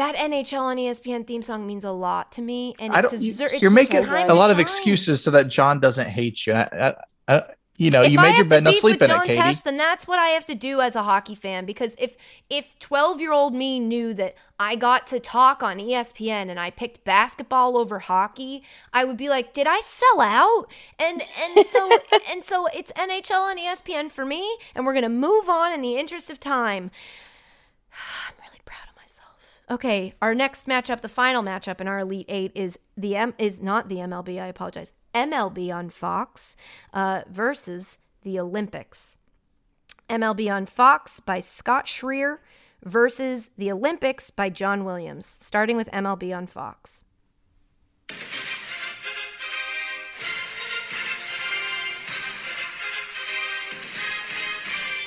[0.00, 3.02] that NHL and E ESPN theme song means a lot to me, and I it
[3.02, 3.14] don't.
[3.14, 6.54] deser- you're making time a lot of excuses so that John doesn't hate you.
[6.54, 6.94] I,
[7.28, 7.42] I, I,
[7.76, 8.64] you know, if you made your to bed.
[8.64, 9.40] Now beef sleep with in John it, Katie.
[9.40, 11.66] Tesh, then that's what I have to do as a hockey fan.
[11.66, 12.16] Because if
[12.48, 16.70] if twelve year old me knew that I got to talk on ESPN and I
[16.70, 18.62] picked basketball over hockey,
[18.94, 20.64] I would be like, did I sell out?
[20.98, 21.98] And and so
[22.30, 25.98] and so it's NHL and ESPN for me, and we're gonna move on in the
[25.98, 26.90] interest of time.
[27.92, 29.59] I'm really proud of myself.
[29.70, 33.62] Okay, our next matchup, the final matchup in our Elite Eight, is the M is
[33.62, 34.42] not the MLB.
[34.42, 34.92] I apologize.
[35.14, 36.56] MLB on Fox
[36.92, 39.16] uh, versus the Olympics.
[40.08, 42.38] MLB on Fox by Scott Schreer
[42.82, 45.38] versus the Olympics by John Williams.
[45.40, 47.04] Starting with MLB on Fox.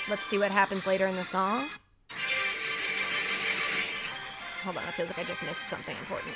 [0.10, 1.68] Let's see what happens later in the song.
[4.64, 6.34] Hold on, it feels like I just missed something important.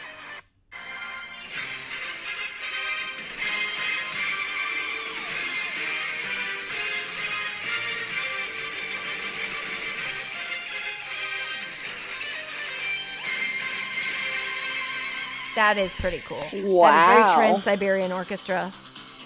[15.55, 16.37] That is pretty cool.
[16.51, 17.07] That is Wow.
[17.07, 18.73] very Trans Siberian Orchestra.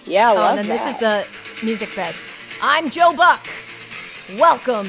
[0.05, 2.13] Yeah, I Oh, love and then this is the music bed.
[2.61, 3.41] I'm Joe Buck.
[4.39, 4.85] Welcome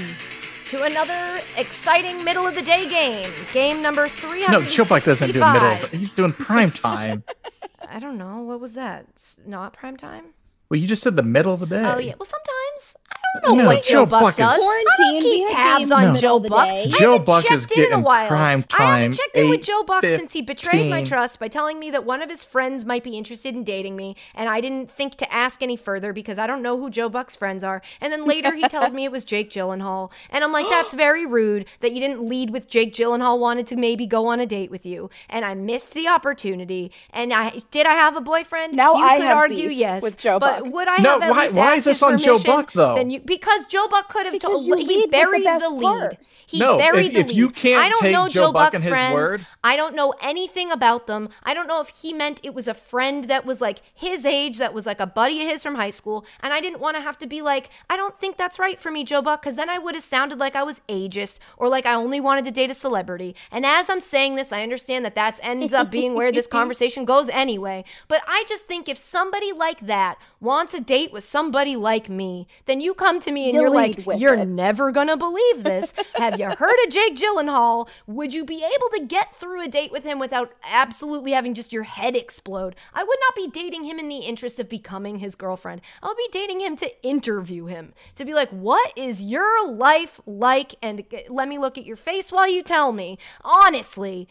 [0.73, 3.27] to another exciting middle of the day game.
[3.53, 5.05] Game number three No, hundred.
[5.05, 5.69] Doesn't do middle.
[5.69, 7.24] Of, he's doing prime time.
[7.90, 8.40] I don't know.
[8.40, 9.05] What was that?
[9.11, 10.32] It's not prime time?
[10.70, 11.82] well, you just said the middle of the day.
[11.85, 12.15] Oh, yeah.
[12.19, 14.50] Well, sometimes I don't know No, what Joe, Joe Buck, Buck is- does.
[14.52, 16.66] I don't Quarantine, we keep tabs on in the Joe middle of the Buck.
[16.66, 16.82] day.
[16.82, 18.28] I Joe haven't Buck checked is in in a getting while.
[18.28, 21.78] prime I haven't checked in with Joe Buck since he betrayed my trust by telling
[21.78, 24.90] me that one of his friends might be interested in dating me, and I didn't
[24.90, 27.80] think to ask any further because I don't know who Joe Buck's friends are.
[28.00, 31.24] And then later he tells me it was Jake Gyllenhaal, and I'm like, that's very
[31.26, 34.70] rude that you didn't lead with Jake Gyllenhaal wanted to maybe go on a date
[34.70, 36.90] with you, and I missed the opportunity.
[37.10, 38.74] And I did I have a boyfriend?
[38.74, 40.72] Now you I could have argue beef yes with Joe but Buck.
[40.72, 42.38] would I No, have at why- least why is this his on Joe?
[42.38, 42.94] Buck, though?
[42.94, 45.70] Then you because Joe Buck could have told you he lead with the buried the
[45.70, 45.82] lead.
[45.82, 46.16] part.
[46.44, 48.73] He No, buried if- the if you can't I don't take know Joe Joe Buck
[48.73, 49.15] Buck's and his friends.
[49.15, 51.31] word- I don't know anything about them.
[51.44, 54.59] I don't know if he meant it was a friend that was like his age,
[54.59, 56.27] that was like a buddy of his from high school.
[56.40, 58.90] And I didn't want to have to be like, I don't think that's right for
[58.90, 61.86] me, Joe Buck, because then I would have sounded like I was ageist or like
[61.86, 63.35] I only wanted to date a celebrity.
[63.51, 67.07] And as I'm saying this, I understand that that ends up being where this conversation
[67.07, 67.85] goes anyway.
[68.09, 72.47] But I just think if somebody like that wants a date with somebody like me,
[72.66, 74.47] then you come to me and You you're like, you're it.
[74.47, 75.94] never gonna believe this.
[76.16, 77.89] Have you heard of Jake Gyllenhaal?
[78.06, 81.73] Would you be able to get through a date with him without absolutely having just
[81.73, 82.74] your head explode?
[82.93, 85.81] I would not be dating him in the interest of becoming his girlfriend.
[86.02, 90.20] I would be dating him to interview him, to be like, what is your life
[90.27, 90.74] like?
[90.82, 93.16] And g- let me look at your face while you tell me.
[93.44, 94.28] Honestly.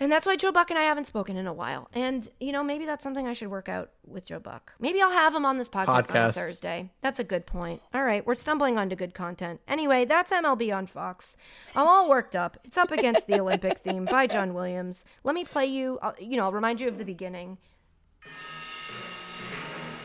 [0.00, 1.88] And that's why Joe Buck and I haven't spoken in a while.
[1.92, 4.72] And, you know, maybe that's something I should work out with Joe Buck.
[4.80, 6.90] Maybe I'll have him on this podcast, on Thursday.
[7.00, 7.80] That's a good point.
[7.94, 9.60] All right, we're stumbling onto good content.
[9.68, 11.36] Anyway, that's MLB on Fox.
[11.76, 12.56] I'm all worked up.
[12.64, 15.04] It's up against the Olympic theme by John Williams.
[15.22, 17.58] Let me play you, I'll, you know, I'll remind you of the beginning.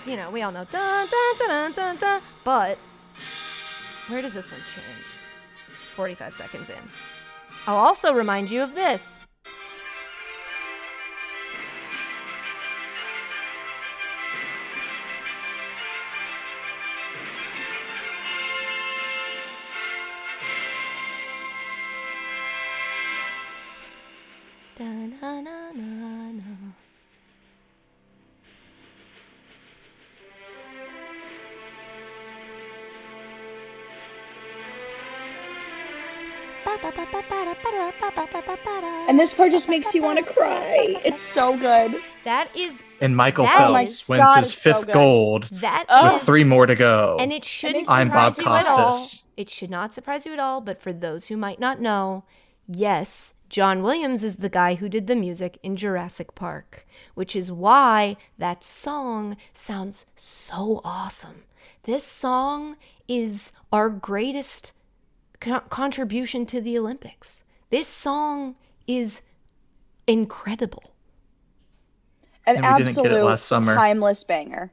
[0.06, 0.66] You know, we all know.
[0.66, 2.78] Dun, dun, dun, dun, dun, dun, but
[4.08, 5.06] where does this one change?
[5.96, 6.78] 45 seconds in.
[7.68, 9.22] I'll also remind you of this.
[39.20, 40.96] And this part just makes you want to cry.
[41.04, 41.94] It's so good.
[42.24, 45.86] That is And Michael That Phelps is- wins God, his it's so fifth gold that
[45.90, 46.14] Oh.
[46.14, 47.18] with is- three more to go.
[47.20, 48.92] and it shouldn't I'm Bob surprise you at all.
[48.92, 49.26] Costas.
[49.36, 50.62] It should not surprise you at all.
[50.62, 52.24] But for those who might not know,
[52.66, 57.52] yes, John Williams is the guy who did the music in Jurassic Park, which is
[57.52, 61.44] why that song sounds so awesome.
[61.84, 62.78] This song
[63.10, 64.72] is our greatest
[65.42, 67.44] co- contribution to the Olympics.
[67.70, 68.56] This song
[68.90, 69.22] is
[70.08, 70.84] incredible.
[72.48, 73.76] An And we didn't absolute get it last summer.
[73.76, 74.72] timeless banger.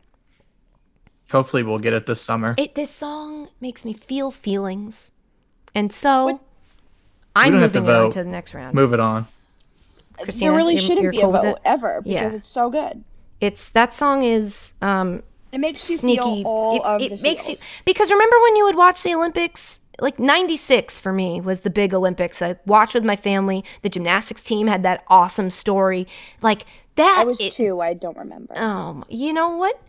[1.31, 2.55] Hopefully, we'll get it this summer.
[2.57, 5.11] It this song makes me feel feelings.
[5.75, 6.41] And so
[7.35, 8.75] I'm don't to moving on to the next round.
[8.75, 9.27] Move it on.
[10.19, 12.37] Christina, there really you're- shouldn't you're be cool a with vote ever because Yeah.
[12.39, 13.05] it's so good.
[13.41, 15.23] It's that song is um
[15.53, 16.23] It makes you sneaky.
[16.23, 19.15] feel all it of it the makes you because remember when you would watch the
[19.15, 19.81] Olympics?
[20.01, 22.43] Like '96 for me was the big Olympics.
[22.43, 23.65] I watched with my family.
[23.83, 26.07] The gymnastics team had that awesome story.
[26.43, 26.67] Like
[26.97, 27.19] that.
[27.21, 27.81] I was it- two.
[27.81, 28.57] I don't remember.
[28.59, 29.81] Um, you know what?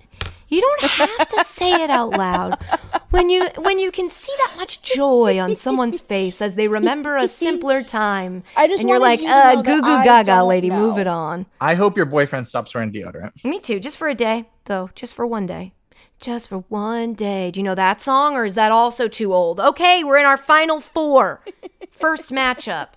[0.49, 2.63] You don't have to say it out loud.
[3.09, 7.17] When you when you can see that much joy on someone's face as they remember
[7.17, 10.69] a simpler time, I just and you're like, you uh, goo goo gaga, don't lady,
[10.69, 11.47] move it on.
[11.59, 13.43] I hope your boyfriend stops wearing deodorant.
[13.43, 15.73] Me too, just for a day, though, just for one day.
[16.19, 17.51] Just for one day.
[17.51, 19.59] Do you know that song, or is that also too old?
[19.59, 21.43] Okay, we're in our final four.
[21.91, 22.89] First matchup.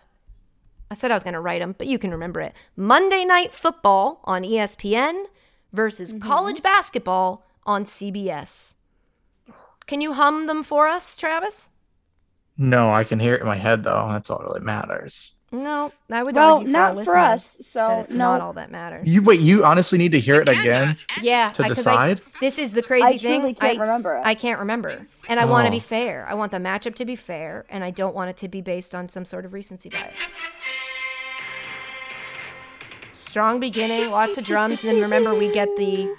[0.91, 2.55] I said I was going to write them, but you can remember it.
[2.77, 5.27] Monday Night Football on ESPN
[5.73, 6.27] versus mm-hmm.
[6.27, 8.75] college basketball on CBS.
[9.87, 11.69] Can you hum them for us, Travis?
[12.57, 14.09] No, I can hear it in my head though.
[14.11, 15.35] That's all that really matters.
[15.53, 18.19] No, I would Well, argue for not our for us, so that it's no.
[18.27, 19.09] not all that matters.
[19.09, 19.41] You wait.
[19.41, 20.97] You honestly need to hear it again.
[21.21, 22.21] Yeah, to I- 'cause decide?
[22.21, 23.41] I, this is the crazy I thing.
[23.41, 24.23] truly can't I, remember it.
[24.25, 25.73] I can't remember, and I want to Oh.
[25.73, 26.25] be fair.
[26.31, 28.95] I want the matchup to be fair, and I don't want it to be based
[28.95, 30.15] on some sort of recency bias.
[33.13, 36.15] Strong beginning, lots of drums, and then remember we get the.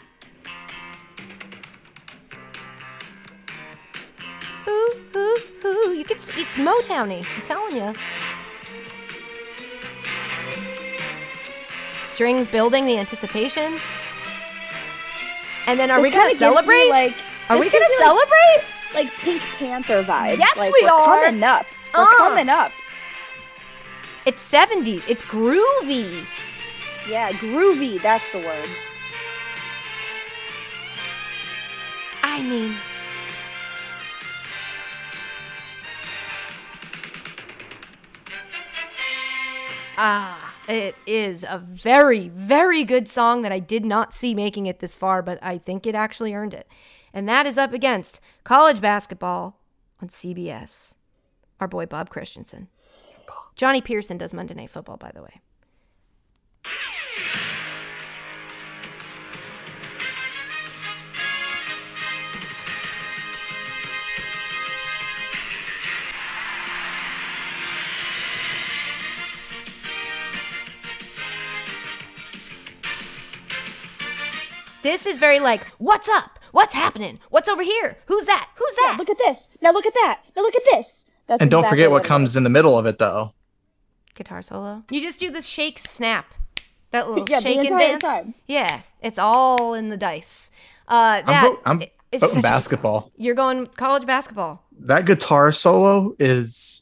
[4.68, 5.94] Ooh, ooh, ooh.
[5.94, 7.94] You can, it's Motowny, I'm telling you.
[12.12, 13.78] Strings building, the anticipation.
[15.68, 16.90] And then are we gonna celebrate?
[16.90, 17.14] like,
[17.50, 18.64] are we gonna me, like, celebrate?
[18.94, 20.38] like Pink Panther vibes.
[20.38, 21.24] Yes, like, we we're are.
[21.24, 21.66] coming up.
[21.96, 22.18] We're Uh.
[22.18, 22.72] coming up.
[24.26, 25.10] It's 70s.
[25.10, 26.28] It's groovy.
[27.10, 28.02] Yeah, groovy.
[28.02, 28.70] That's the word.
[32.24, 32.76] I mean,
[39.98, 44.80] ah, it is a very, very good song that I did not see making it
[44.80, 46.68] this far, but I think it actually earned it.
[47.14, 49.60] And that is up against college basketball
[50.02, 50.96] on CBS.
[51.60, 52.68] Our boy Bob Christianson.
[53.56, 55.42] Johnny Pearson does Monday Night Football, by the way.
[74.82, 76.40] This is very like, what's up?
[76.52, 77.20] What's happening?
[77.30, 77.98] What's over here?
[78.08, 78.50] Who's that?
[78.56, 78.98] Who's Yeah, that?
[79.00, 79.50] look at this.
[79.62, 80.22] Now look at that.
[80.36, 81.06] Now look at this.
[81.28, 83.34] That's And don't exactly forget what it comes in the middle of it though.
[84.16, 84.84] guitar solo.
[84.90, 86.34] You just do the shake snap.
[86.92, 88.04] That little Yeah, the shake and entire dance.
[88.04, 88.34] time.
[88.48, 90.52] Yeah, it's all in the dice.
[90.88, 93.12] Uh, that I'm, vo- I'm voting such a basketball.
[93.16, 94.66] You're going college basketball.
[94.78, 96.82] That guitar solo is.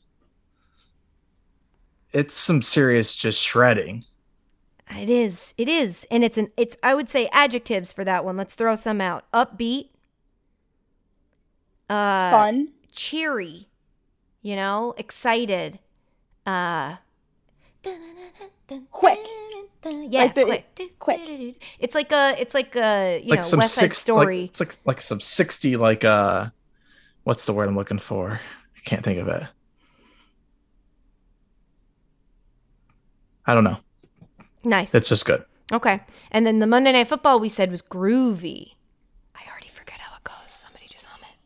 [2.12, 4.04] It's some serious just shredding.
[4.98, 5.54] It is.
[5.58, 6.52] It is, and it's an.
[6.58, 6.76] It's.
[6.82, 8.36] I would say adjectives for that one.
[8.38, 9.24] Let's throw some out.
[9.32, 9.90] Upbeat.
[11.90, 12.70] Uh, fun.
[12.92, 13.68] cheery.
[14.42, 15.80] You know, excited.
[16.46, 16.96] Uh.
[18.92, 19.20] Quick.
[19.86, 21.00] Yeah, Like the- quick.
[21.00, 21.64] quick.
[21.80, 22.36] It's like a.
[22.40, 23.20] It's like a.
[23.24, 24.42] You like know, some West Side six, Story.
[24.42, 26.48] Like, it's like like some sixty like uh,
[27.24, 28.42] what's the word I'm looking for?
[28.76, 29.44] I can't think of it.
[33.46, 33.78] I don't know.
[34.64, 34.94] Nice.
[34.96, 35.44] It's just good.
[35.72, 35.98] Okay.
[36.32, 38.74] And then the Monday Night Football we said was groovy.
[39.36, 40.52] I already forget how it goes.
[40.52, 41.38] Somebody just hum it.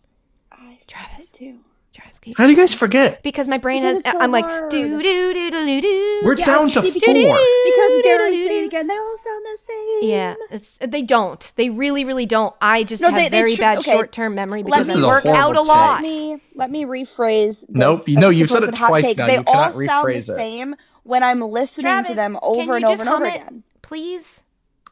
[0.52, 1.30] I Travis.
[1.30, 1.60] too.
[1.94, 3.22] Travis, can you- How do you guys forget?
[3.22, 4.06] Because my brain Because has.
[4.06, 4.72] it's so I'm like hard.
[4.72, 6.22] do do do do do.
[6.23, 7.03] We're down to see, four.
[7.06, 10.10] Because dare I say it again, they all sound the same.
[10.10, 11.52] Yeah, it's they don't.
[11.56, 12.56] They really, really don't.
[12.61, 13.91] I just No, have they- they very tr- bad okay.
[13.91, 15.68] short-term memory Let because me- I This is a work horrible out a take.
[15.68, 15.94] lot.
[15.94, 17.48] Let me let me rephrase.
[17.61, 19.18] This Nope, you as know, a you've said supposed it hot twice take.
[19.18, 19.27] now.
[19.27, 20.35] They You cannot all sound rephrase the it.
[20.35, 23.63] same when I'm listening Travis, to them over and over and over it, again.
[23.81, 24.43] please?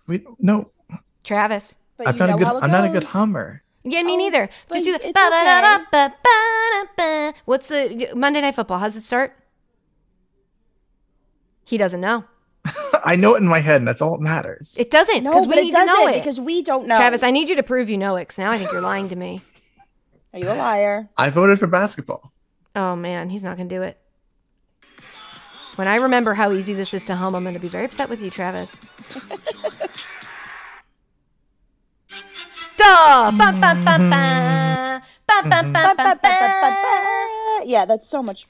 [0.07, 0.71] We no.
[1.23, 1.75] Travis.
[1.97, 2.47] But I'm you not a good.
[2.47, 3.63] how it I'm not a good hummer.
[3.83, 4.49] Yeah, me Oh, neither.
[4.71, 7.33] Just do the ba ba ba ba ba ba.
[7.45, 8.79] What's the Monday Night Football?
[8.79, 9.35] How's it start?
[11.65, 12.25] He doesn't know.
[13.03, 14.77] I know it in my head, and that's all that matters.
[14.77, 16.17] It doesn't No, because but we it need to know doesn't it.
[16.19, 16.95] because we don't know.
[16.95, 18.23] Travis, I need you to prove you know it.
[18.23, 19.41] Because now I think you're lying to me.
[20.33, 21.07] Are you a liar?
[21.17, 22.31] I voted for basketball.
[22.75, 23.97] Oh man, he's not gonna do it.
[25.82, 28.22] When I remember how easy this is to hum, I'm gonna be very upset with
[28.22, 28.80] you, Travis.
[37.66, 38.48] Yeah, that's so much.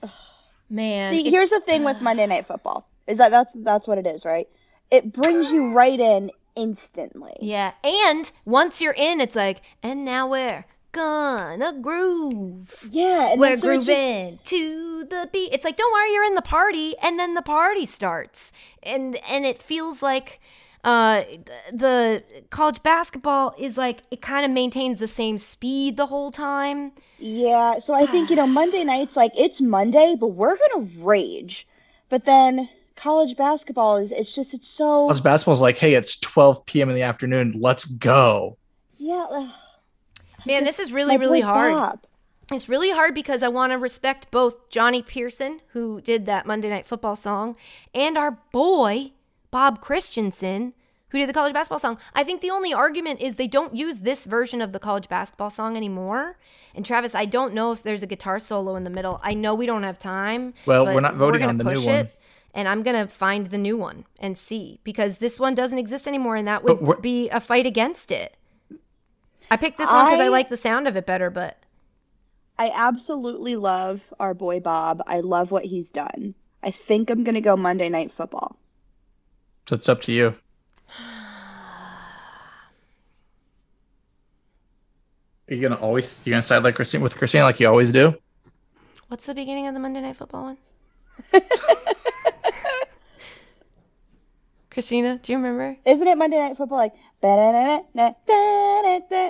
[0.70, 4.06] Man, See, here's the thing with Monday Night Football is that that's that's what it
[4.06, 4.49] is, right?
[4.90, 7.38] It brings you right in instantly.
[7.40, 10.66] Yeah, and once you're in, it's like, and now where?
[10.91, 12.88] Gonna groove.
[12.89, 15.49] Yeah, and We're so it's just- grooving to the beat.
[15.53, 18.51] It's like, don't worry, you're in the party, and then the party starts,
[18.84, 20.39] and and it feels like
[20.84, 21.23] uh
[21.72, 26.91] the college basketball is like it kind of maintains the same speed the whole time.
[27.19, 31.03] Yeah, so I think, you know, Monday nights, like, it's Monday, but we're going to
[31.03, 31.68] rage.
[32.09, 36.15] But then college basketball is, it's just, it's so, College basketball is like, hey, it's
[36.18, 36.89] 12 p.m.
[36.89, 37.53] in the afternoon.
[37.59, 38.57] Let's go.
[38.97, 39.49] yeah.
[40.41, 41.73] Ugh, Man, just- this is really my really hard.
[41.73, 41.99] Bob.
[42.51, 46.69] It's really hard because I want to respect both Johnny Pearson, who did that Monday
[46.69, 47.55] Night Football song,
[47.95, 49.13] and our boy,
[49.51, 50.73] Bob Christianson,
[51.09, 51.97] who did the college basketball song.
[52.13, 55.49] I think the only argument is they don't use this version of the college basketball
[55.49, 56.38] song anymore.
[56.76, 59.19] And Travis, I don't know if there's a guitar solo in the middle.
[59.23, 60.53] I know we don't have time.
[60.65, 61.95] Well, we're not voting gonna on the new one.
[61.95, 62.15] it,
[62.53, 66.07] And I'm going to find the new one and see because this one doesn't exist
[66.07, 68.35] anymore and that would be a fight against it.
[69.52, 71.57] I picked this one because I I- like the sound of it better, but
[72.57, 75.03] I absolutely love our boy Bob.
[75.07, 76.34] I love what he's done.
[76.64, 78.56] I think I'm going to go Monday Night Football.
[79.68, 80.36] So it's up to you.
[85.49, 88.15] Are you gonna always you're gonna side like Christine with Christine like you always do?
[89.10, 90.57] What's the beginning of the Monday Night Football one?
[94.72, 95.77] Christina, do you remember?
[95.85, 96.77] Isn't it Monday Night Football?
[96.77, 96.93] Like,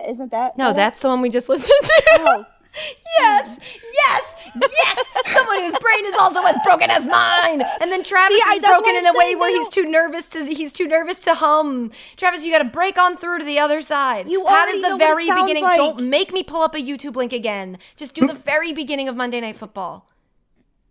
[0.08, 0.58] isn't that?
[0.58, 2.46] No, that's the one we just listened to.
[2.74, 2.84] Oh.
[3.20, 5.06] yes, yes, yes.
[5.34, 7.62] Someone whose brain is also as broken as mine.
[7.82, 10.46] And then Travis See, is that's broken in a way where he's too nervous to
[10.46, 11.92] he's too nervous to hum.
[12.16, 14.30] Travis, you got to break on through to the other side.
[14.30, 15.64] You How already does the know very beginning?
[15.64, 15.76] like.
[15.76, 17.78] Don't make me pull up a YouTube link again.
[17.98, 20.08] Just do the very beginning of Monday Night Football.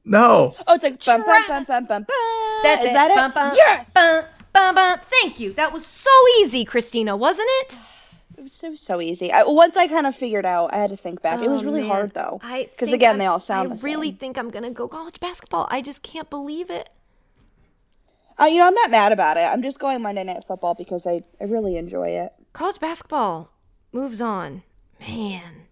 [0.04, 0.54] No.
[0.66, 1.68] Oh, it's like bum, bum, bum, Travis.
[1.68, 2.60] bum, bum, bum.
[2.62, 2.92] That's Is it.
[2.92, 3.16] that it?
[3.16, 3.90] Bum, bum, yes.
[3.92, 4.98] Bum, bum, bum.
[5.02, 5.52] Thank you.
[5.52, 6.10] That was so
[6.40, 7.78] easy, Christina, wasn't it?
[8.38, 9.30] It was so so easy.
[9.32, 11.40] I, once I kind of figured out, I had to think back.
[11.42, 11.90] it was Oh, really man.
[11.90, 14.16] hard though, I because again, I'm- they all sound I the really same.
[14.16, 15.66] think I'm gonna go college basketball.
[15.70, 16.88] I just can't believe it.
[18.40, 19.40] Uh, you know, I'm not mad about it.
[19.42, 22.32] I'm just going Monday Night Football because I, I really enjoy it.
[22.54, 23.50] College basketball
[23.92, 24.62] moves on.
[24.98, 25.66] Man,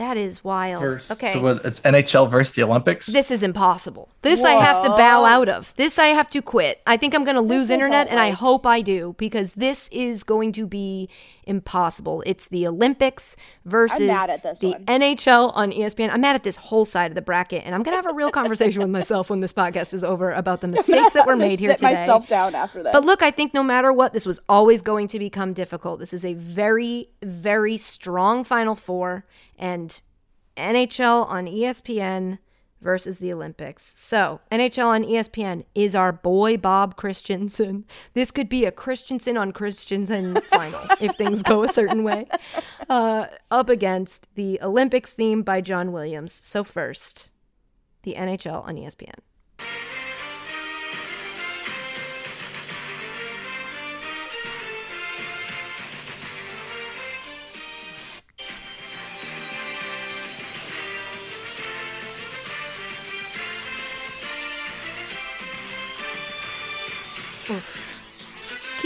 [0.00, 0.80] that is wild.
[0.80, 1.34] Versus, okay.
[1.34, 3.06] So what, it's NHL versus the Olympics.
[3.06, 4.08] this is impossible.
[4.22, 5.74] This I have to bow out of.
[5.76, 6.80] This I have to quit.
[6.86, 10.24] I think I'm going to lose internet, and I hope I do because this is
[10.24, 11.10] going to be
[11.50, 12.22] impossible.
[12.24, 14.84] It's the Olympics versus mad at this the one.
[14.86, 16.08] NHL on ESPN.
[16.10, 18.14] I'm mad at this whole side of the bracket, and I'm going to have a
[18.14, 21.58] real conversation with myself when this podcast is over about the mistakes that were made
[21.58, 21.94] here sit today.
[21.94, 22.92] myself down after this.
[22.92, 25.98] But look, I think no matter what, this was always going to become difficult.
[25.98, 29.26] This is a very, very strong Final Four,
[29.58, 30.00] and
[30.56, 32.38] NHL on ESPN
[32.80, 33.92] versus the Olympics.
[33.98, 37.84] So, NHL on ESPN is our boy Bob Christianson.
[38.14, 42.26] This could be a Christianson on Christianson final if things go a certain way.
[42.88, 46.40] Uh, up against the Olympics theme by John Williams.
[46.44, 47.30] So, first,
[48.02, 49.89] the NHL on ESPN.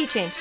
[0.05, 0.35] Key change.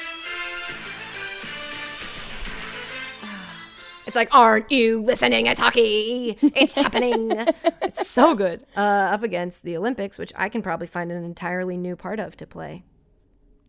[4.05, 5.45] It's like, aren't you listening?
[5.45, 6.37] It's hockey.
[6.41, 7.31] It's happening.
[7.81, 8.65] it's so good.
[8.75, 12.35] Uh, up against the Olympics, which I can probably find an entirely new part of
[12.37, 12.83] to play.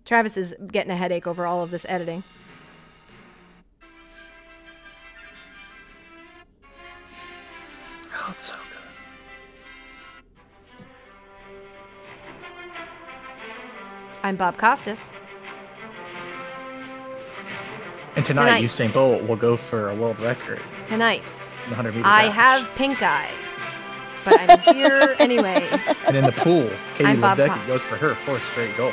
[0.05, 2.25] Travis is getting a headache over all of this editing.
[8.17, 8.63] oh, it's so good.
[14.25, 15.11] I'm Bob Costas.
[18.17, 18.65] And tonight, Tonight.
[18.65, 21.23] Usain Bolt will go for a world record Tonight,
[21.69, 22.35] 100 meter I dash.
[22.35, 23.31] have pink eye,
[24.25, 25.67] but I'm here anyway.
[26.07, 28.93] And in the pool, Katie I'm Ledecky goes for her fourth straight goal.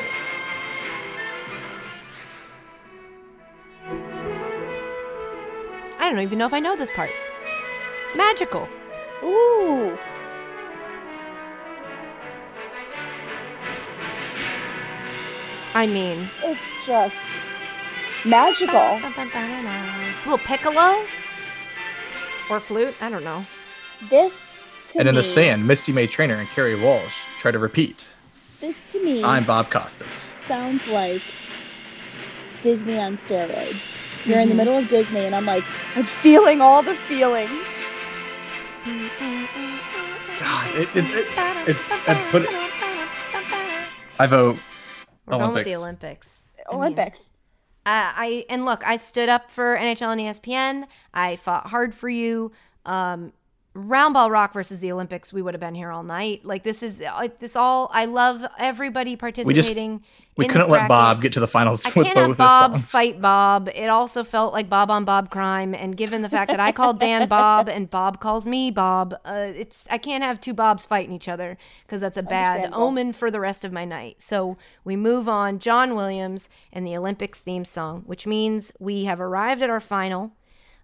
[5.99, 7.10] I don't even know if I know this part.
[8.15, 8.68] Magical.
[9.23, 9.98] Ooh.
[15.73, 17.18] I mean, It's just
[18.26, 18.95] magical.
[20.26, 21.03] little piccolo
[22.49, 22.95] or flute.
[23.02, 23.45] I don't know.
[24.10, 24.56] This
[24.89, 28.06] to and in me, the sand, Misty May Treanor and Kerri Walsh try to repeat.
[28.60, 30.27] this to me I'm Bob Costas.
[30.38, 31.22] sounds like
[32.64, 34.27] Disney on steroids.
[34.27, 34.49] You're in Mm-hmm.
[34.49, 35.64] the middle of Disney, and I'm like,
[35.95, 37.49] I'm feeling all the feelings.
[40.39, 41.27] God, it, it, it,
[41.69, 42.49] it's I put it.
[44.19, 44.57] I vote
[45.26, 45.69] We're going with Olympics.
[45.69, 46.43] the Olympics.
[46.68, 47.31] I mean, Olympics.
[47.83, 50.87] Uh, I and look, I stood up for NHL and ESPN.
[51.13, 52.51] I fought hard for you.
[52.85, 53.33] Um,
[53.73, 56.43] Roundball Rock versus the Olympics, we would have been here all night.
[56.43, 57.89] Like this is uh, this all.
[57.93, 60.03] I love everybody participating.
[60.35, 60.89] We in couldn't let bracket.
[60.89, 62.91] Bob get to the finals I with can't both have Bob songs.
[62.91, 63.69] fight Bob.
[63.73, 66.99] It also felt like Bob on Bob crime, and given the fact that I called
[66.99, 71.14] Dan Bob and Bob calls me Bob, uh, it's I can't have two Bobs fighting
[71.14, 74.22] each other because that's a bad omen for the rest of my night.
[74.22, 75.60] So we move on.
[75.60, 80.34] John Williams and the Olympics theme song, which means we have arrived at our final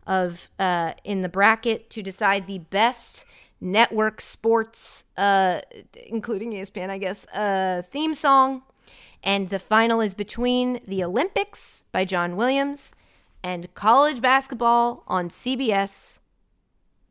[0.07, 3.25] of uh, in the bracket to decide the best
[3.61, 5.61] network sports, uh,
[6.07, 8.63] including ESPN, I guess, uh, theme song.
[9.23, 12.93] And the final is between The Olympics by John Williams
[13.43, 16.19] and College Basketball on CBS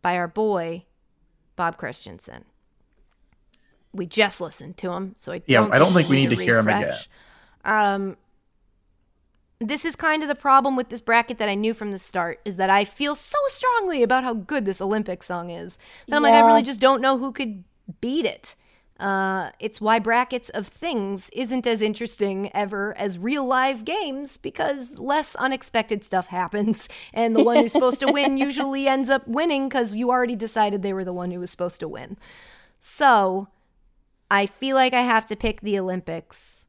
[0.02, 0.84] by our boy,
[1.56, 2.44] Bob Christianson.
[3.92, 6.36] We just listened to him, so I Yeah, don't I don't think we need to
[6.36, 6.96] to hear him again.
[7.64, 8.16] Um,
[9.58, 12.40] this is kind of the problem with this bracket that I knew from the start
[12.44, 15.78] is that I feel so strongly about how good this Olympic song is
[16.08, 17.64] that I'm like I really just don't know who could
[18.00, 18.54] beat it.
[18.98, 24.98] Uh, it's why brackets of things isn't as interesting ever as real live games because
[24.98, 29.68] less unexpected stuff happens, and the one who's supposed to win usually ends up winning
[29.68, 32.16] because you already decided they were the one who was supposed to win.
[32.80, 33.48] So,
[34.30, 36.66] I feel like I have to pick the Olympics.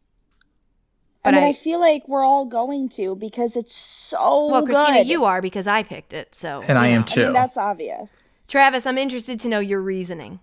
[1.28, 4.66] I But mean, I, I- feel like we're all going to because it's so Well,
[4.66, 5.08] Christina, good.
[5.08, 6.34] you are because I picked it.
[6.36, 7.22] So, And I am too.
[7.22, 8.24] I mean, that's obvious.
[8.48, 10.40] Travis, I'm interested to know your reasoning.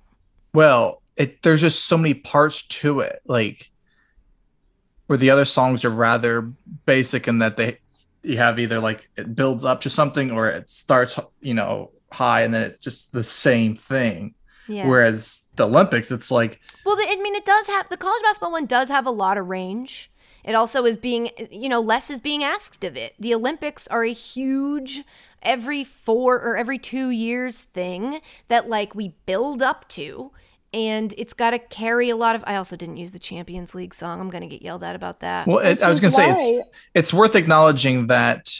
[0.52, 3.70] Well, it there's just so many parts to it, like
[5.06, 6.42] where the other songs are rather
[6.86, 7.78] basic in that they
[8.22, 12.42] you have either like it builds up to something or it starts you know high
[12.42, 14.34] and then it's just the same thing.
[14.66, 14.88] Yeah.
[14.88, 18.52] Whereas the Olympics, it's like Well, the, I mean, it does have the college basketball
[18.52, 20.10] one does have a lot of range.
[20.44, 23.14] It also is being, you know, less is being asked of it.
[23.18, 25.02] The Olympics are a huge
[25.42, 30.32] every four or every two years thing that like we build up to.
[30.72, 32.42] And it's got to carry a lot of.
[32.48, 34.20] I also didn't use the Champions League song.
[34.20, 35.46] I'm going to get yelled at about that.
[35.46, 38.52] well, it, I was gonna is say it's it's worth acknowledging that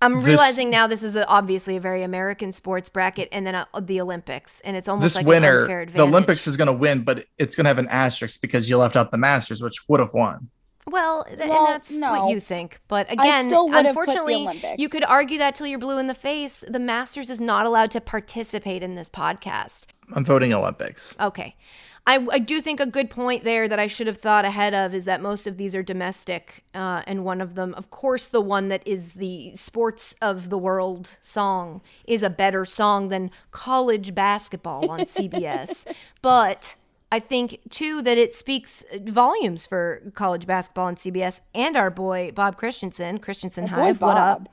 [0.00, 3.56] I'm this- realizing now this is a, obviously a very American sports bracket, and then
[3.56, 6.02] uh the Olympics, and it's almost this like an winner, the.
[6.02, 8.94] Olympics is going to win, but it's going to have an asterisk because you left
[8.94, 10.50] out the Masters, which would have won.
[10.88, 12.12] Well, th- Well, and that's no.
[12.12, 12.80] what you think.
[12.88, 15.98] But again, still would have put the unfortunately, you could argue that till you're blue
[15.98, 16.62] in the face.
[16.66, 19.86] The Masters is not allowed to participate in this podcast.
[20.12, 21.14] I'm voting Olympics.
[21.18, 21.56] Okay.
[22.08, 24.94] I, I do think a good point there that I should have thought ahead of
[24.94, 26.62] is that most of these are domestic.
[26.72, 30.56] Uh, and one of them, of course, the one that is the sports of the
[30.58, 35.84] world song is a better song than college basketball on CBS.
[36.22, 36.76] but
[37.10, 41.90] I think, too, that it speaks uh, volumes for college basketball and CBS and our
[41.90, 44.00] boy, Bob Christianson, Christianson Our Hive.
[44.00, 44.48] What up?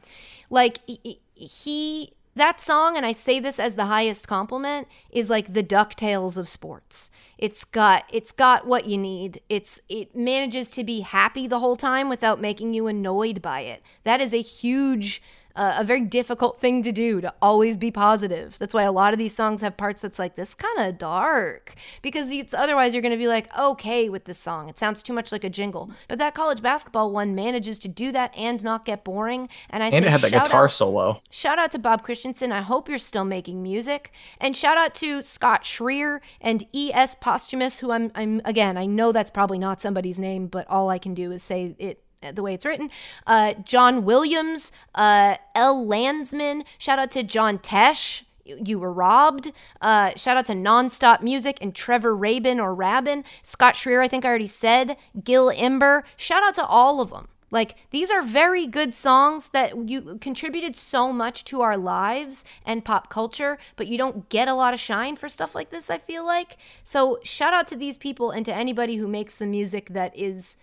[0.49, 5.53] Like he, he that song and i say this as the highest compliment is like
[5.53, 10.83] the ducktales of sports it's got it's got what you need it's it manages to
[10.83, 15.21] be happy the whole time without making you annoyed by it that is a huge
[15.55, 19.13] uh, a very difficult thing to do to always be positive that's why a lot
[19.13, 23.01] of these songs have parts that's like this kind of dark because it's otherwise you're
[23.01, 25.91] going to be like okay with this song it sounds too much like a jingle
[26.07, 29.87] but that college basketball one manages to do that and not get boring and i
[29.87, 31.21] And say it had that guitar out- solo.
[31.29, 32.51] Shout out to Bob Christianson.
[32.51, 34.11] I hope you're still making music.
[34.39, 37.15] And shout out to Scott Schreer and E.S.
[37.15, 40.97] Posthumus, who I'm, I'm again, I know that's probably not somebody's name, but all I
[40.99, 42.89] can do is say it the way it's written.
[43.27, 45.85] Uh, John Williams, uh, L.
[45.85, 46.63] Landsman.
[46.77, 48.23] Shout out to John Tesh.
[48.45, 49.51] You you were robbed.
[49.81, 53.23] Uh, shout out to Nonstop Music and Trevor Rabin or Rabin.
[53.41, 54.97] Scott Schreer, I think I already said.
[55.23, 56.03] Gil Imber.
[56.17, 57.27] Shout out to all of them.
[57.53, 62.83] Like these are very good songs that you contributed so much to our lives and
[62.83, 65.99] pop culture, but you don't get a lot of shine for stuff like this, I
[65.99, 66.57] feel like.
[66.83, 70.57] So shout out to these people and to anybody who makes the music that is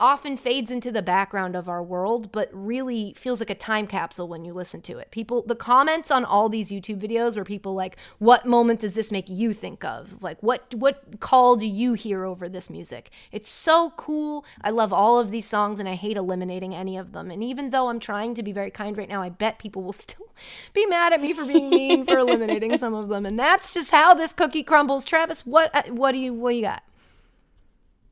[0.00, 4.28] often fades into the background of our world but really feels like a time capsule
[4.28, 5.10] when you listen to it.
[5.10, 9.10] People the comments on all these youtube videos were people like what moment does this
[9.12, 10.22] make you think of?
[10.22, 13.10] Like what what call do you hear over this music?
[13.32, 14.44] It's so cool.
[14.62, 17.30] I love all of these songs and i hate eliminating any of them.
[17.30, 19.92] And even though i'm trying to be very kind right now i bet people will
[20.06, 20.28] still
[20.72, 23.26] be mad at me for being mean for eliminating some of them.
[23.26, 25.04] And that's just how this cookie crumbles.
[25.04, 26.82] Travis what uh, what do you what do you got?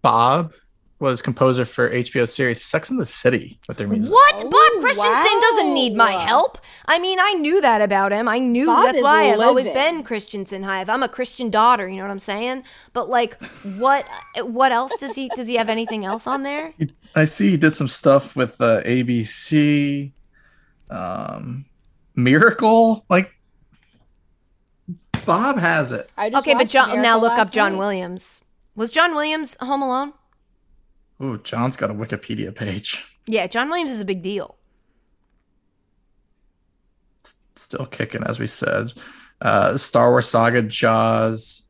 [0.03, 0.53] Bob
[0.99, 4.13] was composer for HBO series Sex in the City with their music.
[4.13, 4.35] What?
[4.47, 6.59] Oh, Bob Christianson doesn't need my help.
[6.87, 8.29] I mean, I knew that about him.
[8.29, 9.75] I knew Bob that's is why I've always living.
[9.97, 10.89] been Christianson Hive.
[10.89, 12.63] I'm a Christian daughter, you know what I'm saying?
[12.95, 13.43] But like
[13.77, 14.07] what
[14.43, 16.73] what else does he does he have anything else on there?
[17.15, 20.13] I see he did some stuff with uh, ABC,
[20.91, 21.67] um,
[22.15, 23.05] Miracle.
[23.11, 23.33] Like
[25.27, 26.11] Bob has it.
[26.17, 27.79] I just Okay, but watched John now look up John night.
[27.79, 28.43] Williams.
[28.77, 30.13] Was John Williams Home Alone?
[31.23, 33.17] Ooh, John's got a Wikipedia page.
[33.27, 34.57] Yeah, John Williams is a big deal.
[37.55, 38.93] Still kicking, as we said.
[39.41, 41.63] Uh, Star Wars Saga, Jaws,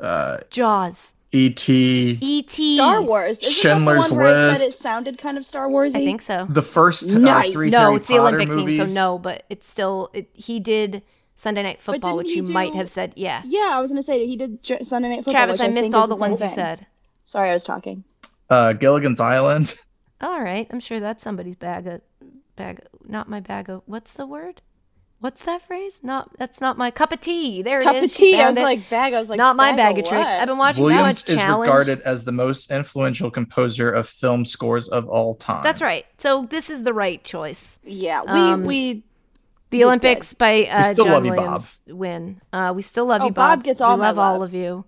[0.00, 1.14] uh, Jaws.
[1.32, 2.76] E.T., E.T.
[2.76, 3.38] Star Wars.
[3.38, 5.96] Isn't Schindler's that the one where I said it sounded kind of Star Warsy?
[5.96, 6.46] I think so.
[6.48, 7.52] the first uh, Nice.
[7.52, 8.76] three No, Harry it's the Potter Olympic movies.
[8.78, 11.02] theme, so no, but it's still it, he did
[11.34, 13.42] Sunday Night Football, didn't which he you might do- have said, yeah.
[13.44, 15.32] Yeah, I was gonna say he did J- Sunday Night Football.
[15.32, 16.54] Travis, which I I missed think all is the same ones you thing.
[16.54, 16.86] said.
[17.24, 18.04] Sorry, I was talking.
[18.54, 19.74] Uh, Gilligan's Island.
[20.20, 22.00] All right, I'm sure that's somebody's bag of
[22.56, 22.80] bag.
[23.06, 23.82] Not my bag of.
[23.86, 24.62] What's the word?
[25.18, 26.00] What's that phrase?
[26.02, 27.62] Not that's not my cup of tea.
[27.62, 27.92] There it is.
[27.94, 28.40] Cup of tea.
[28.40, 28.62] I was it.
[28.62, 29.12] like bag.
[29.12, 30.10] I was like not my bag of what?
[30.10, 30.30] tricks.
[30.30, 31.68] I've been watching too Williams much is challenge.
[31.68, 35.62] regarded as the most influential composer of film scores of all time.
[35.64, 36.06] That's right.
[36.18, 37.80] So this is the right choice.
[37.82, 39.02] Yeah, we Um, we.
[39.70, 41.62] The did Olympics by uh, still John love you, Bob.
[41.88, 42.40] Win.
[42.52, 43.58] Uh, we still love Oh, you, Bob.
[43.58, 44.84] Bob gets all we my love all of you.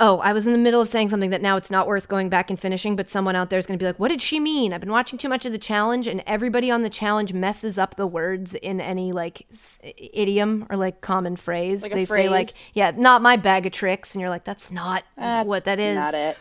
[0.00, 2.28] Oh, I was in the middle of saying something that now it's not worth going
[2.28, 4.40] back and finishing, but someone out there is going to be like, "What did she
[4.40, 7.78] mean?" I've been watching too much of the challenge, and everybody on the challenge messes
[7.78, 11.82] up the words in any like s- idiom or like common phrase.
[11.82, 15.04] Like they say like, "Yeah, not my bag of tricks," and you're like, "That's not
[15.16, 15.96] That's what that is."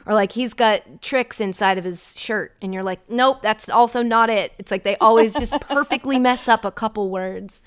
[0.07, 4.01] Or like he's got tricks inside of his shirt, and you're like, "Nope, that's also
[4.01, 7.61] not it." It's like they always just perfectly mess up a couple words.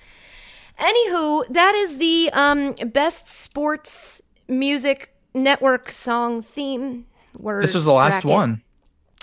[0.80, 7.06] Anywho, that is the um, best sports music network song theme
[7.38, 7.62] word.
[7.62, 8.30] This was the last bracket.
[8.30, 8.62] one.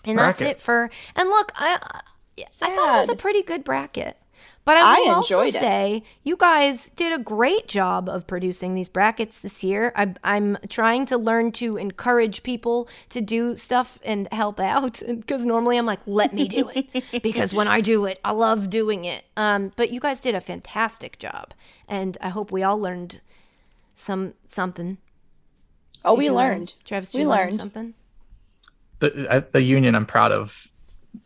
[0.05, 0.89] and that's it for.
[1.15, 2.01] And look, I
[2.61, 4.17] I thought it was a pretty good bracket.
[4.63, 5.55] But I will I also it.
[5.55, 9.91] say you guys did a great job of producing these brackets this year.
[9.95, 15.47] I, I'm trying to learn to encourage people to do stuff and help out because
[15.47, 19.03] normally I'm like, let me do it because when I do it, I love doing
[19.05, 19.23] it.
[19.35, 21.53] Um, but you guys did a fantastic job,
[21.88, 23.19] and I hope we all learned
[23.95, 24.99] some something.
[26.03, 26.49] Oh, Did we you learn?
[26.60, 26.73] learned.
[26.86, 27.60] Travis, did We you learn learned.
[27.60, 27.94] something.
[28.99, 30.68] The, uh, the union, I'm proud of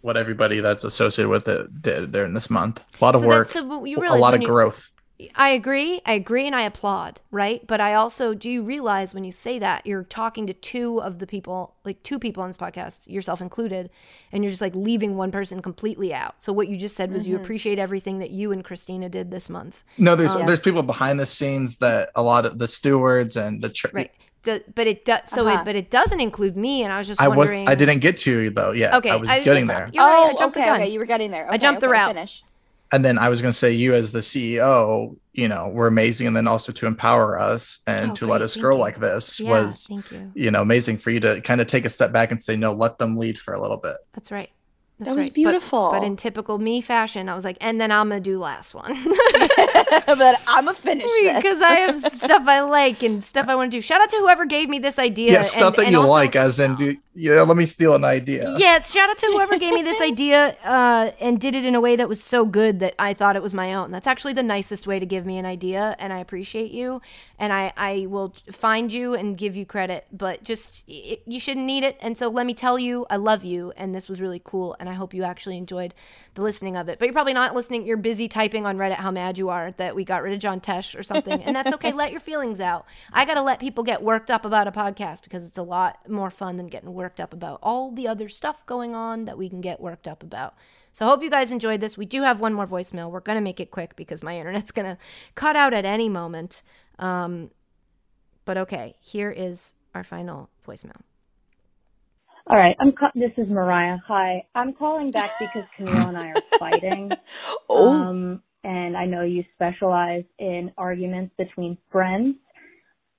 [0.01, 2.83] what everybody that's associated with it did during this month.
[2.99, 4.89] A lot of So work, that's so you a lot of you- growth.
[5.33, 6.01] I agree.
[6.05, 7.65] I agree and I applaud, right?
[7.65, 11.19] But I also do you realize when you say that you're talking to two of
[11.19, 13.89] the people, like two people on this podcast, yourself included,
[14.33, 16.35] and you're just like leaving one person completely out.
[16.43, 17.31] So what you just said was Mm-hmm.
[17.31, 19.85] you appreciate everything that you and Christina did this month.
[19.97, 23.61] No, there's Um, there's people behind the scenes that a lot of the stewards and
[23.61, 24.11] the tr- Right.
[24.45, 25.61] Do- but it does so Uh-huh.
[25.61, 27.99] it but it doesn't include me and I was just I was wondering I didn't
[27.99, 28.97] get to you though Yeah.
[28.97, 29.89] Okay, I was I was getting just- there.
[29.91, 30.81] You're right, I oh, jumped the okay, gun.
[30.81, 31.47] okay, you were getting there.
[31.47, 32.13] Okay, jumped the okay, route.
[32.15, 32.43] Finish.
[32.91, 36.27] And then I was going to say you as the CEO, you know, were amazing
[36.27, 38.81] and then also to empower us and Oh, to let us thank grow you.
[38.81, 40.31] like this Yeah, was thank you.
[40.35, 42.71] you know amazing for you to kind of take a step back and say no,
[42.73, 43.97] let them lead for a little bit.
[44.13, 44.49] That's right.
[44.97, 45.33] That's That was right.
[45.33, 45.91] Beautiful.
[45.91, 48.93] But, in typical me fashion, I was like, and then I'm gonna do last one.
[50.05, 51.35] but I'm a finish this.
[51.35, 53.81] because I have stuff I like and stuff I want to do.
[53.81, 55.33] Shout out to whoever gave me this idea.
[55.33, 57.95] Yeah, stuff and- that and you also- like, as in, do, yeah, let me steal
[57.95, 58.53] an idea.
[58.57, 61.81] Yes, shout out to whoever gave me this idea uh, and did it in a
[61.81, 63.91] way that was so good that I thought it was my own.
[63.91, 67.01] That's actually the nicest way to give me an idea, and I appreciate you.
[67.37, 71.65] And I, I will find you and give you credit, but just it, you shouldn't
[71.65, 71.97] need it.
[72.01, 74.93] And so let me tell you, I love you, and this was really cool, and
[74.93, 75.93] I hope you actually enjoyed
[76.35, 76.99] the listening of it.
[76.99, 77.85] But you're probably not listening.
[77.85, 80.61] You're busy typing on Reddit how mad you are that we got rid of John
[80.61, 81.91] Tesh or something, and that's okay.
[81.95, 82.85] let your feelings out.
[83.11, 86.07] I got to let people get worked up about a podcast because it's a lot
[86.09, 89.49] more fun than getting worked up about all the other stuff going on that we
[89.49, 90.55] can get worked up about.
[90.93, 91.97] So I hope you guys enjoyed this.
[91.97, 93.11] We do have one more voicemail.
[93.11, 94.97] We're going to make it quick because my internet's going to
[95.35, 96.61] cut out at any moment.
[96.99, 97.51] Um,
[98.45, 101.01] but okay, here is our final voicemail.
[102.49, 102.91] All right, I'm.
[102.93, 103.97] Ca- this is Mariah.
[104.07, 107.17] Hi, I'm calling back because Camille and I are fighting.
[107.69, 112.35] oh, Um, and I know you specialize in arguments between friends.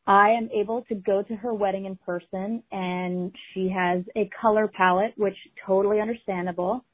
[0.07, 4.69] I am able to go to her wedding in person, and she has a color
[4.69, 5.37] palette, which
[5.67, 6.85] totally understandable.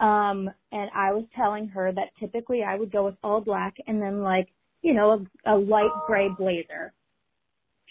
[0.00, 4.02] Um, and I was telling her that typically I would go with all black and
[4.02, 4.48] then like,
[4.82, 6.92] you know, a, a light gray blazer.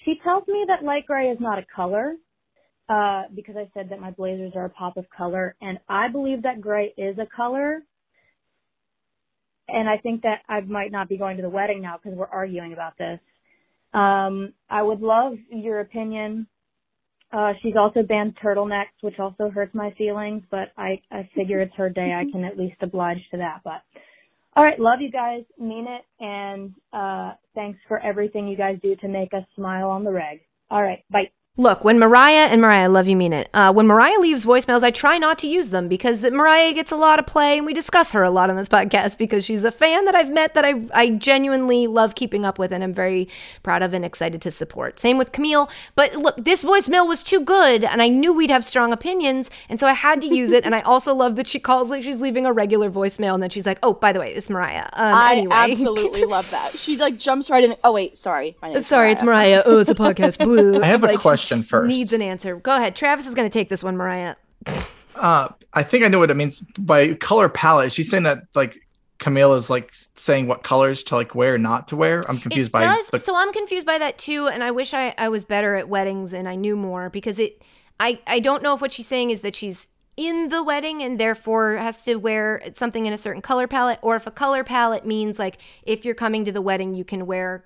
[0.05, 2.15] She tells me that light gray is not a color,
[2.89, 6.43] uh, because I said that my blazers are a pop of color, and I believe
[6.43, 7.83] that gray is a color.
[9.69, 12.27] And I think that I might not be going to the wedding now because we're
[12.27, 13.19] arguing about this.
[13.93, 16.45] Um, I would love your opinion
[17.33, 21.75] Uh, she's also banned turtlenecks, which also hurts my feelings, but I, I figure it's
[21.77, 22.13] her day.
[22.13, 23.61] I can at least oblige to that.
[23.65, 23.83] But
[24.55, 28.95] all right, love you guys, mean it, and uh, thanks for everything you guys do
[28.97, 30.41] to make us smile on the reg.
[30.71, 31.31] All right, bye.
[31.59, 33.49] Look, when Mariah and Mariah, love you, mean it.
[33.51, 36.95] Uh, when Mariah leaves voicemails, I try not to use them because Mariah gets a
[36.95, 39.71] lot of play, and we discuss her a lot on this podcast because she's a
[39.71, 43.27] fan that I've met that I I genuinely love keeping up with, and I'm very
[43.63, 44.99] proud of and excited to support.
[44.99, 45.67] Same with Camille.
[45.95, 49.79] But look, this voicemail was too good, and I knew we'd have strong opinions, and
[49.79, 50.63] so I had to use it.
[50.63, 53.49] and I also love that she calls like she's leaving a regular voicemail, and then
[53.49, 55.55] she's like, "Oh, by the way, it's Mariah." Um, I anyway.
[55.55, 56.73] absolutely love that.
[56.73, 57.75] She like jumps right in.
[57.83, 58.55] Oh wait, sorry.
[58.61, 59.63] My name's Sorry, it's Mariah.
[59.65, 60.37] Oh, it's a podcast.
[60.45, 60.79] Boo.
[60.83, 61.89] I have a Like, she question first.
[61.95, 62.55] Needs an answer.
[62.57, 62.95] Go ahead.
[62.95, 64.35] Travis is going to take this one, Mariah.
[65.15, 67.91] Uh, I think I know what it means by color palette.
[67.91, 68.79] She's saying that like
[69.19, 72.23] Camille is like saying what colors to like wear, not to wear.
[72.29, 73.07] I'm confused it by does.
[73.09, 75.89] the So I'm confused by that too, and I wish I, I was better at
[75.89, 77.61] weddings and I knew more because it.
[77.99, 79.87] I I don't know if what she's saying is that she's
[80.17, 84.15] in the wedding and therefore has to wear something in a certain color palette, or
[84.15, 87.65] if a color palette means like if you're coming to the wedding, you can wear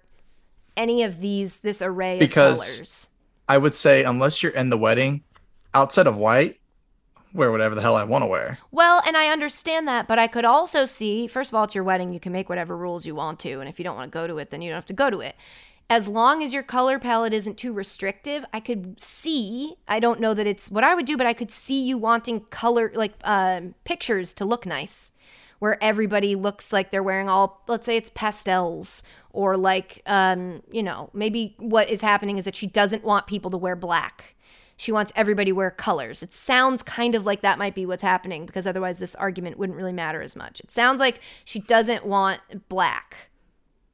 [0.78, 3.08] any of these this array Because- of colors.
[3.52, 5.26] I would say unless you're in the wedding,
[5.74, 6.62] outside of white,
[7.34, 8.60] wear whatever the hell I want to wear.
[8.72, 11.84] Well, and I understand that, but I could also see, first of all, it's your
[11.84, 12.14] wedding.
[12.14, 13.60] You can make whatever rules you want to.
[13.60, 15.10] And if you don't want to go to it, then you don't have to go
[15.10, 15.36] to it.
[15.90, 20.34] As long as your color palette isn't too restrictive, I could see, I don't know
[20.34, 23.76] that it's what I would do, but I could see you wanting color, like um,
[23.84, 25.12] pictures to look nice,
[25.60, 29.04] where everybody looks like they're wearing all, let's say it's pastels.
[29.34, 33.50] Or like, um, you know, maybe what is happening is that she doesn't want people
[33.52, 34.36] to wear black
[34.82, 36.24] she wants everybody wear colors.
[36.24, 39.78] It sounds kind of like that might be what's happening because otherwise this argument wouldn't
[39.78, 40.60] really matter as much.
[40.60, 43.30] It sounds like she doesn't want black.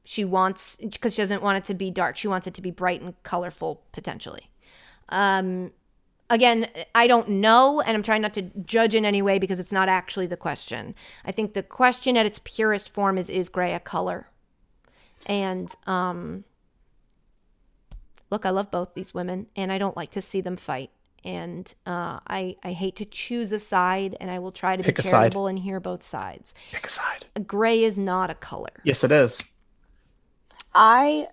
[0.05, 2.15] She wants because she doesn't want it to be dark.
[2.15, 4.49] She wants it to be bright and colorful potentially.
[5.09, 5.73] Um
[6.29, 9.73] again, I don't know and I'm trying not to judge in any way because it's
[9.73, 10.95] not actually the question.
[11.25, 14.29] I think the question at its purest form is is gray a color?
[15.25, 16.43] And um
[18.29, 20.91] look, I love both these women, and I don't like to see them fight.
[21.23, 24.95] And uh, I I hate to choose a side, and I will try to Pick
[24.97, 25.11] be a side.
[25.11, 26.53] charitable and hear both sides.
[26.71, 27.25] Pick a side.
[27.45, 28.69] Gray is not a color.
[28.83, 29.41] Yes, it is.
[30.73, 31.27] I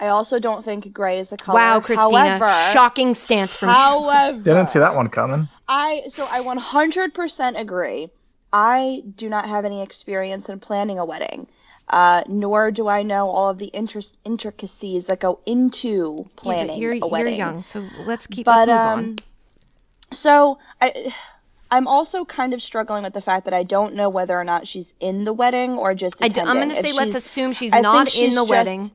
[0.00, 1.58] I also don't think gray is a color.
[1.58, 5.48] Wow, Christina, However, shocking stance from However, Didn't see that one coming.
[5.68, 8.10] I so I 100% agree.
[8.52, 11.46] I do not have any experience in planning a wedding,
[11.92, 16.78] uh, nor do I know all of the interest intricacies that go into Yeah, planning
[16.80, 17.34] you're a wedding.
[17.36, 19.16] you're young, so let's keep But let's um, on.
[20.10, 21.14] so I.
[21.70, 24.68] I'm also kind of struggling with the fact that I don't know whether or not
[24.68, 26.46] she's in the wedding or just attending.
[26.46, 28.90] I'm going to If say let's assume she's I not in she's the just- wedding.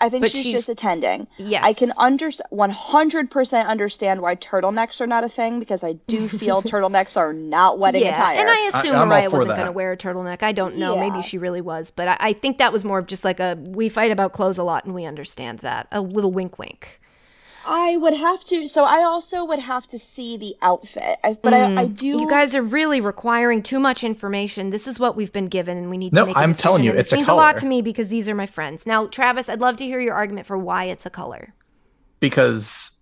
[0.00, 1.26] I think she's, she's- just attending.
[1.38, 1.62] Yes.
[1.64, 6.62] I can under 100% understand why turtlenecks are not a thing because I do feel
[6.62, 8.38] turtlenecks are not wedding yeah, attire.
[8.40, 10.42] and I assume I'm Mariah wasn't going to wear a turtleneck.
[10.42, 10.98] I don't know.
[10.98, 13.56] Maybe she really was, but I, I think that was more of just like a
[13.60, 15.88] we fight about clothes a lot, and we understand that.
[15.92, 17.00] A little wink, wink.
[17.66, 18.66] I would have to.
[18.68, 21.18] So I also would have to see the outfit.
[21.24, 22.16] I, but I, I do.
[22.16, 22.20] Mm.
[22.20, 24.70] You guys are really requiring too much information.
[24.70, 26.84] This is what we've been given, and we need to No, make a I'm telling
[26.84, 28.86] you, it's it a means a lot to me because these are my friends.
[28.86, 31.54] Now, Travis, I'd love to hear your argument for why it's a color.
[32.20, 32.92] Because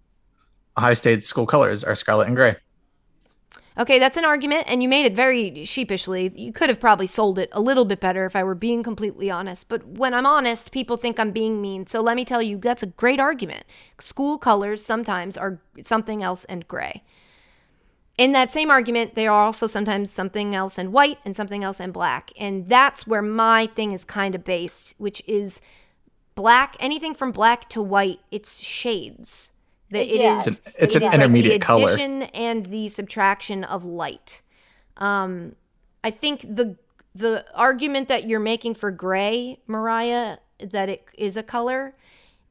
[0.77, 2.57] high state school colors are scarlet and gray.
[3.77, 6.33] Okay, that's an argument, and you made it very sheepishly.
[6.37, 9.31] You could have probably sold it a little bit better if I were being completely
[9.31, 9.69] honest.
[9.69, 11.89] But when I'm honest, people think I'm being mean.
[11.89, 13.65] So let me tell you, that's a great argument.
[13.99, 17.03] School colors sometimes are something else and gray.
[18.17, 21.81] In that same argument, they are also sometimes something else and white and something else
[21.81, 22.31] and black.
[22.39, 25.61] And that's where my thing is kind of based, which is
[26.37, 29.51] black, anything from black to white, it's shades.
[29.95, 30.47] That it is Yes.
[30.47, 31.93] It's an, it's it an is intermediate like the color.
[31.93, 34.43] addition and the subtraction of light.
[34.99, 35.57] Um,
[36.03, 36.77] I think the
[37.15, 41.95] the argument that you're making for gray, Mariah, that it is a color,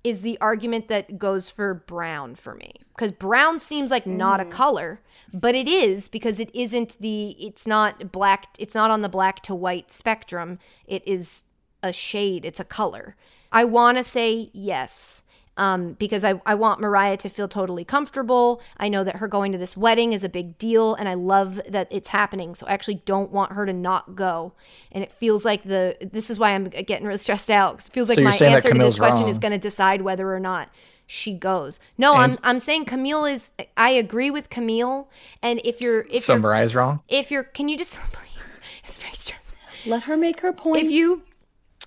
[0.05, 4.47] is the argument that goes for brown for me because brown seems like not Mm.
[4.47, 5.01] a color,
[5.33, 9.41] but it is because it isn't the it's not black it's not on the black
[9.43, 10.59] to white spectrum.
[10.87, 11.43] It is
[11.81, 12.45] a shade.
[12.45, 13.15] It's a color.
[13.51, 15.23] I want to say yes
[15.57, 18.61] um, because I, I want Mariah to feel totally comfortable.
[18.77, 21.61] I know that her going to this wedding is a big deal, and I love
[21.69, 22.55] that it's happening.
[22.55, 24.53] So I actually don't want her to not go.
[24.91, 27.85] And it feels like the this is why I'm getting really stressed out.
[27.85, 29.29] It feels like So my answer to this question wrong.
[29.29, 30.69] is going to decide whether or not
[31.05, 31.79] she goes.
[31.97, 33.51] No, I'm I'm saying Camille is.
[33.77, 35.09] I agree with Camille.
[35.41, 36.41] And if you're if So you're
[36.73, 37.01] wrong.
[37.07, 39.55] if you're can you just please it's very stressful
[39.85, 40.83] Let her make her point.
[40.83, 41.23] if you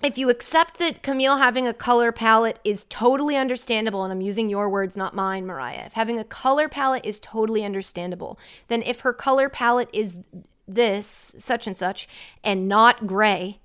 [0.03, 4.49] if you accept that Camille having a color palette is totally understandable, and I'm using
[4.49, 8.37] your words, not mine, Mariah, if having a color palette is totally understandable,
[8.67, 10.19] then if her color palette is
[10.67, 12.07] this, such and such,
[12.43, 13.59] and not gray,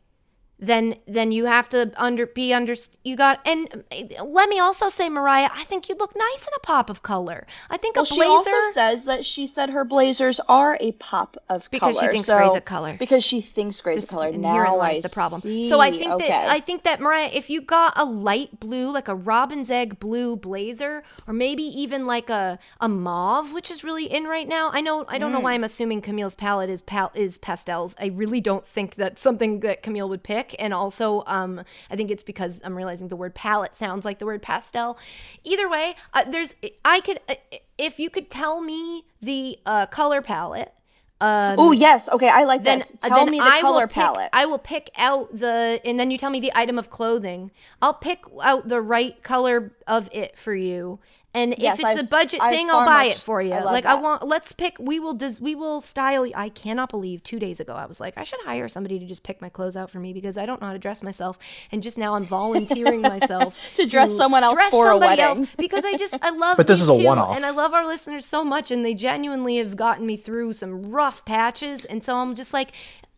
[0.62, 3.84] then then you have to under be under you got and
[4.24, 7.47] let me also say mariah i think you look nice in a pop of color
[7.68, 10.93] i think well, a blazer she also says that she said her blazers are a
[10.93, 12.01] pop of because color.
[12.01, 14.30] Because she thinks so, gray's a color Because she thinks gray's a color.
[14.32, 15.40] Now herein I lies the problem.
[15.40, 15.68] see.
[15.68, 16.28] So I think okay.
[16.28, 19.98] that I think that Mariah, if you got a light blue, like a robin's egg
[19.98, 24.70] blue blazer, or maybe even like a a mauve, which is really in right now.
[24.72, 25.43] I know I don't know Mm.
[25.44, 27.97] why I'm assuming Camille's palette is pal- is pastels.
[27.98, 30.51] I really don't think that's something that Camille would pick.
[30.58, 34.26] And also, um, I think it's because I'm realizing the word palette sounds like the
[34.26, 34.98] word pastel.
[35.44, 36.54] Either way, uh, there's
[36.84, 37.34] I could uh,
[37.78, 40.72] if you could tell me the uh, color palette.
[41.20, 42.92] Um, Oh yes, okay, I like then this.
[43.00, 44.30] Tell then me the I color pick, palette.
[44.32, 47.52] I will pick out the and then you tell me the item of clothing.
[47.80, 50.98] I'll pick out the right color of it for you.
[51.34, 53.52] And Yes, if it's a I've- budget I thing, I'll buy much- it for you.
[53.52, 56.90] I love like I want let's pick we will des- we will style I cannot
[56.90, 59.48] believe 2 days ago I was like I should hire somebody to just pick my
[59.48, 61.38] clothes out for me because I don't know how to dress myself
[61.70, 65.48] and just now I'm volunteering myself To dress someone else dress for a somebody wedding.
[65.56, 67.34] because I just I love But this is a two, one-off.
[67.34, 70.90] and I love our listeners so much and they genuinely have gotten me through some
[70.92, 72.72] rough patches and so I'm just like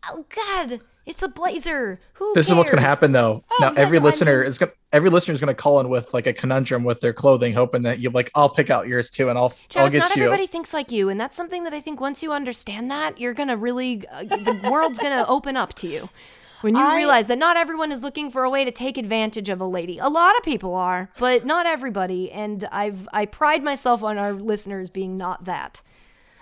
[0.09, 3.43] oh god it's a blazer who This is what's going to happen though.
[3.59, 6.13] now every no, listener is going to every listener is going to call in with
[6.13, 9.29] like a conundrum with their clothing, hoping that you're like, I'll pick out yours too,
[9.29, 10.23] and I'll I'll Travis, get not you.
[10.23, 13.33] everybody thinks like you, and that's something that I think once you understand that, you're
[13.33, 16.09] gonna really, uh, the world's gonna open up to you.
[16.61, 19.49] When you I- realize that not everyone is looking for a way to take advantage
[19.49, 22.31] of a lady, a lot of people are, but not everybody.
[22.31, 25.81] And I've I pride myself on our listeners being not that.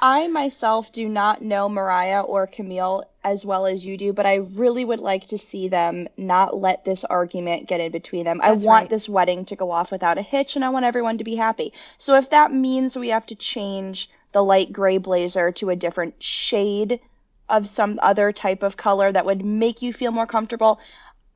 [0.02, 4.36] I myself do not know Mariah or Camille as well as you do, but I
[4.36, 8.40] really would like to see them not let this argument get in between them.
[8.40, 8.90] That's I want right.
[8.90, 11.74] this wedding to go off without a hitch and I want everyone to be happy.
[11.98, 16.22] So if that means we have to change the light gray blazer to a different
[16.22, 17.00] shade
[17.50, 20.80] of some other type of color that would make you feel more comfortable,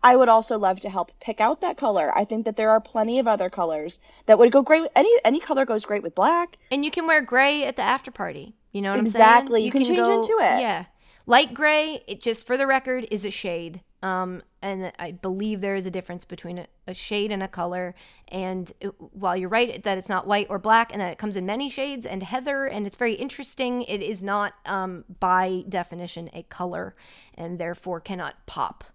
[0.03, 2.15] I would also love to help pick out that color.
[2.15, 5.09] I think that there are plenty of other colors that would go great with any
[5.25, 6.57] any color goes great with black.
[6.71, 8.53] And you can wear gray at the after party.
[8.71, 9.21] You know what Exactly.
[9.21, 9.41] I'm saying?
[9.41, 9.63] Exactly.
[9.63, 10.61] You can change into it.
[10.61, 10.85] Yeah.
[11.29, 13.81] Light gray, it just for the record, is a shade.
[14.01, 17.95] Um, and I believe there is a difference between a, a shade and a color.
[18.29, 21.35] And it- while you're right that it's not white or black, and that it comes
[21.35, 26.29] in many shades and heather, and it's very interesting, it is not um, by definition
[26.33, 26.95] a color,
[27.35, 28.85] and therefore cannot pop.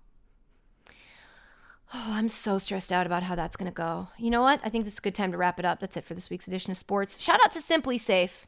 [1.94, 4.08] Oh, I'm so stressed out about how that's going to go.
[4.16, 4.60] You know what?
[4.64, 5.80] I think this is a good time to wrap it up.
[5.80, 7.20] That's it for this week's edition of sports.
[7.20, 8.46] Shout out to SimpliSafe.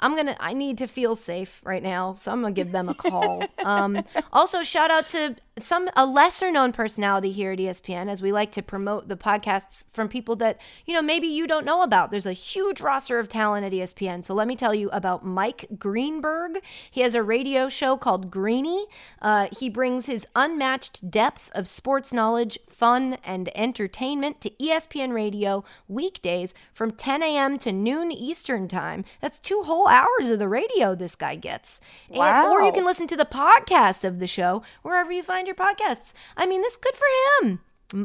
[0.00, 0.36] I'm gonna.
[0.40, 3.44] I need to feel safe right now, so I'm gonna give them a call.
[3.64, 4.02] um,
[4.32, 8.50] also, shout out to some a lesser known personality here at ESPN, as we like
[8.52, 12.10] to promote the podcasts from people that you know maybe you don't know about.
[12.10, 14.24] There's a huge roster of talent at ESPN.
[14.24, 16.60] So let me tell you about Mike Greenberg.
[16.90, 18.86] He has a radio show called Greeny.
[19.20, 25.64] Uh, he brings his unmatched depth of sports knowledge, fun, and entertainment to ESPN Radio
[25.88, 27.58] weekdays from 10 a.m.
[27.58, 29.04] to noon Eastern time.
[29.20, 31.80] That's two whole hours of the radio this guy gets.
[32.10, 32.18] And-
[32.50, 36.14] or you can listen to the podcast of the show wherever you find your podcasts.
[36.36, 37.60] I mean, this is good for him.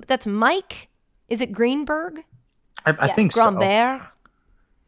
[0.08, 0.90] That's Mike.
[1.28, 2.24] Is it Greenberg?
[2.86, 3.52] I, I think so.
[3.52, 4.02] Grandberg?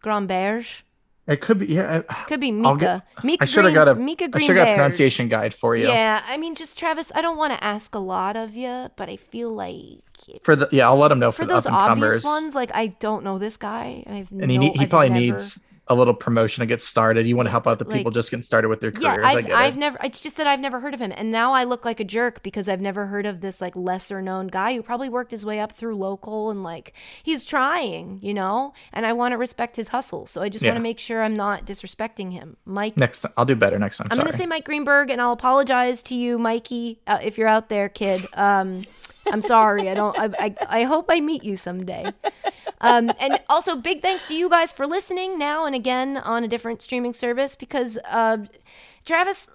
[0.02, 0.84] Grandberge?
[1.28, 1.65] It could be.
[1.68, 2.03] Yeah.
[2.10, 3.03] I- Could be I'll Mika.
[3.15, 3.95] get- Mika I should have got a.
[3.95, 5.88] Mika I should have got a pronunciation guide for you.
[5.88, 9.10] Yeah, I mean, just Travis, I don't want to ask a lot of you, but
[9.10, 10.03] I feel like
[10.44, 12.56] For the yeah, I'll let him know for, for the those up and obvious ones,
[12.56, 15.10] like I don't know this guy, and I've And he no, need, he I've probably
[15.10, 17.26] never- needs a little promotion to get started.
[17.27, 19.23] You want to help out the people Like- just getting started with their careers.
[19.26, 19.80] I I've, I've it.
[19.80, 19.97] never.
[20.03, 22.43] It's just that I've never heard of him, and now I look like a jerk
[22.43, 25.59] because I've never heard of this like lesser known guy who probably worked his way
[25.59, 26.93] up through local and like
[27.23, 28.73] he's trying, you know.
[28.93, 31.35] And I want to respect his hustle, so I just want to make sure I'm
[31.35, 32.97] not disrespecting him, Mike.
[32.97, 34.07] Next, time, I'll do better next time.
[34.11, 34.26] I'm Sorry.
[34.26, 37.69] going to say Mike Greenberg, and I'll apologize to you, Mikey, uh, if you're out
[37.69, 38.26] there, kid.
[38.34, 38.84] Um,
[39.32, 39.90] I'm sorry.
[39.90, 40.18] I don't.
[40.18, 42.12] I, I, I hope I meet you someday.
[42.82, 46.48] Um, and also, big thanks to you guys for listening now and again on a
[46.48, 48.38] different streaming service because uh,
[49.06, 49.49] Travis.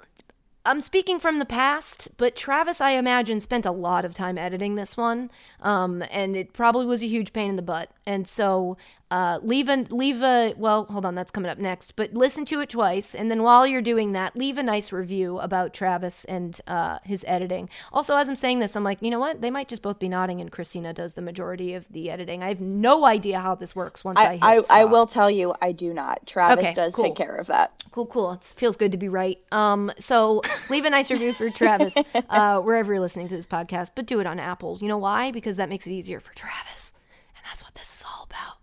[0.65, 4.77] I'm speaking from the past, but Travis, I imagine, spent a lot of time editing
[4.77, 5.28] this one,
[5.61, 7.90] um, and it probably was a huge pain in the butt.
[8.07, 8.77] And so
[9.12, 11.97] uh, leave a leave a well, hold on, that's coming up next.
[11.97, 15.39] But listen to it twice, and then while you're doing that, leave a nice review
[15.39, 17.68] about Travis and uh, his editing.
[17.93, 19.43] Also, as I'm saying this, I'm like, you know what?
[19.43, 22.43] They might just both be nodding, and Christina does the majority of the editing.
[22.43, 24.02] I have no idea how this works.
[24.02, 26.26] Once I I, I, I will tell you, I do not.
[26.26, 27.05] Travis Okay, does cool.
[27.05, 27.82] take care of that.
[27.90, 28.32] Cool, cool.
[28.32, 29.39] It feels good to be right.
[29.52, 30.40] Um, so
[30.70, 31.94] leave a nice review for Travis
[32.30, 34.78] uh, wherever you're listening to this podcast, but do it on Apple.
[34.80, 35.32] You know why?
[35.32, 36.94] Because that makes it easier for Travis,
[37.36, 38.61] and that's what this is all about.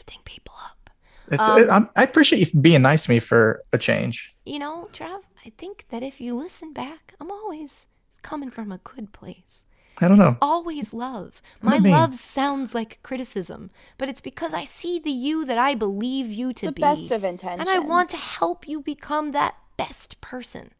[0.00, 0.90] We're lifting people up.
[1.30, 4.34] It's, Um, I'm, I appreciate you being nice to me for a change.
[4.44, 7.86] You know, Trav, I think that if you listen back, I'm always
[8.22, 9.64] coming from a good place.
[10.00, 10.38] I don't know.
[10.40, 11.42] Always love.
[11.60, 11.92] My do mean?
[11.92, 16.54] love sounds like criticism, but it's because I see the you that I believe you
[16.54, 16.80] to The be.
[16.80, 17.60] best of intentions.
[17.60, 20.70] And I want to help you become that best person.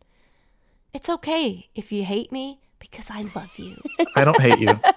[0.95, 3.77] It's okay if you hate me because I love you.
[4.17, 4.81] I don't hate you.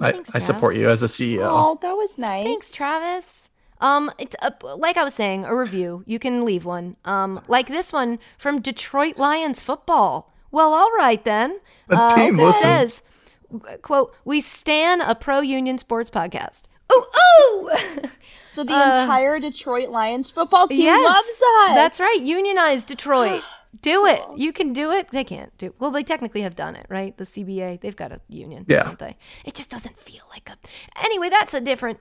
[0.00, 0.42] Oh, I, thanks, I Trav.
[0.42, 1.48] support you as a CEO.
[1.50, 2.44] Oh, that was nice.
[2.44, 3.47] Thanks, Travis.
[3.80, 6.02] Um, it's uh, like I was saying, a review.
[6.06, 6.96] You can leave one.
[7.04, 10.32] Um, like this one from Detroit Lions football.
[10.50, 11.60] Well, all right then.
[11.88, 12.62] The Uh, team it listens.
[12.62, 13.02] says,
[13.82, 17.04] "quote We stan a pro union sports podcast." Ooh,
[17.44, 17.70] ooh.
[18.50, 21.74] So the Uh, entire Detroit Lions football team yes, loves us.
[21.76, 22.20] That's right.
[22.20, 23.42] unionized Detroit.
[23.82, 24.22] Do it.
[24.36, 25.10] You can do it.
[25.10, 25.74] They can't do.
[25.78, 27.14] Well, they technically have done it, right?
[27.16, 28.84] The CBA, they've got a union, Yeah.
[28.84, 29.16] don't they?
[29.44, 30.56] It just doesn't feel like a.
[31.04, 32.00] Anyway, that's a different.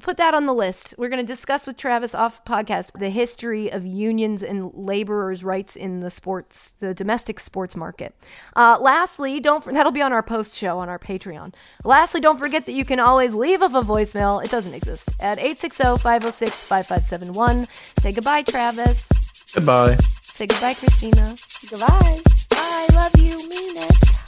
[0.00, 0.94] Put that on the list.
[0.98, 5.74] We're going to discuss with Travis off podcast the history of unions and laborers' rights
[5.74, 8.14] in the sports, the domestic sports market.
[8.54, 11.52] Uh, lastly, don't that'll be on our post show on our Patreon.
[11.84, 14.42] Lastly, don't forget that you can always leave us a voicemail.
[14.44, 17.66] It doesn't exist at 860-506-5571.
[18.00, 19.08] Say goodbye, Travis.
[19.54, 19.96] Goodbye.
[20.34, 21.34] Say goodbye, Christina.
[21.70, 22.20] Goodbye.
[22.52, 24.21] I love you, mean it.